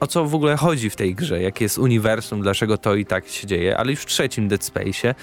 o 0.01 0.07
co 0.07 0.24
w 0.24 0.34
ogóle 0.34 0.57
chodzi 0.57 0.90
w 0.90 0.97
tej 0.97 1.14
grze, 1.14 1.42
jakie 1.42 1.64
jest 1.64 1.78
uniwersum, 1.78 2.42
dlaczego 2.42 2.78
to 2.78 2.95
i 2.95 3.07
tak 3.07 3.28
się 3.28 3.47
dzieje, 3.47 3.76
ale 3.76 3.90
już 3.90 4.01
w 4.01 4.07
trzecim 4.07 4.49
Dead 4.49 4.61
Space'ie 4.61 5.14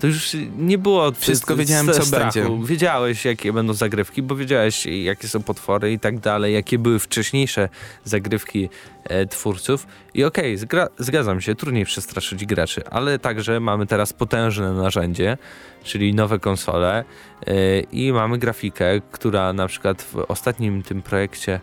to 0.00 0.06
już 0.06 0.36
nie 0.58 0.78
było 0.78 1.12
Wszystko 1.12 1.56
wiedziałem, 1.56 1.86
co 1.86 2.04
strachu. 2.04 2.32
będzie. 2.32 2.66
Wiedziałeś, 2.66 3.24
jakie 3.24 3.52
będą 3.52 3.72
zagrywki, 3.72 4.22
bo 4.22 4.36
wiedziałeś, 4.36 4.86
jakie 4.86 5.28
są 5.28 5.42
potwory 5.42 5.92
i 5.92 5.98
tak 5.98 6.18
dalej, 6.18 6.54
jakie 6.54 6.78
były 6.78 6.98
wcześniejsze 6.98 7.68
zagrywki 8.04 8.68
e, 9.04 9.26
twórców. 9.26 9.86
I 10.14 10.24
okej, 10.24 10.58
zgra- 10.58 10.88
zgadzam 10.98 11.40
się, 11.40 11.54
trudniej 11.54 11.84
przestraszyć 11.84 12.46
graczy, 12.46 12.82
ale 12.90 13.18
także 13.18 13.60
mamy 13.60 13.86
teraz 13.86 14.12
potężne 14.12 14.72
narzędzie, 14.72 15.38
czyli 15.84 16.14
nowe 16.14 16.38
konsole 16.38 17.04
e, 17.46 17.80
i 17.80 18.12
mamy 18.12 18.38
grafikę, 18.38 19.00
która 19.10 19.52
na 19.52 19.66
przykład 19.66 20.02
w 20.02 20.16
ostatnim 20.28 20.82
tym 20.82 21.02
projekcie 21.02 21.60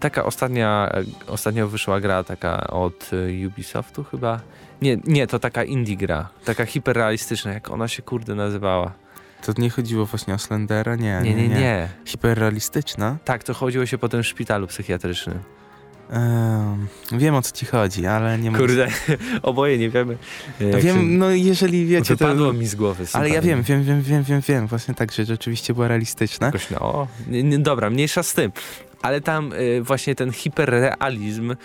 taka 0.00 0.24
ostatnia, 0.24 0.92
ostatnio 1.26 1.68
wyszła 1.68 2.00
gra 2.00 2.24
taka 2.24 2.66
od 2.66 3.10
e, 3.12 3.46
Ubisoftu 3.46 4.04
chyba. 4.04 4.40
Nie, 4.82 4.96
nie, 5.04 5.26
to 5.26 5.38
taka 5.38 5.64
indie 5.64 5.96
gra, 5.96 6.28
taka 6.44 6.66
hiperrealistyczna, 6.66 7.52
jak 7.52 7.70
ona 7.70 7.88
się 7.88 8.02
kurde 8.02 8.34
nazywała. 8.34 8.92
To 9.46 9.52
nie 9.58 9.70
chodziło 9.70 10.06
właśnie 10.06 10.34
o 10.34 10.38
Slendera? 10.38 10.96
Nie, 10.96 11.20
Nie, 11.24 11.34
nie, 11.34 11.48
nie. 11.48 11.88
Hiperrealistyczna? 12.04 13.16
Tak, 13.24 13.44
to 13.44 13.54
chodziło 13.54 13.86
się 13.86 13.98
po 13.98 14.08
tym 14.08 14.22
szpitalu 14.22 14.66
psychiatrycznym. 14.66 15.38
Ehm, 16.10 16.86
wiem 17.12 17.34
o 17.34 17.42
co 17.42 17.52
ci 17.52 17.66
chodzi, 17.66 18.06
ale 18.06 18.38
nie 18.38 18.50
mogę... 18.50 18.64
Kurde, 18.66 18.88
oboje 19.42 19.78
nie 19.78 19.90
wiemy. 19.90 20.16
e, 20.60 20.80
Wiem, 20.80 20.96
się... 20.96 21.02
no 21.02 21.30
jeżeli 21.30 21.86
wiecie, 21.86 22.16
to... 22.16 22.24
Wypadło 22.24 22.52
mi 22.52 22.66
z 22.66 22.74
głowy. 22.74 23.04
Ale 23.12 23.28
ja 23.28 23.34
super. 23.34 23.48
wiem, 23.48 23.62
wiem, 23.62 23.82
wiem, 23.84 24.02
wiem, 24.02 24.22
wiem, 24.22 24.40
wiem, 24.48 24.66
właśnie 24.66 24.94
tak, 24.94 25.12
że 25.12 25.24
rzeczywiście 25.24 25.74
była 25.74 25.88
realistyczna. 25.88 26.46
Jakoś, 26.46 26.70
no, 26.70 27.08
nie, 27.28 27.42
nie, 27.42 27.58
dobra, 27.58 27.90
mniejsza 27.90 28.22
z 28.22 28.34
tym. 28.34 28.52
Ale 29.02 29.20
tam 29.20 29.52
y, 29.52 29.82
właśnie 29.82 30.14
ten 30.14 30.32
hiperrealizm 30.32 31.50
y, 31.50 31.56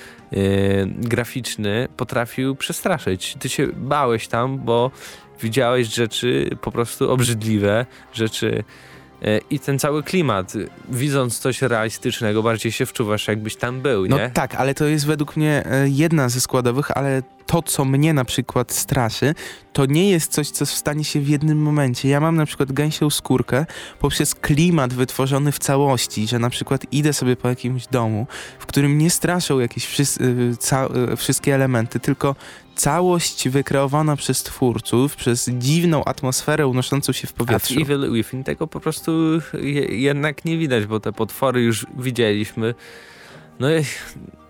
graficzny 0.97 1.87
potrafił 1.97 2.55
przestraszyć. 2.55 3.35
Ty 3.39 3.49
się 3.49 3.67
bałeś 3.67 4.27
tam, 4.27 4.57
bo 4.59 4.91
widziałeś 5.41 5.87
rzeczy 5.95 6.49
po 6.61 6.71
prostu 6.71 7.11
obrzydliwe, 7.11 7.85
rzeczy 8.13 8.63
y, 9.23 9.41
i 9.49 9.59
ten 9.59 9.79
cały 9.79 10.03
klimat. 10.03 10.53
Widząc 10.89 11.39
coś 11.39 11.61
realistycznego, 11.61 12.43
bardziej 12.43 12.71
się 12.71 12.85
wczuwasz, 12.85 13.27
jakbyś 13.27 13.55
tam 13.55 13.81
był, 13.81 14.05
No 14.05 14.17
nie? 14.17 14.29
tak, 14.29 14.55
ale 14.55 14.73
to 14.73 14.85
jest 14.85 15.05
według 15.05 15.37
mnie 15.37 15.63
jedna 15.85 16.29
ze 16.29 16.41
składowych, 16.41 16.97
ale 16.97 17.21
to, 17.47 17.61
co 17.61 17.85
mnie 17.85 18.13
na 18.13 18.25
przykład 18.25 18.71
straszy, 18.71 19.35
to 19.73 19.85
nie 19.85 20.09
jest 20.09 20.31
coś, 20.31 20.49
co 20.49 20.65
stanie 20.65 21.03
się 21.03 21.19
w 21.19 21.27
jednym 21.27 21.61
momencie. 21.61 22.09
Ja 22.09 22.19
mam 22.19 22.35
na 22.35 22.45
przykład 22.45 22.71
gęsią 22.71 23.09
skórkę 23.09 23.65
poprzez 23.99 24.35
klimat 24.35 24.93
wytworzony 24.93 25.51
w 25.51 25.59
całości, 25.59 26.27
że 26.27 26.39
na 26.39 26.49
przykład 26.49 26.85
idę 26.91 27.13
sobie 27.13 27.35
po 27.35 27.49
jakimś 27.49 27.87
domu, 27.87 28.27
w 28.59 28.65
którym 28.65 28.97
nie 28.97 29.09
straszą 29.09 29.59
jakieś 29.59 29.87
wszys- 29.87 30.21
y, 30.21 31.11
y, 31.11 31.15
wszystkie 31.15 31.55
elementy, 31.55 31.99
tylko 31.99 32.35
całość 32.75 33.49
wykreowana 33.49 34.15
przez 34.15 34.43
twórców, 34.43 35.15
przez 35.15 35.49
dziwną 35.49 36.03
atmosferę 36.03 36.67
unoszącą 36.67 37.13
się 37.13 37.27
w 37.27 37.31
A 37.31 37.33
w 37.33 37.37
powietrzu. 37.37 37.81
Evil 37.81 38.13
Within 38.13 38.43
tego 38.43 38.67
po 38.67 38.79
prostu 38.79 39.11
je, 39.53 39.81
jednak 39.81 40.45
nie 40.45 40.57
widać, 40.57 40.85
bo 40.85 40.99
te 40.99 41.13
potwory 41.13 41.61
już 41.61 41.85
widzieliśmy. 41.97 42.75
No, 43.59 43.67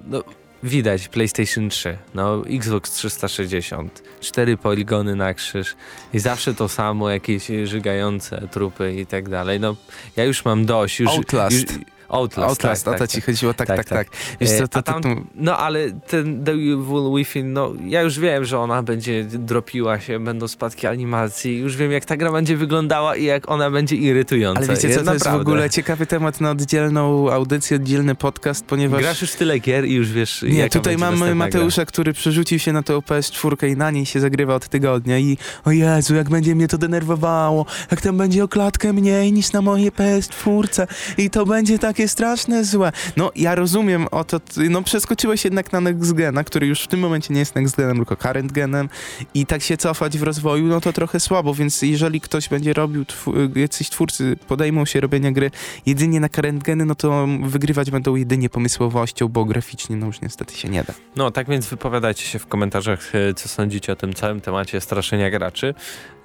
no 0.07 0.23
widać 0.63 1.07
PlayStation 1.07 1.69
3, 1.69 1.97
no 2.13 2.43
Xbox 2.49 2.91
360, 2.91 4.03
cztery 4.19 4.57
poligony 4.57 5.15
na 5.15 5.33
krzyż 5.33 5.75
i 6.13 6.19
zawsze 6.19 6.53
to 6.53 6.69
samo, 6.69 7.09
jakieś 7.09 7.47
żygające 7.63 8.47
trupy 8.51 8.93
i 8.93 9.05
tak 9.05 9.29
dalej. 9.29 9.59
No 9.59 9.75
ja 10.15 10.23
już 10.23 10.45
mam 10.45 10.65
dość. 10.65 10.99
Już, 10.99 11.09
Outlast. 11.09 11.71
Już, 11.77 11.96
Outlast, 12.09 12.49
Outlast, 12.49 12.85
tak, 12.85 12.93
o 12.93 12.97
to 12.97 12.99
tak, 12.99 13.09
ci 13.09 13.21
chodziło, 13.21 13.53
tak, 13.53 13.67
tak, 13.67 13.77
tak, 13.77 13.89
tak. 13.89 14.09
tak. 14.09 14.17
Wiesz 14.39 14.51
E, 14.51 14.57
co, 14.57 14.67
to, 14.67 14.79
a 14.79 14.81
to, 14.81 14.93
tam- 14.93 15.03
to, 15.03 15.09
No 15.35 15.57
ale 15.57 15.91
ten 15.91 16.43
Devil 16.43 17.15
Within, 17.15 17.53
no 17.53 17.73
ja 17.85 18.01
już 18.01 18.19
wiem, 18.19 18.45
że 18.45 18.59
ona 18.59 18.83
będzie 18.83 19.23
dropiła 19.23 19.99
się, 19.99 20.19
będą 20.19 20.47
spadki 20.47 20.87
animacji, 20.87 21.57
już 21.57 21.75
wiem 21.75 21.91
jak 21.91 22.05
ta 22.05 22.17
gra 22.17 22.31
będzie 22.31 22.57
wyglądała 22.57 23.15
i 23.15 23.23
jak 23.23 23.51
ona 23.51 23.71
będzie 23.71 23.95
irytująca. 23.95 24.59
Ale 24.59 24.67
wiecie 24.67 24.89
co, 24.89 25.03
to 25.03 25.13
jest 25.13 25.25
w 25.25 25.25
Naprawdę. 25.25 25.51
ogóle 25.51 25.69
ciekawy 25.69 26.05
temat 26.05 26.41
na 26.41 26.51
oddzielną 26.51 27.31
audycję, 27.31 27.77
oddzielny 27.77 28.15
podcast, 28.15 28.65
ponieważ... 28.65 29.01
Grasz 29.01 29.21
już 29.21 29.31
tyle 29.31 29.59
gier 29.59 29.85
i 29.85 29.93
już 29.93 30.11
wiesz 30.11 30.45
Nie, 30.49 30.69
tutaj 30.69 30.97
mamy 30.97 31.35
Mateusza, 31.35 31.85
który 31.85 32.13
przerzucił 32.13 32.59
się 32.59 32.73
na 32.73 32.83
tą 32.83 32.99
PS4 32.99 33.67
i 33.67 33.77
na 33.77 33.91
niej 33.91 34.05
się 34.05 34.19
zagrywa 34.19 34.55
od 34.55 34.69
tygodnia 34.69 35.19
i 35.19 35.37
o 35.65 35.71
Jezu, 35.71 36.15
jak 36.15 36.29
będzie 36.29 36.55
mnie 36.55 36.67
to 36.67 36.77
denerwowało, 36.77 37.65
jak 37.91 38.01
tam 38.01 38.17
będzie 38.17 38.43
o 38.43 38.47
klatkę 38.47 38.93
mniej 38.93 39.33
niż 39.33 39.51
na 39.51 39.61
mojej 39.61 39.91
PS4 39.91 40.87
i 41.17 41.29
to 41.29 41.45
będzie 41.45 41.79
takie 41.97 42.07
straszne 42.07 42.63
złe. 42.65 42.91
No, 43.17 43.31
ja 43.35 43.55
rozumiem 43.55 44.07
o 44.11 44.23
to, 44.23 44.39
ty- 44.39 44.69
no 44.69 44.81
przeskoczyłeś 44.83 45.43
jednak 45.45 45.71
na 45.73 45.81
Next 45.81 46.13
Gena, 46.13 46.43
który 46.43 46.67
już 46.67 46.81
w 46.81 46.87
tym 46.87 46.99
momencie 46.99 47.33
nie 47.33 47.39
jest 47.39 47.55
Next 47.55 47.75
Genem, 47.77 47.97
tylko 47.97 48.15
Current 48.17 48.51
Genem 48.51 48.89
i 49.33 49.45
tak 49.45 49.61
się 49.61 49.77
cofać 49.77 50.17
w 50.17 50.23
rozwoju, 50.23 50.65
no 50.67 50.81
to 50.81 50.93
trochę 50.93 51.19
słabo, 51.19 51.53
więc 51.53 51.81
jeżeli 51.81 52.21
ktoś 52.21 52.49
będzie 52.49 52.73
robił, 52.73 53.05
tw- 53.05 53.55
jacyś 53.55 53.89
twórcy 53.89 54.35
podejmą 54.47 54.85
się 54.85 54.99
robienia 55.01 55.31
gry 55.31 55.51
jedynie 55.85 56.19
na 56.19 56.29
Current 56.29 56.63
Geny, 56.63 56.85
no 56.85 56.95
to 56.95 57.27
wygrywać 57.43 57.91
będą 57.91 58.15
jedynie 58.15 58.49
pomysłowością, 58.49 59.27
bo 59.27 59.45
graficznie 59.45 59.95
no 59.95 60.05
już 60.05 60.21
niestety 60.21 60.55
się 60.57 60.69
nie 60.69 60.83
da. 60.83 60.93
No 61.15 61.31
tak 61.31 61.49
więc 61.49 61.67
wypowiadajcie 61.67 62.23
się 62.23 62.39
w 62.39 62.47
komentarzach, 62.47 63.15
e, 63.15 63.33
co 63.33 63.49
sądzicie 63.49 63.93
o 63.93 63.95
tym 63.95 64.13
całym 64.13 64.41
temacie 64.41 64.81
straszenia 64.81 65.29
graczy. 65.29 65.73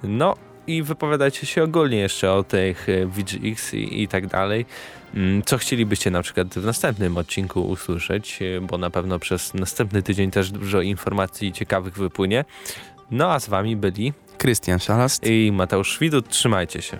No 0.03 0.35
i 0.67 0.83
wypowiadajcie 0.83 1.45
się 1.45 1.63
ogólnie 1.63 1.97
jeszcze 1.97 2.31
o 2.31 2.43
tych 2.43 2.89
e, 2.89 3.05
VGX 3.05 3.73
i, 3.73 4.01
i 4.03 4.07
tak 4.07 4.27
dalej. 4.27 4.65
Mm, 5.13 5.43
Co 5.43 5.57
chcielibyście 5.57 6.11
na 6.11 6.21
przykład 6.21 6.47
w 6.47 6.65
następnym 6.65 7.17
odcinku 7.17 7.61
usłyszeć, 7.61 8.39
e, 8.41 8.61
bo 8.61 8.77
na 8.77 8.89
pewno 8.89 9.19
przez 9.19 9.53
następny 9.53 10.03
tydzień 10.03 10.31
też 10.31 10.51
dużo 10.51 10.81
informacji 10.81 11.51
ciekawych 11.51 11.97
wypłynie. 11.97 12.45
No 13.11 13.31
a 13.31 13.39
z 13.39 13.49
wami 13.49 13.75
byli 13.75 14.13
Krystian 14.37 14.79
Szalast. 14.79 15.27
i 15.27 15.51
Mateusz 15.51 15.99
Widut. 15.99 16.29
Trzymajcie 16.29 16.81
się. 16.81 16.97